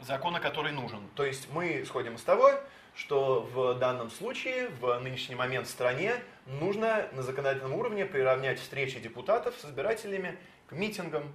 закона, 0.00 0.40
который 0.40 0.72
нужен. 0.72 1.08
То 1.14 1.24
есть 1.24 1.48
мы 1.52 1.82
исходим 1.82 2.14
из 2.14 2.22
того, 2.22 2.50
что 2.94 3.40
в 3.52 3.78
данном 3.78 4.10
случае, 4.10 4.68
в 4.80 4.98
нынешний 5.00 5.34
момент 5.34 5.66
в 5.66 5.70
стране, 5.70 6.14
нужно 6.46 7.08
на 7.12 7.22
законодательном 7.22 7.74
уровне 7.74 8.06
приравнять 8.06 8.58
встречи 8.58 8.98
депутатов 8.98 9.54
с 9.60 9.64
избирателями 9.66 10.38
к 10.68 10.72
митингам. 10.72 11.32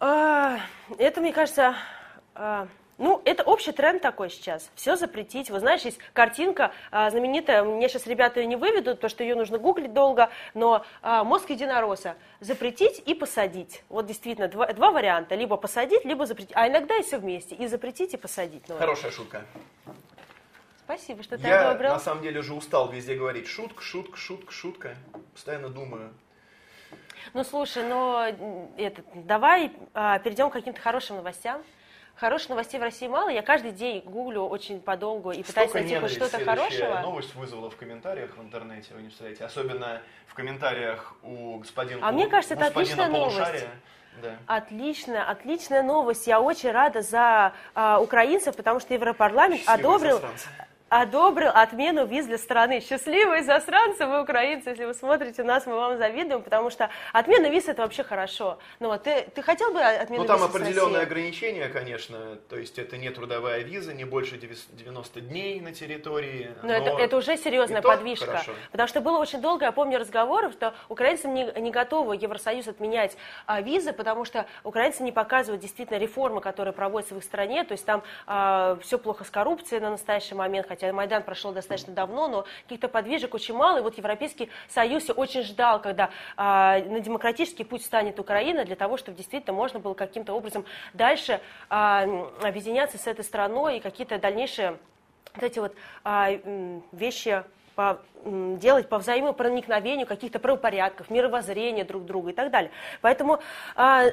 А, 0.00 0.60
это, 0.98 1.20
мне 1.20 1.32
кажется, 1.32 1.74
а, 2.34 2.68
ну, 2.98 3.22
это 3.24 3.44
общий 3.44 3.70
тренд 3.70 4.02
такой 4.02 4.28
сейчас. 4.28 4.70
Все 4.74 4.96
запретить. 4.96 5.50
Вы 5.50 5.60
знаешь, 5.60 5.82
есть 5.82 5.98
картинка 6.12 6.72
а, 6.90 7.08
знаменитая, 7.10 7.62
мне 7.62 7.88
сейчас 7.88 8.06
ребята 8.06 8.40
ее 8.40 8.46
не 8.46 8.56
выведут, 8.56 8.96
потому 8.96 9.08
что 9.08 9.22
ее 9.22 9.36
нужно 9.36 9.58
гуглить 9.58 9.92
долго, 9.92 10.30
но 10.54 10.84
а, 11.00 11.22
мозг 11.22 11.48
единоросса. 11.50 12.16
Запретить 12.40 13.02
и 13.06 13.14
посадить. 13.14 13.84
Вот 13.88 14.06
действительно, 14.06 14.48
два, 14.48 14.72
два 14.72 14.90
варианта. 14.90 15.36
Либо 15.36 15.56
посадить, 15.56 16.04
либо 16.04 16.26
запретить. 16.26 16.54
А 16.56 16.66
иногда 16.68 16.96
и 16.96 17.02
все 17.02 17.18
вместе. 17.18 17.54
И 17.54 17.68
запретить, 17.68 18.14
и 18.14 18.16
посадить. 18.16 18.64
Ну, 18.68 18.76
Хорошая 18.76 19.12
шутка. 19.12 19.42
Спасибо, 20.84 21.22
что 21.22 21.38
ты 21.38 21.46
Я 21.46 21.68
одобрил. 21.68 21.92
на 21.92 22.00
самом 22.00 22.22
деле 22.22 22.40
уже 22.40 22.54
устал 22.54 22.88
везде 22.90 23.14
говорить 23.14 23.46
шутка, 23.46 23.82
шутка, 23.82 24.16
шутка, 24.16 24.52
шутка. 24.52 24.96
Постоянно 25.34 25.68
думаю. 25.68 26.12
Ну, 27.34 27.44
слушай, 27.44 27.84
но 27.84 28.26
это, 28.76 29.02
давай 29.14 29.70
а, 29.94 30.18
перейдем 30.18 30.50
к 30.50 30.54
каким-то 30.54 30.80
хорошим 30.80 31.16
новостям. 31.16 31.62
Хороших 32.18 32.48
новостей 32.50 32.80
в 32.80 32.82
России 32.82 33.06
мало. 33.06 33.28
Я 33.28 33.42
каждый 33.42 33.70
день 33.70 34.02
гуглю 34.04 34.42
очень 34.42 34.80
подолгу 34.80 35.30
и 35.30 35.44
пытаюсь 35.44 35.72
найти 35.72 35.96
хоть 35.96 36.10
что-то 36.10 36.44
хорошего. 36.44 36.98
новость 37.00 37.34
вызвала 37.36 37.70
в 37.70 37.76
комментариях 37.76 38.36
в 38.36 38.42
интернете, 38.42 38.92
вы 38.94 39.02
не 39.02 39.08
представляете. 39.08 39.44
Особенно 39.44 40.02
в 40.26 40.34
комментариях 40.34 41.14
у 41.22 41.58
господина 41.58 42.00
А 42.02 42.10
мне 42.10 42.26
кажется, 42.26 42.54
это 42.54 42.66
отличная 42.66 43.08
новость. 43.08 43.66
Да. 44.20 44.36
Отличная, 44.46 45.30
отличная 45.30 45.84
новость. 45.84 46.26
Я 46.26 46.40
очень 46.40 46.72
рада 46.72 47.02
за 47.02 47.52
а, 47.72 48.00
украинцев, 48.00 48.56
потому 48.56 48.80
что 48.80 48.94
Европарламент 48.94 49.60
Счастливые 49.60 49.94
одобрил... 49.96 50.20
Одобрил 50.88 51.50
отмену 51.52 52.06
виз 52.06 52.26
для 52.26 52.38
страны. 52.38 52.80
Счастливые 52.80 53.42
засранцы 53.42 54.06
вы, 54.06 54.22
украинцы, 54.22 54.70
если 54.70 54.86
вы 54.86 54.94
смотрите 54.94 55.42
нас, 55.42 55.66
мы 55.66 55.74
вам 55.74 55.98
завидуем, 55.98 56.42
потому 56.42 56.70
что 56.70 56.88
отмена 57.12 57.48
виз 57.50 57.68
это 57.68 57.82
вообще 57.82 58.02
хорошо. 58.02 58.58
Ну 58.80 58.88
вот 58.88 59.02
ты, 59.02 59.26
ты 59.34 59.42
хотел 59.42 59.72
бы 59.72 59.80
отмену 59.82 60.22
Ну 60.22 60.28
там 60.28 60.42
определенные 60.42 61.02
ограничения, 61.02 61.68
конечно, 61.68 62.38
то 62.48 62.56
есть 62.56 62.78
это 62.78 62.96
не 62.96 63.10
трудовая 63.10 63.60
виза, 63.60 63.92
не 63.92 64.04
больше 64.04 64.38
90 64.38 65.20
дней 65.20 65.60
на 65.60 65.72
территории. 65.72 66.54
Но, 66.62 66.68
но 66.68 66.74
это, 66.74 66.90
это 67.02 67.16
уже 67.18 67.36
серьезная 67.36 67.82
подвижка. 67.82 68.26
Хорошо. 68.26 68.52
Потому 68.70 68.88
что 68.88 69.00
было 69.02 69.18
очень 69.18 69.42
долго, 69.42 69.66
я 69.66 69.72
помню 69.72 69.98
разговоры, 69.98 70.50
что 70.52 70.74
украинцы 70.88 71.28
не, 71.28 71.52
не 71.60 71.70
готовы 71.70 72.16
Евросоюз 72.16 72.66
отменять 72.66 73.16
а, 73.44 73.60
визы, 73.60 73.92
потому 73.92 74.24
что 74.24 74.46
украинцы 74.64 75.02
не 75.02 75.12
показывают 75.12 75.60
действительно 75.60 75.98
реформы, 75.98 76.40
которые 76.40 76.72
проводятся 76.72 77.14
в 77.14 77.18
их 77.18 77.24
стране, 77.24 77.64
то 77.64 77.72
есть 77.72 77.84
там 77.84 78.02
а, 78.26 78.78
все 78.82 78.98
плохо 78.98 79.24
с 79.24 79.30
коррупцией 79.30 79.80
на 79.80 79.90
настоящий 79.90 80.34
момент, 80.34 80.66
хотя 80.78 80.92
Майдан 80.92 81.22
прошел 81.22 81.52
достаточно 81.52 81.92
давно, 81.92 82.28
но 82.28 82.44
каких-то 82.62 82.88
подвижек 82.88 83.34
очень 83.34 83.54
мало. 83.54 83.78
И 83.78 83.80
вот 83.80 83.98
Европейский 83.98 84.48
Союз 84.68 85.10
очень 85.14 85.42
ждал, 85.42 85.82
когда 85.82 86.10
а, 86.36 86.78
на 86.78 87.00
демократический 87.00 87.64
путь 87.64 87.84
станет 87.84 88.20
Украина, 88.20 88.64
для 88.64 88.76
того, 88.76 88.96
чтобы 88.96 89.16
действительно 89.16 89.54
можно 89.54 89.80
было 89.80 89.94
каким-то 89.94 90.34
образом 90.34 90.64
дальше 90.94 91.40
а, 91.68 92.04
объединяться 92.42 92.98
с 92.98 93.06
этой 93.06 93.24
страной 93.24 93.78
и 93.78 93.80
какие-то 93.80 94.18
дальнейшие 94.18 94.78
вот 95.34 95.42
эти 95.42 95.58
вот 95.58 95.74
а, 96.04 96.30
вещи 96.92 97.42
по, 97.74 98.00
делать 98.24 98.88
по 98.88 98.98
взаимопроникновению 98.98 100.06
каких-то 100.06 100.38
правопорядков, 100.38 101.10
мировоззрения 101.10 101.84
друг 101.84 102.04
друга 102.04 102.30
и 102.30 102.32
так 102.32 102.50
далее. 102.50 102.70
Поэтому 103.00 103.40
а, 103.74 104.04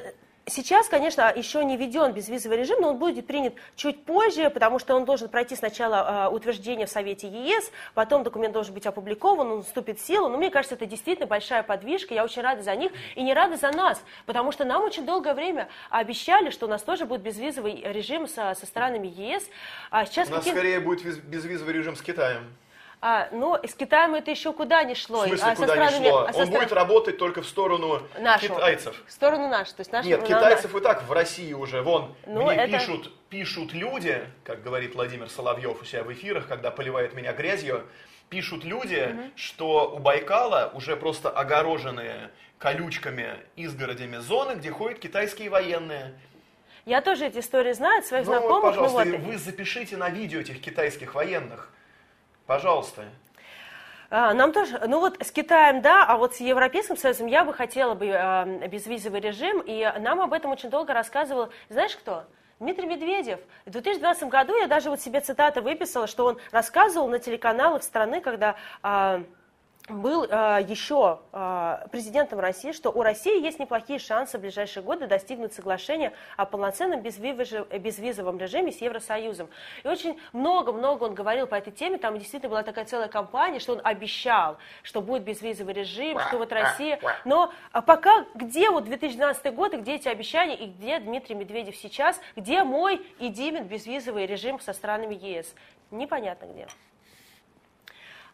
Сейчас, 0.48 0.88
конечно, 0.88 1.32
еще 1.34 1.64
не 1.64 1.76
введен 1.76 2.12
безвизовый 2.12 2.56
режим, 2.58 2.80
но 2.80 2.90
он 2.90 2.98
будет 2.98 3.26
принят 3.26 3.54
чуть 3.74 4.04
позже, 4.04 4.48
потому 4.48 4.78
что 4.78 4.94
он 4.94 5.04
должен 5.04 5.28
пройти 5.28 5.56
сначала 5.56 6.28
э, 6.28 6.32
утверждение 6.32 6.86
в 6.86 6.88
Совете 6.90 7.26
ЕС, 7.26 7.72
потом 7.94 8.22
документ 8.22 8.54
должен 8.54 8.72
быть 8.72 8.86
опубликован, 8.86 9.50
он 9.50 9.62
вступит 9.64 9.98
в 9.98 10.06
силу. 10.06 10.28
Но 10.28 10.36
мне 10.38 10.50
кажется, 10.50 10.76
это 10.76 10.86
действительно 10.86 11.26
большая 11.26 11.64
подвижка, 11.64 12.14
я 12.14 12.22
очень 12.22 12.42
рада 12.42 12.62
за 12.62 12.76
них 12.76 12.92
и 13.16 13.24
не 13.24 13.34
рада 13.34 13.56
за 13.56 13.72
нас, 13.72 14.00
потому 14.24 14.52
что 14.52 14.64
нам 14.64 14.84
очень 14.84 15.04
долгое 15.04 15.34
время 15.34 15.68
обещали, 15.90 16.50
что 16.50 16.66
у 16.66 16.68
нас 16.68 16.80
тоже 16.84 17.06
будет 17.06 17.22
безвизовый 17.22 17.82
режим 17.84 18.28
со, 18.28 18.54
со 18.54 18.66
странами 18.66 19.08
ЕС. 19.08 19.44
А 19.90 20.06
сейчас 20.06 20.28
У 20.28 20.30
нас 20.30 20.44
каким- 20.44 20.54
скорее 20.54 20.78
будет 20.78 21.04
виз- 21.04 21.20
безвизовый 21.22 21.74
режим 21.74 21.96
с 21.96 22.02
Китаем. 22.02 22.44
А, 23.00 23.28
но 23.32 23.60
с 23.62 23.74
Китаем 23.74 24.14
это 24.14 24.30
еще 24.30 24.52
куда 24.52 24.82
не 24.84 24.94
шло. 24.94 25.24
В 25.24 25.28
смысле, 25.28 25.46
а 25.52 25.54
куда 25.54 25.68
странами- 25.74 25.98
не 26.04 26.08
шло? 26.08 26.18
а 26.20 26.32
Он 26.32 26.48
стра- 26.48 26.58
будет 26.58 26.72
работать 26.72 27.18
только 27.18 27.42
в 27.42 27.46
сторону 27.46 28.02
нашу. 28.18 28.48
китайцев. 28.48 29.02
В 29.06 29.12
сторону 29.12 29.48
нашу. 29.48 29.74
То 29.74 29.80
есть 29.80 29.92
нашу 29.92 30.08
Нет, 30.08 30.20
на- 30.22 30.26
китайцев 30.26 30.74
и 30.74 30.80
так 30.80 31.02
в 31.04 31.12
России 31.12 31.52
уже, 31.52 31.82
вон, 31.82 32.14
Ну, 32.26 32.46
мне 32.46 32.56
это- 32.56 32.72
пишут, 32.78 33.12
пишут 33.28 33.72
люди, 33.74 34.24
как 34.44 34.62
говорит 34.62 34.94
Владимир 34.94 35.28
Соловьев 35.28 35.80
у 35.80 35.84
себя 35.84 36.02
в 36.02 36.12
эфирах, 36.12 36.48
когда 36.48 36.70
поливает 36.70 37.14
меня 37.14 37.32
грязью, 37.32 37.86
пишут 38.28 38.64
люди, 38.64 39.14
что 39.36 39.92
у 39.94 39.98
Байкала 39.98 40.72
уже 40.74 40.96
просто 40.96 41.30
огороженные 41.30 42.30
колючками, 42.58 43.36
изгородями 43.56 44.16
зоны, 44.16 44.54
где 44.56 44.70
ходят 44.70 44.98
китайские 44.98 45.50
военные. 45.50 46.14
Я 46.86 47.02
тоже 47.02 47.26
эти 47.26 47.38
истории 47.40 47.72
знаю 47.72 47.98
от 48.00 48.06
своих 48.06 48.26
Ну 48.26 48.32
вот, 48.32 48.38
знакомых. 48.40 48.62
пожалуйста, 48.76 49.04
ну, 49.04 49.18
вот. 49.18 49.26
вы 49.26 49.38
запишите 49.38 49.96
на 49.96 50.08
видео 50.08 50.40
этих 50.40 50.60
китайских 50.60 51.14
военных. 51.14 51.70
Пожалуйста. 52.46 53.04
А, 54.08 54.32
Нам 54.34 54.52
тоже, 54.52 54.80
ну 54.86 55.00
вот 55.00 55.20
с 55.20 55.32
Китаем, 55.32 55.82
да, 55.82 56.04
а 56.06 56.16
вот 56.16 56.36
с 56.36 56.40
Европейским 56.40 56.96
Союзом 56.96 57.26
я 57.26 57.44
бы 57.44 57.52
хотела 57.52 57.94
бы 57.94 58.06
э, 58.06 58.68
безвизовый 58.68 59.20
режим, 59.20 59.60
и 59.66 59.92
нам 59.98 60.20
об 60.20 60.32
этом 60.32 60.52
очень 60.52 60.70
долго 60.70 60.94
рассказывал, 60.94 61.50
знаешь 61.68 61.96
кто? 61.96 62.24
Дмитрий 62.60 62.86
Медведев. 62.86 63.40
В 63.66 63.70
2012 63.70 64.28
году 64.28 64.56
я 64.56 64.66
даже 64.66 64.88
вот 64.88 65.00
себе 65.00 65.20
цитаты 65.20 65.60
выписала, 65.60 66.06
что 66.06 66.24
он 66.24 66.38
рассказывал 66.52 67.08
на 67.08 67.18
телеканалах 67.18 67.82
страны, 67.82 68.20
когда 68.20 68.54
а, 68.82 69.22
был 69.88 70.24
э, 70.24 70.64
еще 70.66 71.20
э, 71.32 71.86
президентом 71.90 72.40
России, 72.40 72.72
что 72.72 72.90
у 72.90 73.02
России 73.02 73.42
есть 73.42 73.58
неплохие 73.58 73.98
шансы 73.98 74.38
в 74.38 74.40
ближайшие 74.40 74.82
годы 74.82 75.06
достигнуть 75.06 75.52
соглашения 75.52 76.12
о 76.36 76.44
полноценном 76.46 77.02
безвизовом, 77.02 77.66
безвизовом 77.78 78.38
режиме 78.38 78.72
с 78.72 78.80
Евросоюзом. 78.80 79.48
И 79.84 79.88
очень 79.88 80.18
много-много 80.32 81.04
он 81.04 81.14
говорил 81.14 81.46
по 81.46 81.54
этой 81.54 81.72
теме, 81.72 81.98
там 81.98 82.18
действительно 82.18 82.50
была 82.50 82.62
такая 82.62 82.84
целая 82.84 83.08
кампания, 83.08 83.60
что 83.60 83.74
он 83.74 83.80
обещал, 83.84 84.58
что 84.82 85.00
будет 85.00 85.22
безвизовый 85.22 85.74
режим, 85.74 86.18
что 86.20 86.38
вот 86.38 86.52
Россия... 86.52 86.98
Но 87.24 87.52
а 87.72 87.82
пока 87.82 88.24
где 88.34 88.70
вот 88.70 88.84
2012 88.84 89.54
год, 89.54 89.74
и 89.74 89.76
где 89.78 89.96
эти 89.96 90.08
обещания, 90.08 90.56
и 90.56 90.66
где 90.66 90.98
Дмитрий 90.98 91.34
Медведев 91.34 91.76
сейчас, 91.76 92.20
где 92.34 92.64
мой 92.64 93.04
и 93.18 93.28
Димин 93.28 93.64
безвизовый 93.64 94.26
режим 94.26 94.60
со 94.60 94.72
странами 94.72 95.14
ЕС? 95.14 95.54
Непонятно 95.90 96.46
где. 96.46 96.66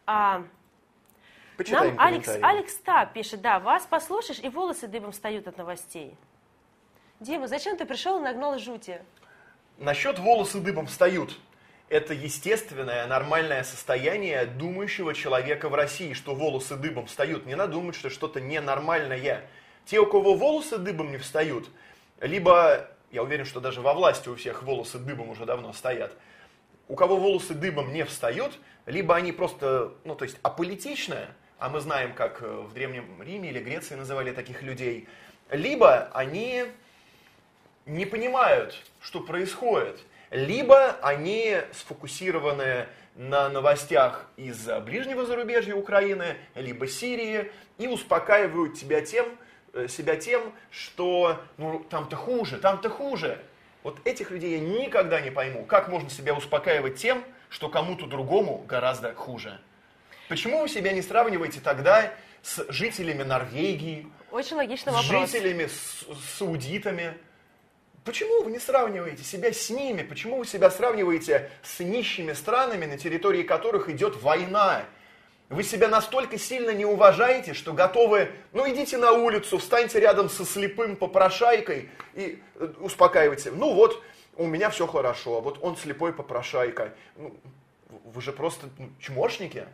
А, 0.05 0.43
Почитаем 1.57 1.95
нам 1.95 2.05
Алекс. 2.07 2.29
Алекс 2.41 2.75
Та 2.77 3.05
пишет, 3.05 3.41
да, 3.41 3.59
вас 3.59 3.85
послушаешь, 3.85 4.39
и 4.39 4.49
волосы 4.49 4.87
дыбом 4.87 5.11
встают 5.11 5.47
от 5.47 5.57
новостей. 5.57 6.15
Дима, 7.19 7.47
зачем 7.47 7.77
ты 7.77 7.85
пришел 7.85 8.19
и 8.19 8.23
нагнал 8.23 8.57
жути? 8.59 9.01
Насчет 9.77 10.19
волосы 10.19 10.59
дыбом 10.59 10.87
встают. 10.87 11.37
Это 11.89 12.13
естественное, 12.13 13.05
нормальное 13.07 13.63
состояние 13.63 14.45
думающего 14.45 15.13
человека 15.13 15.69
в 15.69 15.75
России, 15.75 16.13
что 16.13 16.33
волосы 16.33 16.75
дыбом 16.75 17.05
встают. 17.05 17.45
Не 17.45 17.55
надо 17.55 17.73
думать, 17.73 17.95
что 17.95 18.09
что-то 18.09 18.41
ненормальное. 18.41 19.47
Те, 19.85 19.99
у 19.99 20.05
кого 20.05 20.33
волосы 20.35 20.77
дыбом 20.77 21.11
не 21.11 21.17
встают, 21.17 21.69
либо, 22.19 22.89
я 23.11 23.21
уверен, 23.21 23.45
что 23.45 23.59
даже 23.59 23.81
во 23.81 23.93
власти 23.93 24.29
у 24.29 24.35
всех 24.35 24.63
волосы 24.63 24.97
дыбом 24.97 25.29
уже 25.29 25.45
давно 25.45 25.73
стоят, 25.73 26.13
у 26.87 26.95
кого 26.95 27.17
волосы 27.17 27.53
дыбом 27.53 27.93
не 27.93 28.05
встают, 28.05 28.57
либо 28.85 29.15
они 29.15 29.31
просто, 29.31 29.93
ну, 30.03 30.15
то 30.15 30.23
есть 30.23 30.37
аполитичные, 30.41 31.27
а 31.59 31.69
мы 31.69 31.79
знаем, 31.79 32.13
как 32.13 32.41
э, 32.41 32.45
в 32.45 32.73
Древнем 32.73 33.21
Риме 33.21 33.49
или 33.49 33.59
Греции 33.59 33.95
называли 33.95 34.31
таких 34.31 34.61
людей, 34.61 35.07
либо 35.49 36.09
они 36.13 36.65
не 37.85 38.05
понимают, 38.05 38.81
что 39.01 39.19
происходит, 39.19 39.99
либо 40.31 40.97
они 41.01 41.57
сфокусированы 41.73 42.87
на 43.15 43.49
новостях 43.49 44.25
из 44.37 44.67
ближнего 44.81 45.25
зарубежья 45.25 45.75
Украины, 45.75 46.37
либо 46.55 46.87
Сирии, 46.87 47.51
и 47.77 47.87
успокаивают 47.87 48.75
тебя 48.75 49.01
тем, 49.01 49.25
э, 49.73 49.87
себя 49.87 50.15
тем, 50.15 50.53
что 50.71 51.41
ну, 51.57 51.85
там-то 51.89 52.15
хуже, 52.15 52.57
там-то 52.57 52.89
хуже. 52.89 53.39
Вот 53.83 53.99
этих 54.05 54.31
людей 54.31 54.57
я 54.57 54.59
никогда 54.59 55.19
не 55.21 55.29
пойму, 55.29 55.65
как 55.65 55.89
можно 55.89 56.09
себя 56.09 56.33
успокаивать 56.33 56.95
тем, 56.95 57.23
что 57.49 57.69
кому-то 57.69 58.07
другому 58.07 58.63
гораздо 58.67 59.13
хуже. 59.13 59.59
Почему 60.29 60.61
вы 60.61 60.69
себя 60.69 60.93
не 60.93 61.01
сравниваете 61.01 61.59
тогда 61.59 62.13
с 62.41 62.65
жителями 62.69 63.23
Норвегии, 63.23 64.07
Очень 64.31 64.57
логичный 64.57 64.93
с 64.93 64.95
вопрос. 64.95 65.31
жителями, 65.31 65.67
с, 65.67 66.05
с 66.05 66.37
саудитами. 66.37 67.17
Почему 68.03 68.43
вы 68.43 68.51
не 68.51 68.59
сравниваете 68.59 69.23
себя 69.23 69.53
с 69.53 69.69
ними? 69.69 70.03
Почему 70.03 70.37
вы 70.37 70.45
себя 70.45 70.69
сравниваете 70.69 71.49
с 71.61 71.79
нищими 71.79 72.33
странами, 72.33 72.85
на 72.85 72.97
территории 72.97 73.43
которых 73.43 73.89
идет 73.89 74.21
война? 74.21 74.83
Вы 75.49 75.63
себя 75.63 75.87
настолько 75.87 76.37
сильно 76.37 76.71
не 76.71 76.85
уважаете, 76.85 77.53
что 77.53 77.73
готовы, 77.73 78.31
ну 78.53 78.69
идите 78.69 78.97
на 78.97 79.11
улицу, 79.11 79.57
встаньте 79.57 79.99
рядом 79.99 80.29
со 80.29 80.45
слепым 80.45 80.95
попрошайкой 80.95 81.89
и 82.13 82.41
э, 82.55 82.73
успокаивайте. 82.79 83.51
Ну 83.51 83.73
вот, 83.73 84.03
у 84.35 84.47
меня 84.47 84.69
все 84.69 84.87
хорошо, 84.87 85.41
вот 85.41 85.59
он 85.61 85.77
слепой 85.77 86.11
попрошайка. 86.11 86.93
Ну, 87.15 87.35
вы 88.05 88.21
же 88.21 88.31
просто 88.31 88.67
ну, 88.79 88.89
чмошники. 88.99 89.67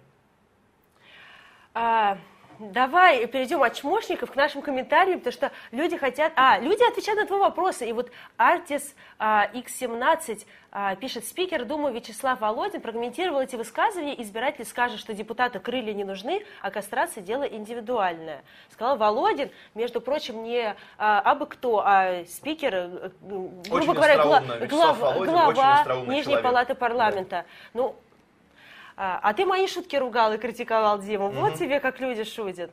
А, 1.74 2.18
давай 2.60 3.26
перейдем 3.28 3.64
от 3.64 3.74
чмошников 3.74 4.32
к 4.32 4.36
нашим 4.36 4.62
комментариям, 4.62 5.20
потому 5.20 5.34
что 5.34 5.52
люди 5.72 5.98
хотят... 5.98 6.34
А, 6.36 6.60
люди 6.60 6.88
отвечают 6.90 7.22
на 7.22 7.26
твои 7.26 7.40
вопросы. 7.40 7.88
И 7.88 7.94
вот 7.94 8.12
Артис 8.38 8.96
а, 9.18 9.50
X17 9.54 10.46
а, 10.72 10.96
пишет, 10.96 11.26
спикер 11.26 11.66
Думы 11.66 11.92
Вячеслав 11.92 12.40
Володин 12.42 12.82
прокомментировал 12.82 13.42
эти 13.42 13.56
высказывания, 13.56 14.22
избиратель 14.22 14.66
скажет, 14.66 15.00
что 15.00 15.14
депутаты 15.14 15.60
крылья 15.60 15.94
не 15.94 16.04
нужны, 16.04 16.44
а 16.62 16.70
кастрация 16.70 17.24
дело 17.24 17.44
индивидуальное. 17.44 18.44
Сказал 18.72 18.98
Володин, 18.98 19.50
между 19.74 20.02
прочим, 20.02 20.44
не 20.44 20.76
а, 20.98 21.20
абы 21.20 21.46
кто, 21.48 21.82
а 21.86 22.26
спикер, 22.26 22.74
э, 22.76 23.10
грубо 23.22 23.76
Очень 23.76 23.94
говоря, 23.94 24.24
гла-. 24.24 24.44
Вячеслав 24.60 24.98
глава, 25.00 25.84
Нижней 26.08 26.24
человек. 26.24 26.44
палаты 26.44 26.76
парламента. 26.76 27.46
Ну, 27.74 27.96
а, 29.02 29.18
а 29.24 29.34
ты 29.34 29.46
мои 29.46 29.66
шутки 29.66 29.96
ругал 29.96 30.34
и 30.34 30.38
критиковал 30.38 31.00
Диму. 31.00 31.30
Вот 31.30 31.56
тебе 31.56 31.80
как 31.80 32.02
люди 32.02 32.26
шутят. 32.26 32.70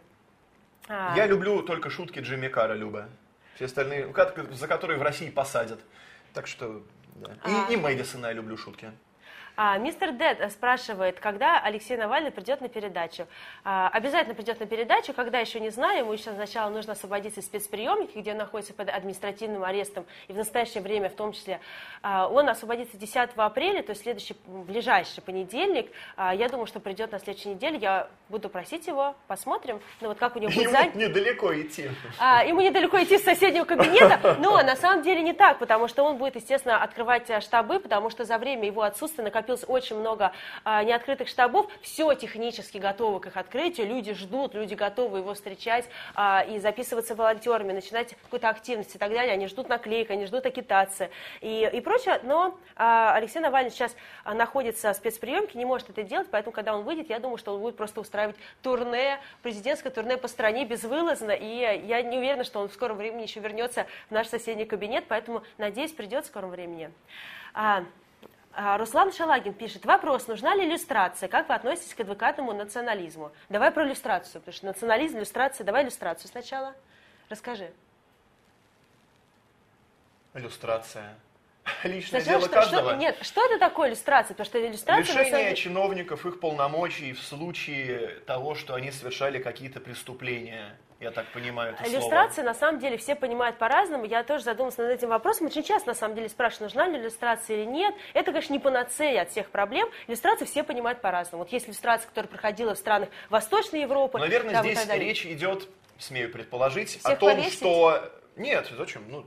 А, 0.88 1.14
Я 1.16 1.26
люблю 1.26 1.62
только 1.62 1.88
шутки 1.88 2.18
Джимми 2.18 2.48
Карра, 2.48 2.74
Люба. 2.74 3.08
Все 3.54 3.66
остальные, 3.66 4.12
за 4.50 4.66
которые 4.66 4.98
в 4.98 5.02
России 5.02 5.30
посадят. 5.30 5.78
Так 6.34 6.48
что, 6.48 6.82
да. 7.14 7.30
И, 7.70 7.74
и 7.74 7.76
Мэдисона 7.76 8.26
я 8.26 8.32
люблю 8.32 8.56
шутки. 8.56 8.90
А, 9.57 9.78
мистер 9.78 10.12
Дед 10.12 10.52
спрашивает, 10.52 11.18
когда 11.20 11.59
Алексей 11.61 11.96
Навальный 11.96 12.30
придет 12.30 12.61
на 12.61 12.68
передачу. 12.68 13.26
А, 13.64 13.88
обязательно 13.88 14.34
придет 14.34 14.61
на 14.61 14.66
передачу, 14.66 15.12
когда 15.14 15.38
еще 15.38 15.61
не 15.61 15.70
знаю. 15.70 16.00
Ему 16.00 16.12
еще 16.12 16.32
сначала 16.32 16.68
нужно 16.70 16.92
освободиться 16.92 17.40
из 17.40 17.46
спецприемники, 17.46 18.18
где 18.18 18.32
он 18.32 18.38
находится 18.38 18.74
под 18.74 18.88
административным 18.90 19.64
арестом. 19.64 20.04
И 20.28 20.32
в 20.32 20.36
настоящее 20.36 20.82
время, 20.82 21.09
в 21.09 21.14
том 21.14 21.32
числе, 21.32 21.61
а, 22.02 22.28
он 22.28 22.48
освободится 22.48 22.96
10 22.96 23.30
апреля, 23.36 23.82
то 23.82 23.90
есть 23.90 24.02
следующий, 24.02 24.36
ближайший 24.46 25.22
понедельник. 25.22 25.90
А, 26.16 26.34
я 26.34 26.48
думаю, 26.48 26.66
что 26.66 26.80
придет 26.80 27.12
на 27.12 27.18
следующей 27.18 27.50
неделе. 27.50 27.78
Я 27.78 28.09
буду 28.28 28.48
просить 28.48 28.86
его, 28.86 29.14
посмотрим. 29.26 29.80
Ну 30.00 30.09
вот 30.09 30.18
как 30.18 30.36
у 30.36 30.38
него 30.38 30.50
будет 30.52 30.64
Ему 30.64 30.72
занято. 30.72 30.98
недалеко 30.98 31.54
идти. 31.59 31.90
А, 32.18 32.44
ему 32.44 32.61
недалеко 32.61 33.02
идти 33.02 33.18
с 33.18 33.24
соседнего 33.24 33.64
кабинета, 33.64 34.36
но 34.38 34.57
на 34.62 34.76
самом 34.76 35.02
деле 35.02 35.22
не 35.22 35.32
так, 35.32 35.59
потому 35.59 35.88
что 35.88 36.02
он 36.04 36.18
будет, 36.18 36.36
естественно, 36.36 36.82
открывать 36.82 37.30
штабы, 37.42 37.80
потому 37.80 38.11
что 38.11 38.24
за 38.24 38.38
время 38.38 38.66
его 38.66 38.82
отсутствия 38.82 39.24
накопилось 39.47 39.64
очень 39.66 39.97
много 39.97 40.32
а, 40.64 40.82
неоткрытых 40.82 41.28
штабов, 41.28 41.66
все 41.80 42.14
технически 42.14 42.78
готово 42.78 43.20
к 43.20 43.26
их 43.26 43.36
открытию, 43.36 43.86
люди 43.86 44.12
ждут, 44.12 44.55
люди 44.55 44.74
готовы 44.74 45.18
его 45.18 45.34
встречать 45.34 45.88
а, 46.14 46.44
и 46.49 46.59
записываться 46.59 47.14
волонтерами, 47.14 47.72
начинать 47.72 48.14
какую-то 48.22 48.49
активность 48.49 48.94
и 48.94 48.99
так 48.99 49.12
далее, 49.12 49.32
они 49.32 49.47
ждут 49.47 49.68
наклеек, 49.68 50.11
они 50.11 50.26
ждут 50.26 50.47
агитации 50.47 51.11
и, 51.40 51.68
и 51.72 51.80
прочее, 51.80 52.20
но 52.24 52.59
а, 52.74 53.14
Алексей 53.14 53.40
Навальный 53.40 53.70
сейчас 53.70 53.94
находится 54.24 54.92
в 54.92 54.97
спецприемке, 54.97 55.59
не 55.59 55.64
может 55.64 55.90
это 55.90 56.03
делать, 56.03 56.28
поэтому, 56.30 56.53
когда 56.53 56.76
он 56.76 56.84
выйдет, 56.84 57.09
я 57.09 57.20
думаю, 57.20 57.38
что 57.38 57.55
он 57.55 57.61
будет 57.61 57.76
просто 57.76 58.01
устраивать 58.01 58.36
турне, 58.62 59.20
президентское 59.42 59.92
турне 59.92 60.16
по 60.16 60.28
стране 60.28 60.64
безвылазно, 60.64 61.30
и 61.30 61.57
я 61.86 62.03
не 62.03 62.18
уверена, 62.18 62.44
что 62.44 62.61
он 62.61 62.68
в 62.68 62.72
скором 62.72 62.97
времени 62.97 63.22
еще 63.22 63.40
вернется 63.40 63.86
в 64.09 64.11
наш 64.12 64.26
соседний 64.26 64.64
кабинет, 64.64 65.05
поэтому, 65.09 65.42
надеюсь, 65.59 65.92
придет 65.92 66.24
в 66.24 66.28
скором 66.28 66.51
времени. 66.51 66.90
А, 67.55 67.84
Руслан 68.57 69.12
Шалагин 69.12 69.52
пишет, 69.52 69.84
вопрос, 69.84 70.28
нужна 70.28 70.54
ли 70.54 70.64
иллюстрация? 70.66 71.28
Как 71.28 71.48
вы 71.48 71.54
относитесь 71.54 71.94
к 71.94 72.00
адвокатному 72.00 72.54
национализму? 72.54 73.30
Давай 73.50 73.70
про 73.70 73.86
иллюстрацию, 73.86 74.40
потому 74.40 74.54
что 74.54 74.66
национализм, 74.66 75.18
иллюстрация, 75.18 75.64
давай 75.64 75.84
иллюстрацию 75.84 76.30
сначала. 76.30 76.74
Расскажи. 77.28 77.70
Иллюстрация. 80.32 81.14
Личное 81.84 82.20
Сначала, 82.22 82.38
дело 82.40 82.50
что, 82.50 82.61
каждого. 82.61 82.90
что, 82.90 82.96
нет, 82.98 83.18
что 83.22 83.44
это 83.44 83.59
такое 83.59 83.88
иллюстрация? 83.90 84.34
Потому 84.34 84.46
что 84.46 84.66
иллюстрация... 84.66 85.04
самом 85.04 85.20
Лишение 85.26 85.44
деле- 85.50 85.57
чиновников 85.57 86.24
их 86.24 86.40
полномочий 86.40 87.12
в 87.12 87.22
случае 87.22 88.20
того, 88.26 88.54
что 88.54 88.74
они 88.74 88.90
совершали 88.90 89.38
какие-то 89.38 89.80
преступления. 89.80 90.76
Я 90.99 91.11
так 91.11 91.26
понимаю 91.26 91.74
это 91.74 91.84
слово. 91.84 91.94
Иллюстрация, 91.94 92.44
на 92.44 92.55
самом 92.55 92.80
деле, 92.80 92.97
все 92.97 93.14
понимают 93.14 93.59
по-разному. 93.59 94.07
Я 94.07 94.24
тоже 94.24 94.44
задумалась 94.44 94.78
над 94.78 94.90
этим 94.90 95.09
вопросом. 95.09 95.47
Очень 95.47 95.62
часто, 95.62 95.88
на 95.88 95.94
самом 95.94 96.14
деле, 96.14 96.28
спрашивают, 96.30 96.74
нужна 96.74 96.88
ли 96.88 96.99
иллюстрация 96.99 97.59
или 97.59 97.66
нет. 97.66 97.94
Это, 98.14 98.32
конечно, 98.32 98.53
не 98.55 98.59
панацея 98.59 99.22
от 99.22 99.30
всех 99.30 99.51
проблем. 99.51 99.88
Иллюстрации 100.07 100.47
все 100.47 100.64
понимают 100.64 101.03
по-разному. 101.03 101.44
Вот 101.44 101.53
есть 101.53 101.66
иллюстрация, 101.66 102.09
которая 102.09 102.28
проходила 102.30 102.74
в 102.74 102.78
странах 102.78 103.11
Восточной 103.28 103.82
Европы. 103.82 104.18
Наверное, 104.18 104.55
там 104.55 104.64
здесь 104.64 104.86
далее. 104.86 105.07
речь 105.07 105.26
идет, 105.26 105.68
смею 105.99 106.32
предположить, 106.32 106.88
Всех 106.88 107.05
о 107.05 107.16
том, 107.16 107.34
повесить? 107.36 107.55
что... 107.55 108.11
Нет, 108.36 108.70
зачем? 108.76 109.03
Ну, 109.09 109.24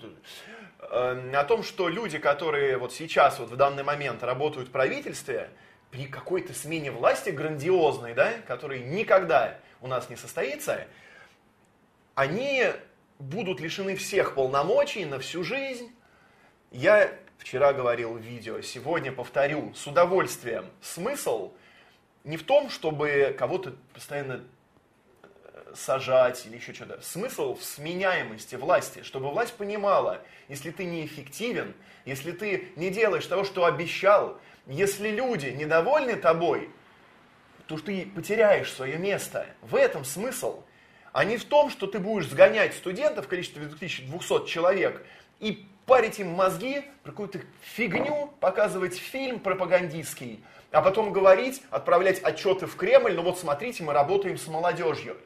э, 0.79 1.31
о 1.33 1.43
том, 1.43 1.61
что 1.61 1.87
люди, 1.87 2.17
которые 2.17 2.77
вот 2.77 2.93
сейчас, 2.93 3.37
вот 3.39 3.49
в 3.49 3.55
данный 3.55 3.83
момент 3.83 4.23
работают 4.23 4.69
в 4.69 4.71
правительстве, 4.71 5.49
при 5.91 6.05
какой-то 6.05 6.53
смене 6.53 6.91
власти 6.91 7.29
грандиозной, 7.29 8.13
да, 8.13 8.33
которой 8.47 8.79
никогда 8.79 9.57
у 9.81 9.87
нас 9.87 10.09
не 10.09 10.15
состоится, 10.15 10.87
они 12.19 12.65
будут 13.17 13.61
лишены 13.61 13.95
всех 13.95 14.35
полномочий 14.35 15.05
на 15.05 15.19
всю 15.19 15.41
жизнь. 15.45 15.89
Я 16.69 17.13
вчера 17.37 17.71
говорил 17.71 18.15
в 18.15 18.19
видео, 18.19 18.59
сегодня 18.59 19.13
повторю 19.13 19.73
с 19.73 19.87
удовольствием. 19.87 20.65
Смысл 20.81 21.53
не 22.25 22.35
в 22.35 22.43
том, 22.43 22.69
чтобы 22.69 23.33
кого-то 23.39 23.73
постоянно 23.93 24.43
э, 25.23 25.27
сажать 25.75 26.45
или 26.45 26.57
еще 26.57 26.73
что-то. 26.73 27.01
Смысл 27.01 27.55
в 27.55 27.63
сменяемости 27.63 28.55
власти, 28.55 29.01
чтобы 29.03 29.29
власть 29.31 29.53
понимала, 29.53 30.21
если 30.49 30.71
ты 30.71 30.83
неэффективен, 30.83 31.73
если 32.03 32.33
ты 32.33 32.67
не 32.75 32.89
делаешь 32.89 33.27
того, 33.27 33.45
что 33.45 33.63
обещал, 33.63 34.41
если 34.67 35.09
люди 35.09 35.47
недовольны 35.47 36.17
тобой, 36.17 36.69
то 37.67 37.77
ты 37.77 38.05
потеряешь 38.13 38.73
свое 38.73 38.97
место. 38.97 39.45
В 39.61 39.73
этом 39.73 40.03
смысл. 40.03 40.63
А 41.11 41.25
не 41.25 41.37
в 41.37 41.45
том, 41.45 41.69
что 41.69 41.87
ты 41.87 41.99
будешь 41.99 42.27
сгонять 42.27 42.73
студентов 42.75 43.25
в 43.25 43.27
количестве 43.27 43.65
2200 43.65 44.47
человек 44.47 45.05
и 45.39 45.65
парить 45.85 46.19
им 46.19 46.29
мозги, 46.29 46.83
про 47.03 47.11
какую-то 47.11 47.41
фигню, 47.61 48.31
показывать 48.39 48.97
фильм 48.97 49.39
пропагандистский, 49.39 50.43
а 50.71 50.81
потом 50.81 51.11
говорить, 51.11 51.63
отправлять 51.71 52.21
отчеты 52.21 52.67
в 52.67 52.75
Кремль, 52.75 53.13
ну 53.13 53.23
вот 53.23 53.39
смотрите, 53.39 53.83
мы 53.83 53.93
работаем 53.93 54.37
с 54.37 54.45
молодежью. 54.47 55.17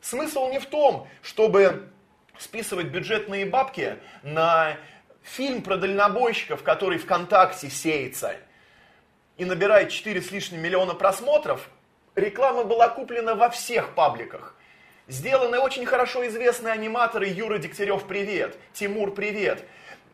Смысл 0.00 0.48
не 0.48 0.58
в 0.58 0.66
том, 0.66 1.06
чтобы 1.22 1.88
списывать 2.36 2.86
бюджетные 2.86 3.46
бабки 3.46 3.98
на 4.22 4.76
фильм 5.22 5.62
про 5.62 5.76
дальнобойщиков, 5.76 6.62
который 6.62 6.98
ВКонтакте 6.98 7.70
сеется 7.70 8.36
и 9.36 9.44
набирает 9.44 9.90
4 9.90 10.20
с 10.20 10.30
лишним 10.32 10.60
миллиона 10.60 10.94
просмотров, 10.94 11.68
реклама 12.16 12.64
была 12.64 12.88
куплена 12.88 13.34
во 13.34 13.50
всех 13.50 13.94
пабликах. 13.94 14.56
Сделаны 15.08 15.58
очень 15.58 15.86
хорошо 15.86 16.26
известные 16.28 16.72
аниматоры 16.72 17.26
Юра 17.26 17.58
Дегтярев, 17.58 18.04
привет, 18.04 18.56
Тимур, 18.72 19.14
привет. 19.14 19.64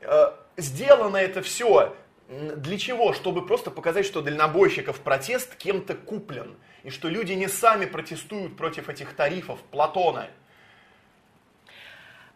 Э, 0.00 0.32
Сделано 0.56 1.16
это 1.16 1.42
все 1.42 1.94
для 2.28 2.78
чего? 2.78 3.12
Чтобы 3.12 3.46
просто 3.46 3.70
показать, 3.70 4.06
что 4.06 4.22
дальнобойщиков 4.22 4.98
протест 5.00 5.54
кем-то 5.56 5.94
куплен. 5.94 6.56
И 6.82 6.90
что 6.90 7.08
люди 7.08 7.32
не 7.32 7.48
сами 7.48 7.86
протестуют 7.86 8.56
против 8.56 8.88
этих 8.88 9.14
тарифов 9.14 9.60
Платона. 9.70 10.28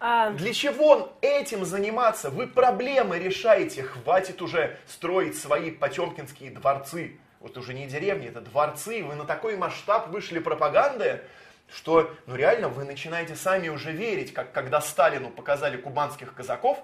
А, 0.01 0.31
Для 0.31 0.53
чего 0.53 1.13
этим 1.21 1.65
заниматься? 1.65 2.31
Вы 2.31 2.47
проблемы 2.47 3.19
решаете. 3.19 3.83
Хватит 3.83 4.43
уже 4.43 4.79
строить 4.87 5.37
свои 5.39 5.71
потемкинские 5.71 6.51
дворцы. 6.51 7.19
Вот 7.41 7.57
уже 7.57 7.73
не 7.73 7.87
деревни, 7.87 8.29
это 8.29 8.41
дворцы. 8.41 9.03
Вы 9.03 9.15
на 9.15 9.25
такой 9.25 9.57
масштаб 9.57 10.09
вышли 10.09 10.39
пропаганды, 10.39 11.23
что 11.71 12.15
ну 12.27 12.35
реально 12.35 12.69
вы 12.69 12.85
начинаете 12.85 13.37
сами 13.37 13.69
уже 13.69 13.93
верить, 13.93 14.33
как 14.33 14.53
когда 14.53 14.81
Сталину 14.81 15.31
показали 15.31 15.77
кубанских 15.77 16.35
казаков, 16.35 16.83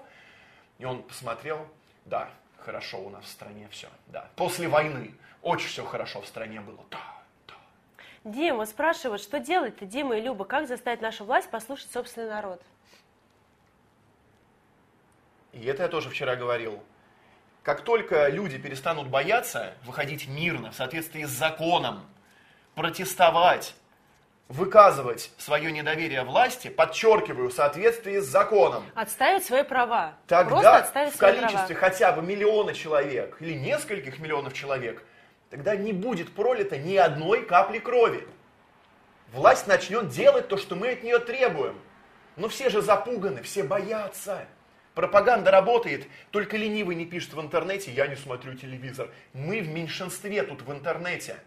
и 0.77 0.85
он 0.85 1.03
посмотрел, 1.03 1.67
да, 2.05 2.29
хорошо 2.59 2.99
у 2.99 3.09
нас 3.09 3.25
в 3.25 3.29
стране 3.29 3.67
все, 3.71 3.87
да. 4.07 4.29
После 4.35 4.67
войны 4.67 5.13
очень 5.41 5.67
все 5.67 5.85
хорошо 5.85 6.21
в 6.21 6.27
стране 6.27 6.61
было, 6.61 6.83
да, 6.91 6.99
да. 7.47 7.53
Дима 8.23 8.65
спрашивает, 8.65 9.21
что 9.21 9.39
делать-то, 9.39 9.85
Дима 9.85 10.17
и 10.17 10.21
Люба, 10.21 10.45
как 10.45 10.67
заставить 10.67 11.01
нашу 11.01 11.25
власть 11.25 11.49
послушать 11.49 11.91
собственный 11.91 12.29
народ? 12.29 12.61
И 15.53 15.65
это 15.65 15.83
я 15.83 15.89
тоже 15.89 16.09
вчера 16.09 16.35
говорил. 16.35 16.83
Как 17.63 17.81
только 17.81 18.27
люди 18.27 18.57
перестанут 18.57 19.07
бояться 19.07 19.73
выходить 19.85 20.27
мирно, 20.27 20.71
в 20.71 20.75
соответствии 20.75 21.23
с 21.23 21.29
законом, 21.29 22.05
протестовать, 22.75 23.73
выказывать 24.47 25.31
свое 25.37 25.71
недоверие 25.71 26.23
власти, 26.23 26.67
подчеркиваю, 26.67 27.49
в 27.49 27.53
соответствии 27.53 28.19
с 28.19 28.25
законом, 28.25 28.83
Отставить 28.93 29.43
свои 29.43 29.63
права. 29.63 30.13
Просто 30.27 30.49
тогда 30.49 30.77
отставить 30.77 31.13
в 31.13 31.17
свои 31.17 31.33
количестве 31.33 31.75
права. 31.75 31.91
хотя 31.91 32.11
бы 32.11 32.21
миллиона 32.21 32.73
человек 32.73 33.37
или 33.39 33.53
нескольких 33.53 34.19
миллионов 34.19 34.53
человек, 34.53 35.03
тогда 35.49 35.75
не 35.75 35.93
будет 35.93 36.33
пролито 36.33 36.77
ни 36.77 36.95
одной 36.95 37.43
капли 37.45 37.79
крови. 37.79 38.27
Власть 39.33 39.67
начнет 39.67 40.09
делать 40.09 40.47
то, 40.47 40.57
что 40.57 40.75
мы 40.75 40.89
от 40.89 41.03
нее 41.03 41.19
требуем. 41.19 41.79
Но 42.35 42.47
все 42.47 42.69
же 42.69 42.81
запуганы, 42.81 43.41
все 43.41 43.63
боятся. 43.63 44.45
Пропаганда 44.93 45.51
работает, 45.51 46.07
только 46.31 46.55
ленивый 46.55 46.95
не 46.95 47.05
пишет 47.05 47.33
в 47.33 47.41
интернете, 47.41 47.91
я 47.91 48.07
не 48.07 48.15
смотрю 48.15 48.53
телевизор. 48.53 49.09
Мы 49.33 49.61
в 49.61 49.67
меньшинстве 49.67 50.43
тут 50.43 50.61
в 50.61 50.71
интернете. 50.71 51.37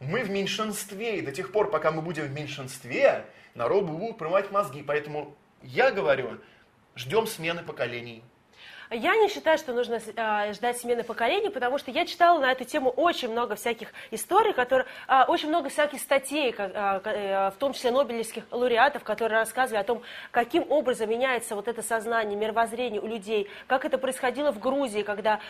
Мы 0.00 0.22
в 0.22 0.30
меньшинстве, 0.30 1.18
и 1.18 1.22
до 1.22 1.32
тех 1.32 1.52
пор, 1.52 1.70
пока 1.70 1.90
мы 1.90 2.02
будем 2.02 2.24
в 2.24 2.30
меньшинстве, 2.30 3.24
народу 3.54 3.92
будут 3.92 4.18
промывать 4.18 4.50
мозги. 4.50 4.82
Поэтому 4.82 5.34
я 5.62 5.90
говорю, 5.90 6.38
ждем 6.94 7.26
смены 7.26 7.62
поколений. 7.62 8.22
Я 8.90 9.16
не 9.16 9.28
считаю, 9.28 9.58
что 9.58 9.72
нужно 9.72 9.98
э, 9.98 10.52
ждать 10.52 10.78
смены 10.78 11.02
поколений, 11.02 11.50
потому 11.50 11.78
что 11.78 11.90
я 11.90 12.06
читала 12.06 12.38
на 12.38 12.52
эту 12.52 12.64
тему 12.64 12.90
очень 12.90 13.28
много 13.30 13.56
всяких 13.56 13.88
историй, 14.12 14.52
которые, 14.52 14.86
э, 15.08 15.24
очень 15.26 15.48
много 15.48 15.70
всяких 15.70 16.00
статей, 16.00 16.52
как, 16.52 16.70
э, 16.72 17.00
э, 17.04 17.50
в 17.50 17.54
том 17.58 17.72
числе 17.72 17.90
нобелевских 17.90 18.44
лауреатов, 18.52 19.02
которые 19.02 19.40
рассказывали 19.40 19.80
о 19.80 19.84
том, 19.84 20.02
каким 20.30 20.70
образом 20.70 21.10
меняется 21.10 21.56
вот 21.56 21.66
это 21.66 21.82
сознание, 21.82 22.38
мировоззрение 22.38 23.00
у 23.00 23.08
людей, 23.08 23.50
как 23.66 23.84
это 23.84 23.98
происходило 23.98 24.52
в 24.52 24.60
Грузии, 24.60 25.02
когда 25.02 25.40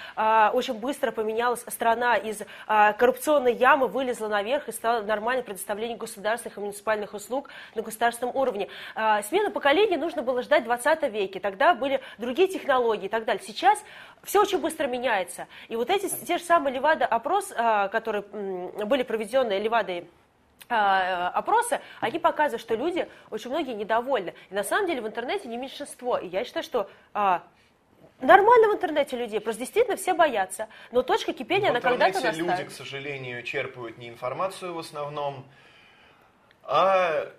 очень 0.52 0.74
быстро 0.74 1.10
поменялась 1.10 1.64
страна 1.68 2.16
из 2.16 2.42
коррупционной 2.66 3.54
ямы, 3.54 3.86
вылезла 3.88 4.28
наверх 4.28 4.68
и 4.68 4.72
стало 4.72 5.02
нормальное 5.02 5.42
предоставление 5.42 5.96
государственных 5.96 6.56
и 6.56 6.60
муниципальных 6.60 7.14
услуг 7.14 7.50
на 7.74 7.82
государственном 7.82 8.34
уровне. 8.34 8.68
Смену 9.28 9.50
поколений 9.50 9.96
нужно 9.96 10.22
было 10.22 10.42
ждать 10.42 10.62
в 10.62 10.66
20 10.66 11.02
веке, 11.12 11.40
тогда 11.40 11.74
были 11.74 12.00
другие 12.18 12.48
технологии 12.48 13.06
и 13.06 13.08
так 13.26 13.36
далее. 13.36 13.44
Сейчас 13.46 13.82
все 14.22 14.40
очень 14.40 14.58
быстро 14.58 14.86
меняется. 14.86 15.46
И 15.68 15.76
вот 15.76 15.90
эти 15.90 16.08
те 16.24 16.38
же 16.38 16.44
самые 16.44 16.74
Левада-опрос, 16.74 17.52
а, 17.56 17.88
которые 17.88 18.22
были 18.22 19.02
проведены 19.02 19.58
Левадой 19.58 20.08
а, 20.68 21.28
опросы, 21.30 21.80
они 22.00 22.18
показывают, 22.18 22.60
что 22.60 22.74
люди, 22.74 23.08
очень 23.30 23.50
многие 23.50 23.74
недовольны. 23.74 24.34
И 24.50 24.54
на 24.54 24.64
самом 24.64 24.86
деле 24.86 25.00
в 25.00 25.06
интернете 25.06 25.48
не 25.48 25.56
меньшинство. 25.56 26.18
И 26.18 26.26
я 26.28 26.44
считаю, 26.44 26.64
что 26.64 26.90
а, 27.14 27.42
нормально 28.20 28.68
в 28.68 28.74
интернете 28.74 29.16
людей, 29.16 29.40
просто 29.40 29.60
действительно 29.60 29.96
все 29.96 30.14
боятся. 30.14 30.68
Но 30.90 31.02
точка 31.02 31.32
кипения, 31.32 31.70
она 31.70 31.80
в 31.80 31.82
когда-то 31.82 32.18
интернете 32.18 32.38
люди, 32.38 32.48
настанет. 32.48 32.72
к 32.72 32.74
сожалению, 32.74 33.42
черпают 33.42 33.98
не 33.98 34.08
информацию 34.08 34.74
в 34.74 34.78
основном, 34.78 35.46
а 36.62 37.32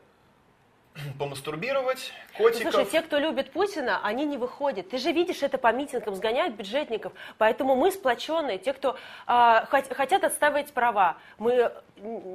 помастурбировать, 1.20 2.12
котиков. 2.38 2.74
Слушай, 2.74 2.86
те, 2.92 3.02
кто 3.02 3.18
любит 3.18 3.52
Путина, 3.52 4.00
они 4.04 4.26
не 4.26 4.38
выходят. 4.38 4.90
Ты 4.90 4.98
же 4.98 5.12
видишь 5.12 5.44
это 5.44 5.58
по 5.58 5.72
митингам, 5.72 6.16
сгоняют 6.16 6.56
бюджетников. 6.56 7.14
Поэтому 7.38 7.76
мы 7.76 7.92
сплоченные, 7.92 8.58
те, 8.58 8.74
кто 8.74 8.98
хот- 9.28 9.94
хотят 9.94 10.24
отстаивать 10.24 10.72
права. 10.74 11.18
Мы, 11.38 11.72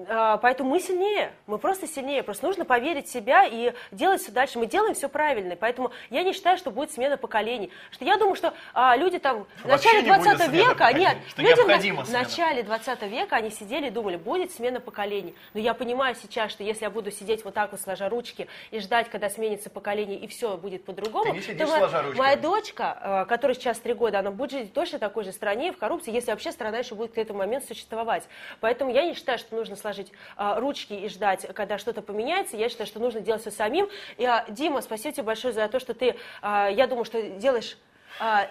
а, 0.09 0.37
поэтому 0.39 0.71
мы 0.71 0.81
сильнее, 0.81 1.33
мы 1.47 1.59
просто 1.59 1.87
сильнее. 1.87 2.23
Просто 2.23 2.47
нужно 2.47 2.65
поверить 2.65 3.07
в 3.09 3.13
себя 3.13 3.45
и 3.47 3.73
делать 3.91 4.21
все 4.23 4.33
дальше. 4.33 4.59
Мы 4.59 4.67
делаем 4.67 4.95
все 4.95 5.09
правильно. 5.09 5.57
Поэтому 5.57 5.93
я 6.11 6.23
не 6.23 6.33
считаю, 6.33 6.59
что 6.59 6.71
будет 6.71 6.91
смена 6.93 7.17
поколений. 7.17 7.71
Что 7.91 8.05
я 8.05 8.17
думаю, 8.17 8.35
что 8.37 8.55
а, 8.75 8.97
люди 8.97 9.19
там 9.19 9.47
в 9.63 9.67
начале 9.67 10.03
не 10.03 10.11
будет 10.11 10.23
20 10.37 10.47
смены 10.47 10.69
века, 10.69 10.93
нет, 10.93 11.17
люди 11.43 11.63
в 11.63 11.67
на- 11.67 11.73
в 12.05 12.11
начале 12.13 12.63
20 12.63 13.03
века 13.09 13.37
они 13.37 13.51
сидели 13.51 13.87
и 13.87 13.91
думали, 13.91 14.17
будет 14.17 14.51
смена 14.53 14.81
поколений. 14.81 15.35
Но 15.55 15.61
я 15.61 15.75
понимаю 15.75 16.15
сейчас, 16.21 16.51
что 16.51 16.65
если 16.65 16.85
я 16.85 16.91
буду 16.91 17.11
сидеть 17.11 17.45
вот 17.45 17.55
так 17.55 17.73
вот, 17.73 17.81
сложа 17.81 18.09
ручки, 18.09 18.49
и 18.71 18.81
ждать, 18.81 19.09
когда 19.11 19.31
сменится 19.31 19.71
поколение, 19.71 20.19
и 20.19 20.27
все 20.27 20.57
будет 20.57 20.85
по-другому, 20.85 21.35
то 21.35 21.67
моя, 21.67 22.13
моя 22.15 22.37
дочка, 22.37 23.25
э, 23.25 23.29
которой 23.29 23.55
сейчас 23.55 23.79
три 23.79 23.95
года, 23.95 24.19
она 24.19 24.31
будет 24.31 24.53
жить 24.53 24.71
в 24.71 24.73
точно 24.73 24.99
такой 24.99 25.25
же 25.25 25.33
стране, 25.33 25.73
в 25.73 25.79
коррупции, 25.79 26.13
если 26.13 26.31
вообще 26.31 26.53
страна 26.53 26.79
еще 26.79 26.95
будет 26.95 27.13
к 27.13 27.19
этому 27.19 27.41
моменту 27.41 27.69
существовать. 27.69 28.25
Поэтому 28.61 28.93
я 28.93 29.05
не 29.05 29.15
считаю, 29.15 29.39
что 29.39 29.55
нужно 29.55 29.77
сложить 29.77 30.13
э, 30.37 30.55
ручки 30.59 30.93
и 30.93 31.09
ждать, 31.09 31.47
когда 31.55 31.79
что-то 31.79 32.03
поменяется. 32.03 32.57
Я 32.57 32.69
считаю, 32.69 32.87
что 32.87 33.01
нужно 33.01 33.21
делать 33.21 33.43
все 33.43 33.51
самим. 33.51 33.89
И, 34.17 34.25
э, 34.25 34.45
Дима, 34.49 34.81
спасибо 34.81 35.13
тебе 35.13 35.25
большое 35.25 35.53
за 35.53 35.69
то, 35.69 35.81
что 35.81 35.95
ты, 35.95 36.17
я 36.43 36.87
думаю, 36.87 37.05
что 37.05 37.23
делаешь 37.23 37.77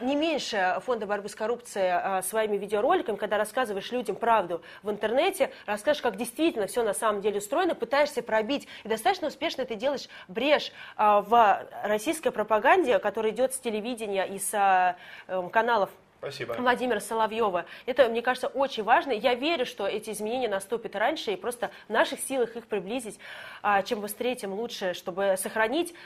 не 0.02 0.16
меньше 0.16 0.80
фонда 0.86 1.06
борьбы 1.06 1.30
с 1.30 1.36
коррупцией 1.36 1.92
а, 1.92 2.22
своими 2.22 2.58
видеороликами, 2.58 3.16
когда 3.16 3.38
рассказываешь 3.38 3.92
людям 3.92 4.16
правду 4.16 4.62
в 4.84 4.90
интернете, 4.90 5.52
расскажешь, 5.66 6.02
как 6.02 6.18
действительно 6.18 6.68
все 6.68 6.84
на 6.84 6.94
самом 6.94 7.22
деле 7.22 7.40
устроено, 7.40 7.76
пытаешься 7.76 8.22
пробить, 8.22 8.68
и 8.84 8.88
достаточно 8.88 9.28
успешно 9.28 9.66
ты 9.66 9.76
делаешь 9.76 10.08
брешь 10.28 10.72
а, 10.96 11.22
в 11.22 11.68
российской 11.84 12.32
пропаганде, 12.32 13.00
которая 13.00 13.32
идет 13.32 13.54
с 13.54 13.60
телевидения 13.60 14.26
и 14.26 14.40
с 14.40 14.54
а, 14.54 14.96
эм, 15.28 15.50
каналов 15.50 15.90
Спасибо. 16.22 16.54
Владимира 16.60 17.00
Соловьева. 17.00 17.66
Это, 17.88 18.08
мне 18.08 18.22
кажется, 18.22 18.48
очень 18.48 18.84
важно. 18.84 19.12
Я 19.12 19.34
верю, 19.34 19.66
что 19.66 19.88
эти 19.88 20.12
изменения 20.12 20.48
наступят 20.48 20.96
раньше, 20.96 21.32
и 21.32 21.36
просто 21.36 21.72
в 21.88 21.92
наших 21.92 22.20
силах 22.20 22.56
их 22.56 22.68
приблизить. 22.68 23.20
А, 23.64 23.82
Чем 23.82 24.02
быстрее, 24.02 24.36
тем 24.36 24.54
лучше, 24.54 24.94
чтобы 24.94 25.36
сохранить 25.38 25.96
а, 25.96 25.98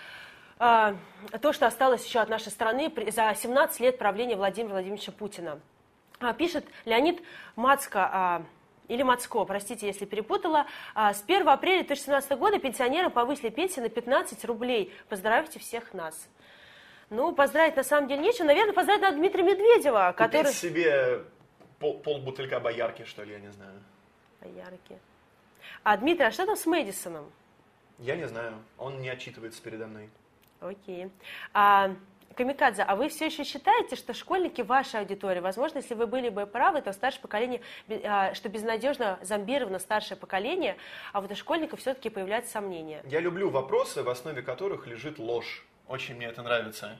то, 0.57 1.51
что 1.51 1.67
осталось 1.67 2.05
еще 2.05 2.19
от 2.19 2.29
нашей 2.29 2.51
страны 2.51 2.91
за 3.11 3.33
17 3.35 3.79
лет 3.81 3.97
правления 3.97 4.35
Владимира 4.35 4.73
Владимировича 4.73 5.11
Путина. 5.11 5.59
А, 6.19 6.33
Пишет 6.33 6.65
Леонид 6.85 7.21
Мацко, 7.55 8.09
а, 8.11 8.43
или 8.87 9.03
Мацко, 9.03 9.43
простите, 9.45 9.87
если 9.87 10.05
перепутала. 10.05 10.65
А, 10.93 11.13
С 11.13 11.21
1 11.21 11.47
апреля 11.49 11.79
2017 11.79 12.31
года 12.37 12.59
пенсионерам 12.59 13.11
повысили 13.11 13.49
пенсии 13.49 13.81
на 13.81 13.89
15 13.89 14.45
рублей. 14.45 14.93
Поздравьте 15.09 15.59
всех 15.59 15.93
нас. 15.93 16.29
Ну, 17.09 17.33
поздравить 17.33 17.75
на 17.75 17.83
самом 17.83 18.07
деле 18.07 18.21
нечего. 18.21 18.45
Наверное, 18.45 18.73
поздравить 18.73 19.01
надо 19.01 19.17
Дмитрия 19.17 19.43
Медведева, 19.43 20.13
который... 20.17 20.45
Купить 20.45 20.57
себе 20.57 21.23
пол, 21.79 21.99
полбутылька 21.99 22.59
боярки, 22.59 23.03
что 23.03 23.23
ли, 23.23 23.33
я 23.33 23.39
не 23.39 23.51
знаю. 23.51 23.79
Яркий. 24.41 24.97
А, 25.83 25.97
Дмитрий, 25.97 26.25
а 26.25 26.31
что 26.31 26.45
там 26.45 26.55
с 26.55 26.65
Мэдисоном? 26.65 27.31
Я 27.99 28.15
не 28.15 28.27
знаю. 28.27 28.53
Он 28.77 29.01
не 29.01 29.09
отчитывается 29.09 29.61
передо 29.61 29.87
мной. 29.87 30.09
Окей. 30.61 31.09
А, 31.53 31.91
Камикадзе, 32.35 32.83
а 32.83 32.95
вы 32.95 33.07
все 33.09 33.27
еще 33.27 33.43
считаете, 33.43 33.95
что 33.95 34.13
школьники 34.13 34.61
ваша 34.61 34.99
аудитория? 34.99 35.41
Возможно, 35.41 35.77
если 35.77 35.93
вы 35.93 36.05
были 36.05 36.29
бы 36.29 36.45
правы, 36.45 36.81
то 36.81 36.91
старшее 36.91 37.21
поколение, 37.21 37.61
а, 38.03 38.33
что 38.33 38.49
безнадежно 38.49 39.19
зомбировано 39.21 39.79
старшее 39.79 40.17
поколение, 40.17 40.75
а 41.13 41.21
вот 41.21 41.31
у 41.31 41.35
школьников 41.35 41.79
все-таки 41.79 42.09
появляются 42.09 42.51
сомнения. 42.51 43.01
Я 43.05 43.21
люблю 43.21 43.49
вопросы, 43.49 44.03
в 44.03 44.09
основе 44.09 44.41
которых 44.41 44.85
лежит 44.87 45.17
ложь. 45.17 45.65
Очень 45.87 46.15
мне 46.15 46.27
это 46.27 46.41
нравится. 46.41 46.97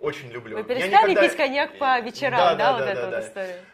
Очень 0.00 0.30
люблю. 0.30 0.56
Вы 0.56 0.64
перестали 0.64 1.10
никогда- 1.10 1.28
пить 1.28 1.36
коньяк 1.36 1.78
по 1.78 2.00
вечерам, 2.00 2.56
да, 2.56 2.72
вот 2.72 2.78
да, 2.80 2.90
эта 2.90 3.00
да, 3.00 3.06
вот 3.06 3.10
да. 3.10 3.20
история? 3.20 3.64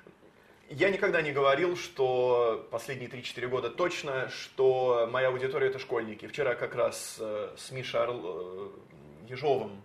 Я 0.68 0.90
никогда 0.90 1.22
не 1.22 1.30
говорил, 1.30 1.76
что 1.76 2.66
последние 2.72 3.08
3-4 3.08 3.46
года 3.46 3.70
точно, 3.70 4.28
что 4.30 5.08
моя 5.10 5.28
аудитория 5.28 5.68
это 5.68 5.78
школьники. 5.78 6.26
Вчера 6.26 6.56
как 6.56 6.74
раз 6.74 7.18
э, 7.20 7.54
с 7.56 7.70
Мишей 7.70 8.00
Орл- 8.00 8.24
э, 8.24 8.70
Ежовым 9.28 9.80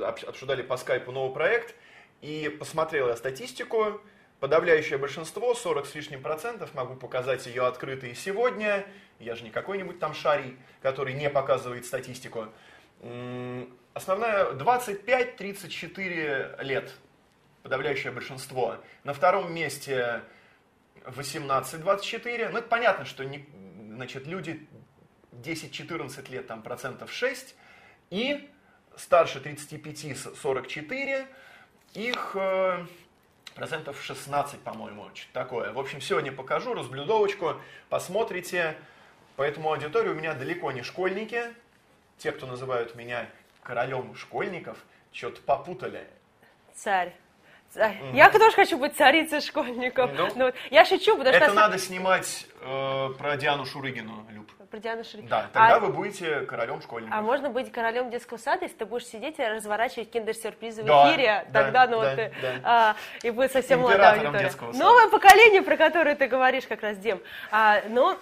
обсуждали 0.00 0.62
по 0.62 0.76
скайпу 0.76 1.10
новый 1.10 1.34
проект, 1.34 1.74
и 2.22 2.48
посмотрел 2.48 3.08
я 3.08 3.16
статистику. 3.16 4.00
Подавляющее 4.38 4.98
большинство, 4.98 5.54
40 5.54 5.86
с 5.86 5.94
лишним 5.94 6.22
процентов, 6.22 6.72
могу 6.74 6.94
показать 6.94 7.44
ее 7.46 7.66
открыто 7.66 8.14
сегодня. 8.14 8.86
Я 9.18 9.34
же 9.34 9.42
не 9.42 9.50
какой-нибудь 9.50 9.98
там 9.98 10.14
шарий, 10.14 10.56
который 10.82 11.14
не 11.14 11.28
показывает 11.30 11.84
статистику. 11.84 12.46
Основная 13.94 14.52
25-34 14.52 16.62
лет 16.62 16.92
подавляющее 17.66 18.12
большинство. 18.12 18.76
На 19.02 19.12
втором 19.12 19.52
месте 19.52 20.22
18-24. 21.04 22.50
Ну, 22.50 22.58
это 22.58 22.68
понятно, 22.68 23.04
что 23.04 23.24
не, 23.24 23.44
значит, 23.90 24.28
люди 24.28 24.68
10-14 25.32 26.30
лет, 26.30 26.46
там 26.46 26.62
процентов 26.62 27.10
6. 27.10 27.56
И 28.10 28.48
старше 28.96 29.40
35-44, 29.40 31.26
их 31.94 32.36
э, 32.36 32.86
процентов 33.56 34.00
16, 34.00 34.60
по-моему, 34.60 35.10
что-то 35.12 35.32
такое. 35.32 35.72
В 35.72 35.80
общем, 35.80 36.00
сегодня 36.00 36.30
покажу, 36.30 36.72
разблюдовочку, 36.72 37.60
посмотрите. 37.88 38.76
Поэтому 39.34 39.72
аудитория 39.72 40.10
у 40.10 40.14
меня 40.14 40.34
далеко 40.34 40.70
не 40.70 40.82
школьники. 40.82 41.52
Те, 42.18 42.30
кто 42.30 42.46
называют 42.46 42.94
меня 42.94 43.28
королем 43.64 44.14
школьников, 44.14 44.78
что-то 45.10 45.40
попутали. 45.40 46.06
Царь. 46.76 47.12
Я 48.12 48.30
тоже 48.30 48.54
хочу 48.56 48.78
быть 48.78 48.96
царицей 48.96 49.40
школьников. 49.40 50.10
Ну. 50.16 50.28
Ну, 50.34 50.44
вот 50.46 50.54
я 50.70 50.84
шучу, 50.84 51.16
потому 51.16 51.34
Это 51.36 51.46
что... 51.46 51.54
надо 51.54 51.78
снимать 51.78 52.46
э, 52.60 53.08
про 53.18 53.36
Диану 53.36 53.66
Шурыгину, 53.66 54.26
Люб. 54.30 54.50
Про 54.70 54.78
Диану 54.78 55.04
Шурыгину. 55.04 55.28
Да, 55.28 55.42
тогда 55.52 55.76
А- 55.76 55.80
вы 55.80 55.92
будете 55.92 56.40
королем 56.40 56.80
школьников. 56.82 57.14
А 57.16 57.22
можно 57.22 57.50
быть 57.50 57.70
королем 57.70 58.10
детского 58.10 58.38
сада, 58.38 58.64
если 58.64 58.76
ты 58.76 58.86
будешь 58.86 59.06
сидеть 59.06 59.38
и 59.38 59.44
разворачивать 59.44 60.10
киндер-сюрпризы 60.10 60.82
в 60.82 60.86
Да, 60.86 61.08
эфире, 61.10 61.46
да, 61.50 61.62
тогда, 61.62 61.86
ну 61.86 62.00
да, 62.00 62.08
вот, 62.08 62.16
ты, 62.16 62.32
да. 62.42 62.52
а, 62.64 62.96
и 63.22 63.30
будет 63.30 63.52
совсем 63.52 63.80
молодая 63.80 64.12
аудитория. 64.20 64.50
Новое 64.72 65.08
поколение, 65.08 65.62
про 65.62 65.76
которое 65.76 66.16
ты 66.16 66.26
говоришь 66.26 66.66
как 66.66 66.82
раз, 66.82 66.96
Дим. 66.98 67.20
А, 67.50 67.80
но 67.88 68.10
а, 68.10 68.16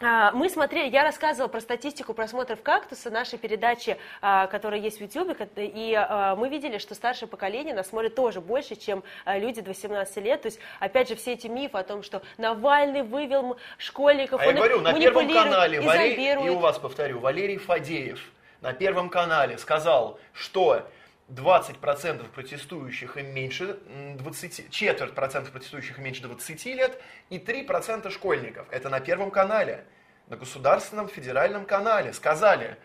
мы 0.00 0.50
смотрели, 0.50 0.90
я 0.90 1.04
рассказывала 1.04 1.48
про 1.48 1.60
статистику 1.60 2.12
просмотров 2.12 2.60
«Кактуса», 2.62 3.10
нашей 3.10 3.38
передачи, 3.38 3.96
а, 4.20 4.46
которая 4.46 4.78
есть 4.78 4.98
в 4.98 5.00
YouTube, 5.00 5.36
и 5.56 5.94
а, 5.96 6.36
мы 6.36 6.50
видели, 6.50 6.76
что 6.76 6.94
старшее 6.94 7.28
поколение 7.28 7.74
нас 7.74 7.88
смотрит 7.88 8.14
тоже 8.14 8.42
больше, 8.42 8.76
чем 8.76 9.02
а, 9.24 9.38
люди 9.38 9.62
до 9.62 9.70
18 9.70 10.16
лет. 10.18 10.42
То 10.42 10.48
есть, 10.48 10.58
опять 10.80 11.08
же, 11.08 11.16
все 11.16 11.32
эти 11.32 11.46
мифы 11.46 11.78
о 11.78 11.82
том, 11.82 12.02
что 12.02 12.20
Навальный 12.36 13.02
вывел 13.02 13.56
школьников, 13.78 14.40
А 14.40 14.44
я 14.44 14.50
он 14.50 14.56
их 14.56 14.62
говорю, 14.62 14.80
на 14.82 14.92
Первом 14.92 15.32
канале, 15.32 15.80
Валерий, 15.80 16.46
и 16.46 16.50
у 16.50 16.58
вас 16.58 16.78
повторю, 16.78 17.20
Валерий 17.20 17.56
Фадеев 17.56 18.20
на 18.60 18.74
Первом 18.74 19.08
канале 19.08 19.56
сказал, 19.56 20.18
что 20.34 20.82
20% 21.28 22.28
протестующих 22.30 23.16
им 23.16 23.34
меньше 23.34 23.78
м, 23.88 24.16
20, 24.16 24.70
четверть 24.70 25.14
процентов 25.14 25.52
протестующих 25.52 25.98
им 25.98 26.04
меньше 26.04 26.22
20 26.22 26.74
лет 26.74 27.00
и 27.30 27.38
3% 27.38 28.10
школьников. 28.10 28.66
Это 28.70 28.88
на 28.88 29.00
Первом 29.00 29.30
канале, 29.30 29.84
на 30.28 30.36
государственном 30.36 31.08
федеральном 31.08 31.64
канале. 31.66 32.12
Сказали. 32.12 32.76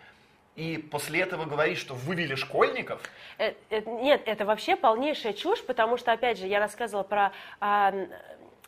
И 0.55 0.77
после 0.77 1.21
этого 1.21 1.45
говорить, 1.45 1.77
что 1.77 1.93
вывели 1.93 2.35
школьников, 2.35 3.01
Э, 3.37 3.53
э, 3.69 3.81
Нет, 3.85 4.23
это 4.25 4.45
вообще 4.45 4.75
полнейшая 4.75 5.33
чушь, 5.33 5.63
потому 5.63 5.97
что, 5.97 6.11
опять 6.11 6.37
же, 6.37 6.45
я 6.47 6.59
рассказывала 6.59 7.03
про 7.03 7.31
а, 7.59 7.93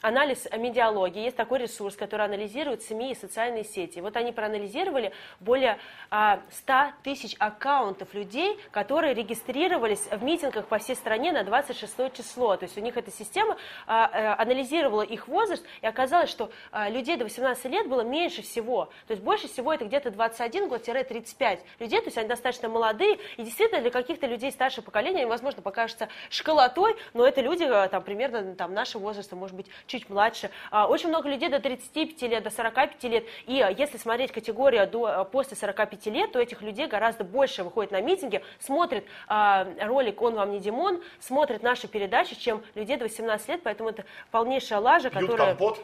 анализ 0.03 0.47
медиалогии. 0.51 1.23
Есть 1.23 1.37
такой 1.37 1.59
ресурс, 1.59 1.95
который 1.95 2.25
анализирует 2.25 2.83
СМИ 2.83 3.13
и 3.13 3.15
социальные 3.15 3.63
сети. 3.63 3.99
Вот 3.99 4.15
они 4.17 4.31
проанализировали 4.31 5.13
более 5.39 5.79
а, 6.11 6.41
100 6.51 6.73
тысяч 7.03 7.35
аккаунтов 7.39 8.13
людей, 8.13 8.59
которые 8.71 9.13
регистрировались 9.13 10.05
в 10.11 10.21
митингах 10.23 10.67
по 10.67 10.77
всей 10.77 10.95
стране 10.95 11.31
на 11.31 11.43
26 11.43 12.13
число. 12.13 12.57
То 12.57 12.65
есть 12.65 12.77
у 12.77 12.81
них 12.81 12.97
эта 12.97 13.11
система 13.11 13.57
а, 13.87 14.09
э, 14.11 14.41
анализировала 14.41 15.03
их 15.03 15.27
возраст, 15.27 15.65
и 15.81 15.87
оказалось, 15.87 16.29
что 16.29 16.51
а, 16.71 16.89
людей 16.89 17.15
до 17.15 17.23
18 17.23 17.65
лет 17.65 17.87
было 17.87 18.01
меньше 18.01 18.41
всего. 18.41 18.89
То 19.07 19.11
есть 19.11 19.23
больше 19.23 19.47
всего 19.47 19.73
это 19.73 19.85
где-то 19.85 20.11
21 20.11 20.67
год-35 20.67 21.59
людей, 21.79 21.99
то 21.99 22.05
есть 22.05 22.17
они 22.17 22.27
достаточно 22.27 22.67
молодые, 22.67 23.19
и 23.37 23.43
действительно 23.43 23.81
для 23.81 23.89
каких-то 23.89 24.27
людей 24.27 24.51
старшего 24.51 24.83
поколения, 24.83 25.19
они, 25.19 25.29
возможно, 25.29 25.61
покажутся 25.61 26.09
школотой, 26.29 26.97
но 27.13 27.25
это 27.25 27.39
люди 27.39 27.63
а, 27.63 27.87
там, 27.87 28.03
примерно 28.03 28.53
там, 28.55 28.73
нашего 28.73 29.03
возраста, 29.03 29.37
может 29.37 29.55
быть, 29.55 29.67
чуть 29.93 30.09
младше. 30.09 30.49
А, 30.71 30.87
Очень 30.87 31.09
много 31.09 31.29
людей 31.29 31.49
до 31.49 31.59
35 31.59 32.21
лет, 32.23 32.43
до 32.43 32.49
45 32.49 33.03
лет, 33.03 33.25
и 33.45 33.61
а, 33.61 33.69
если 33.69 33.97
смотреть 33.97 34.31
категорию 34.31 34.87
до, 34.87 35.05
а, 35.05 35.23
после 35.23 35.55
45 35.55 36.07
лет, 36.07 36.31
то 36.31 36.39
этих 36.39 36.61
людей 36.61 36.87
гораздо 36.87 37.23
больше 37.23 37.63
выходит 37.63 37.91
на 37.91 38.01
митинги, 38.01 38.41
смотрит 38.59 39.05
ролик 39.27 40.21
«Он 40.21 40.35
вам 40.35 40.51
не 40.51 40.59
Димон», 40.59 41.01
смотрит 41.19 41.61
наши 41.61 41.87
передачи, 41.87 42.35
чем 42.35 42.63
людей 42.75 42.97
до 42.97 43.05
18 43.05 43.47
лет, 43.49 43.61
поэтому 43.63 43.89
это 43.89 44.05
полнейшая 44.31 44.79
лажа, 44.79 45.09
пьют 45.09 45.29
которая... 45.29 45.49
компот. 45.49 45.79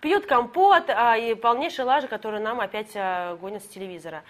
Пьют 0.00 0.26
компот 0.26 0.84
а, 0.88 1.16
и 1.16 1.34
полнейшая 1.34 1.86
лажа, 1.86 2.08
которую 2.08 2.42
нам 2.42 2.60
опять 2.60 2.90
а, 2.94 3.36
гонят 3.36 3.62
с 3.62 3.68
телевизора. 3.68 4.24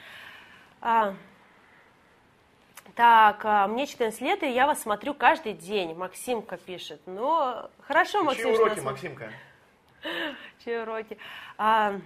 А, 0.80 1.14
так, 2.94 3.44
а, 3.44 3.66
мне 3.66 3.86
14 3.86 4.20
лет, 4.20 4.42
и 4.42 4.50
я 4.50 4.66
вас 4.66 4.82
смотрю 4.82 5.14
каждый 5.14 5.52
день, 5.52 5.94
Максимка 5.94 6.56
пишет. 6.56 7.00
Ну, 7.06 7.68
хорошо, 7.80 8.18
Чьи 8.18 8.26
Максим, 8.26 8.54
что 8.54 8.64
уроки, 8.64 8.80
Максимка? 8.80 9.32
Чьи 10.64 10.76
уроки? 10.76 11.18
А, 11.58 11.98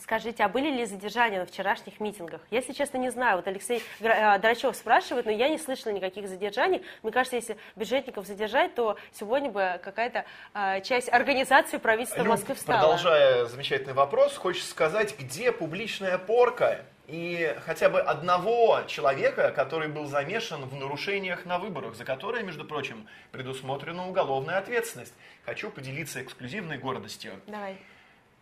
Скажите, 0.00 0.42
а 0.42 0.48
были 0.48 0.70
ли 0.70 0.86
задержания 0.86 1.38
на 1.38 1.46
вчерашних 1.46 2.00
митингах? 2.00 2.40
Если 2.50 2.72
честно, 2.72 2.96
не 2.96 3.10
знаю. 3.10 3.36
Вот 3.36 3.46
Алексей 3.46 3.82
э, 4.00 4.38
Драчев 4.38 4.74
спрашивает, 4.74 5.26
но 5.26 5.32
я 5.32 5.48
не 5.48 5.58
слышала 5.58 5.92
никаких 5.92 6.28
задержаний. 6.28 6.82
Мне 7.02 7.12
кажется, 7.12 7.36
если 7.36 7.58
бюджетников 7.76 8.26
задержать, 8.26 8.74
то 8.74 8.96
сегодня 9.12 9.50
бы 9.50 9.78
какая-то 9.82 10.24
а, 10.54 10.80
часть 10.80 11.12
организации 11.12 11.76
правительства 11.76 12.22
Люб, 12.22 12.28
Москвы 12.28 12.54
встала. 12.54 12.78
продолжая 12.78 13.44
замечательный 13.46 13.92
вопрос, 13.92 14.36
хочешь 14.36 14.64
сказать, 14.64 15.18
где 15.18 15.52
публичная 15.52 16.16
порка 16.16 16.84
и 17.06 17.56
хотя 17.64 17.88
бы 17.88 18.00
одного 18.00 18.82
человека, 18.86 19.50
который 19.50 19.88
был 19.88 20.06
замешан 20.06 20.64
в 20.66 20.74
нарушениях 20.74 21.44
на 21.44 21.58
выборах, 21.58 21.96
за 21.96 22.04
которые, 22.04 22.44
между 22.44 22.64
прочим, 22.64 23.06
предусмотрена 23.32 24.06
уголовная 24.08 24.58
ответственность. 24.58 25.14
Хочу 25.44 25.70
поделиться 25.70 26.22
эксклюзивной 26.22 26.78
гордостью. 26.78 27.40
Давай. 27.46 27.76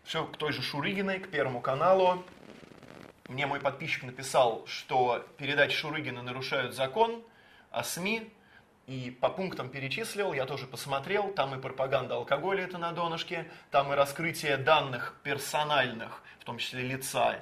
Все 0.05 0.25
к 0.25 0.37
той 0.37 0.53
же 0.53 0.63
Шурыгиной, 0.63 1.21
к 1.21 1.31
Первому 1.31 1.61
каналу. 1.61 2.23
Мне 3.29 3.47
мой 3.47 3.61
подписчик 3.61 4.03
написал, 4.03 4.67
что 4.67 5.25
передачи 5.39 5.77
Шурыгина 5.77 6.23
нарушают 6.23 6.75
закон 6.75 7.23
о 7.71 7.83
СМИ, 7.83 8.31
и 8.91 9.13
по 9.13 9.29
пунктам 9.29 9.69
перечислил, 9.69 10.33
я 10.33 10.47
тоже 10.47 10.67
посмотрел, 10.67 11.31
там 11.31 11.55
и 11.55 11.61
пропаганда 11.61 12.17
алкоголя 12.17 12.65
это 12.65 12.77
на 12.77 12.91
донышке, 12.91 13.49
там 13.71 13.93
и 13.93 13.95
раскрытие 13.95 14.57
данных 14.57 15.15
персональных, 15.23 16.21
в 16.41 16.45
том 16.45 16.59
числе 16.59 16.83
лица 16.83 17.37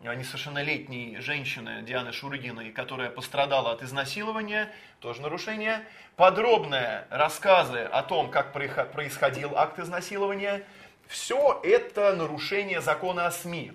несовершеннолетней 0.00 1.18
женщины 1.18 1.82
Дианы 1.82 2.12
Шурыгиной, 2.12 2.70
которая 2.70 3.10
пострадала 3.10 3.72
от 3.72 3.82
изнасилования, 3.82 4.72
тоже 5.00 5.22
нарушение. 5.22 5.84
Подробные 6.14 7.08
рассказы 7.10 7.80
о 7.80 8.04
том, 8.04 8.30
как 8.30 8.52
происходил 8.52 9.56
акт 9.56 9.80
изнасилования, 9.80 10.64
все 11.08 11.60
это 11.64 12.14
нарушение 12.14 12.80
закона 12.80 13.26
о 13.26 13.32
СМИ. 13.32 13.72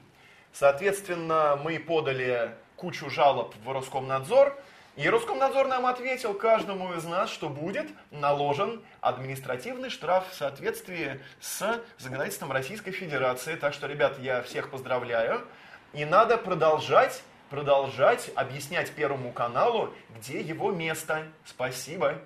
Соответственно, 0.53 1.59
мы 1.61 1.77
подали 1.77 2.55
кучу 2.77 3.09
жалоб 3.09 3.53
в 3.65 3.69
Роскомнадзор, 3.69 4.57
и 4.97 5.07
Роскомнадзор 5.07 5.67
нам 5.67 5.85
ответил 5.85 6.33
каждому 6.33 6.91
из 6.95 7.03
нас, 7.03 7.29
что 7.29 7.49
будет 7.49 7.87
наложен 8.09 8.81
административный 8.99 9.91
штраф 9.91 10.27
в 10.31 10.33
соответствии 10.33 11.21
с 11.39 11.79
законодательством 11.99 12.51
Российской 12.51 12.89
Федерации. 12.89 13.55
Так 13.55 13.75
что, 13.75 13.85
ребят, 13.85 14.17
я 14.17 14.41
всех 14.41 14.71
поздравляю. 14.71 15.45
И 15.93 16.03
надо 16.03 16.37
продолжать, 16.37 17.21
продолжать 17.51 18.31
объяснять 18.33 18.91
Первому 18.91 19.31
каналу, 19.31 19.93
где 20.17 20.41
его 20.41 20.71
место. 20.71 21.27
Спасибо. 21.45 22.19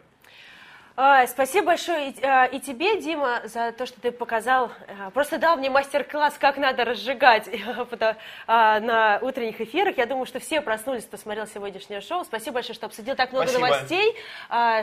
А, 0.98 1.26
спасибо 1.26 1.68
большое 1.68 2.10
и, 2.10 2.24
а, 2.24 2.46
и 2.46 2.60
тебе, 2.60 3.00
Дима, 3.00 3.42
за 3.46 3.72
то, 3.72 3.86
что 3.86 4.02
ты 4.02 4.12
показал, 4.12 4.72
а, 5.00 5.10
просто 5.12 5.38
дал 5.38 5.56
мне 5.56 5.70
мастер-класс, 5.70 6.36
как 6.38 6.58
надо 6.58 6.84
разжигать 6.84 7.48
на 8.48 9.20
утренних 9.22 9.62
эфирах. 9.62 9.98
Я 9.98 10.06
думаю, 10.06 10.26
что 10.26 10.40
все 10.40 10.60
проснулись, 10.60 11.06
кто 11.06 11.16
смотрел 11.16 11.48
сегодняшнее 11.48 12.02
шоу. 12.02 12.26
Спасибо 12.26 12.56
большое, 12.56 12.76
что 12.76 12.88
обсудил 12.88 13.16
так 13.16 13.32
много 13.32 13.48
Спасибо. 13.48 13.68
новостей, 13.68 14.16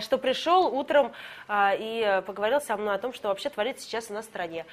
что 0.00 0.18
пришел 0.18 0.74
утром 0.74 1.12
и 1.50 2.22
поговорил 2.26 2.60
со 2.60 2.76
мной 2.76 2.94
о 2.94 2.98
том, 2.98 3.12
что 3.12 3.28
вообще 3.28 3.50
творится 3.50 3.84
сейчас 3.84 4.10
у 4.10 4.14
нас 4.14 4.24
в 4.24 4.28
стране. 4.28 4.64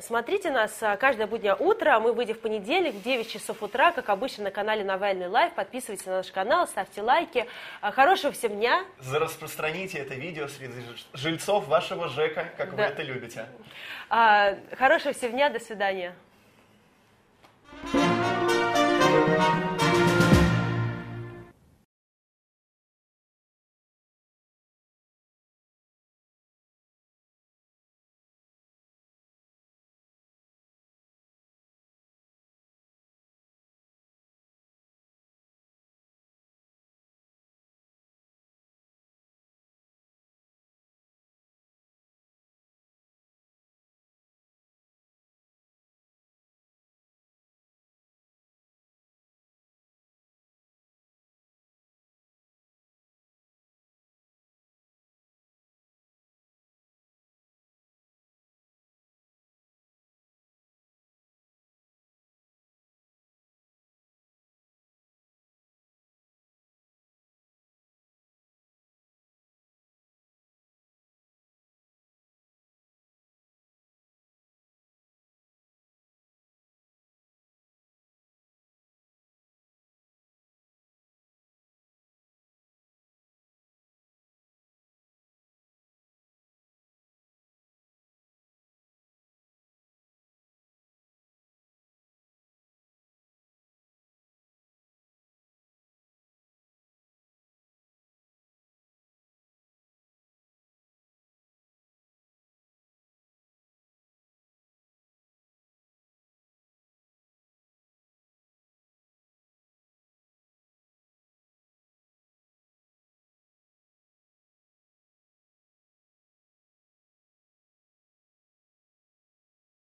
Смотрите 0.00 0.50
нас 0.50 0.82
а, 0.82 0.96
каждое 0.96 1.26
буднее 1.26 1.54
утро. 1.54 1.98
Мы 2.00 2.12
выйдем 2.12 2.34
в 2.34 2.40
понедельник 2.40 2.94
в 2.94 3.02
9 3.02 3.30
часов 3.30 3.62
утра, 3.62 3.92
как 3.92 4.08
обычно, 4.08 4.44
на 4.44 4.50
канале 4.50 4.84
Навальный 4.84 5.28
Лайв. 5.28 5.52
Подписывайтесь 5.54 6.06
на 6.06 6.18
наш 6.18 6.30
канал, 6.30 6.66
ставьте 6.66 7.02
лайки. 7.02 7.46
А, 7.80 7.90
хорошего 7.90 8.32
всем 8.32 8.56
дня. 8.56 8.84
За 9.00 9.18
распространите 9.18 9.98
это 9.98 10.14
видео 10.14 10.48
среди 10.48 10.74
жильцов 11.14 11.66
вашего 11.68 12.08
ЖЭКа, 12.08 12.48
как 12.56 12.74
да. 12.74 12.76
вы 12.76 12.82
это 12.82 13.02
любите. 13.02 13.46
А, 14.08 14.56
хорошего 14.76 15.14
всем 15.14 15.32
дня. 15.32 15.48
До 15.50 15.60
свидания. 15.60 16.14
thank 17.92 19.60
you 19.60 19.65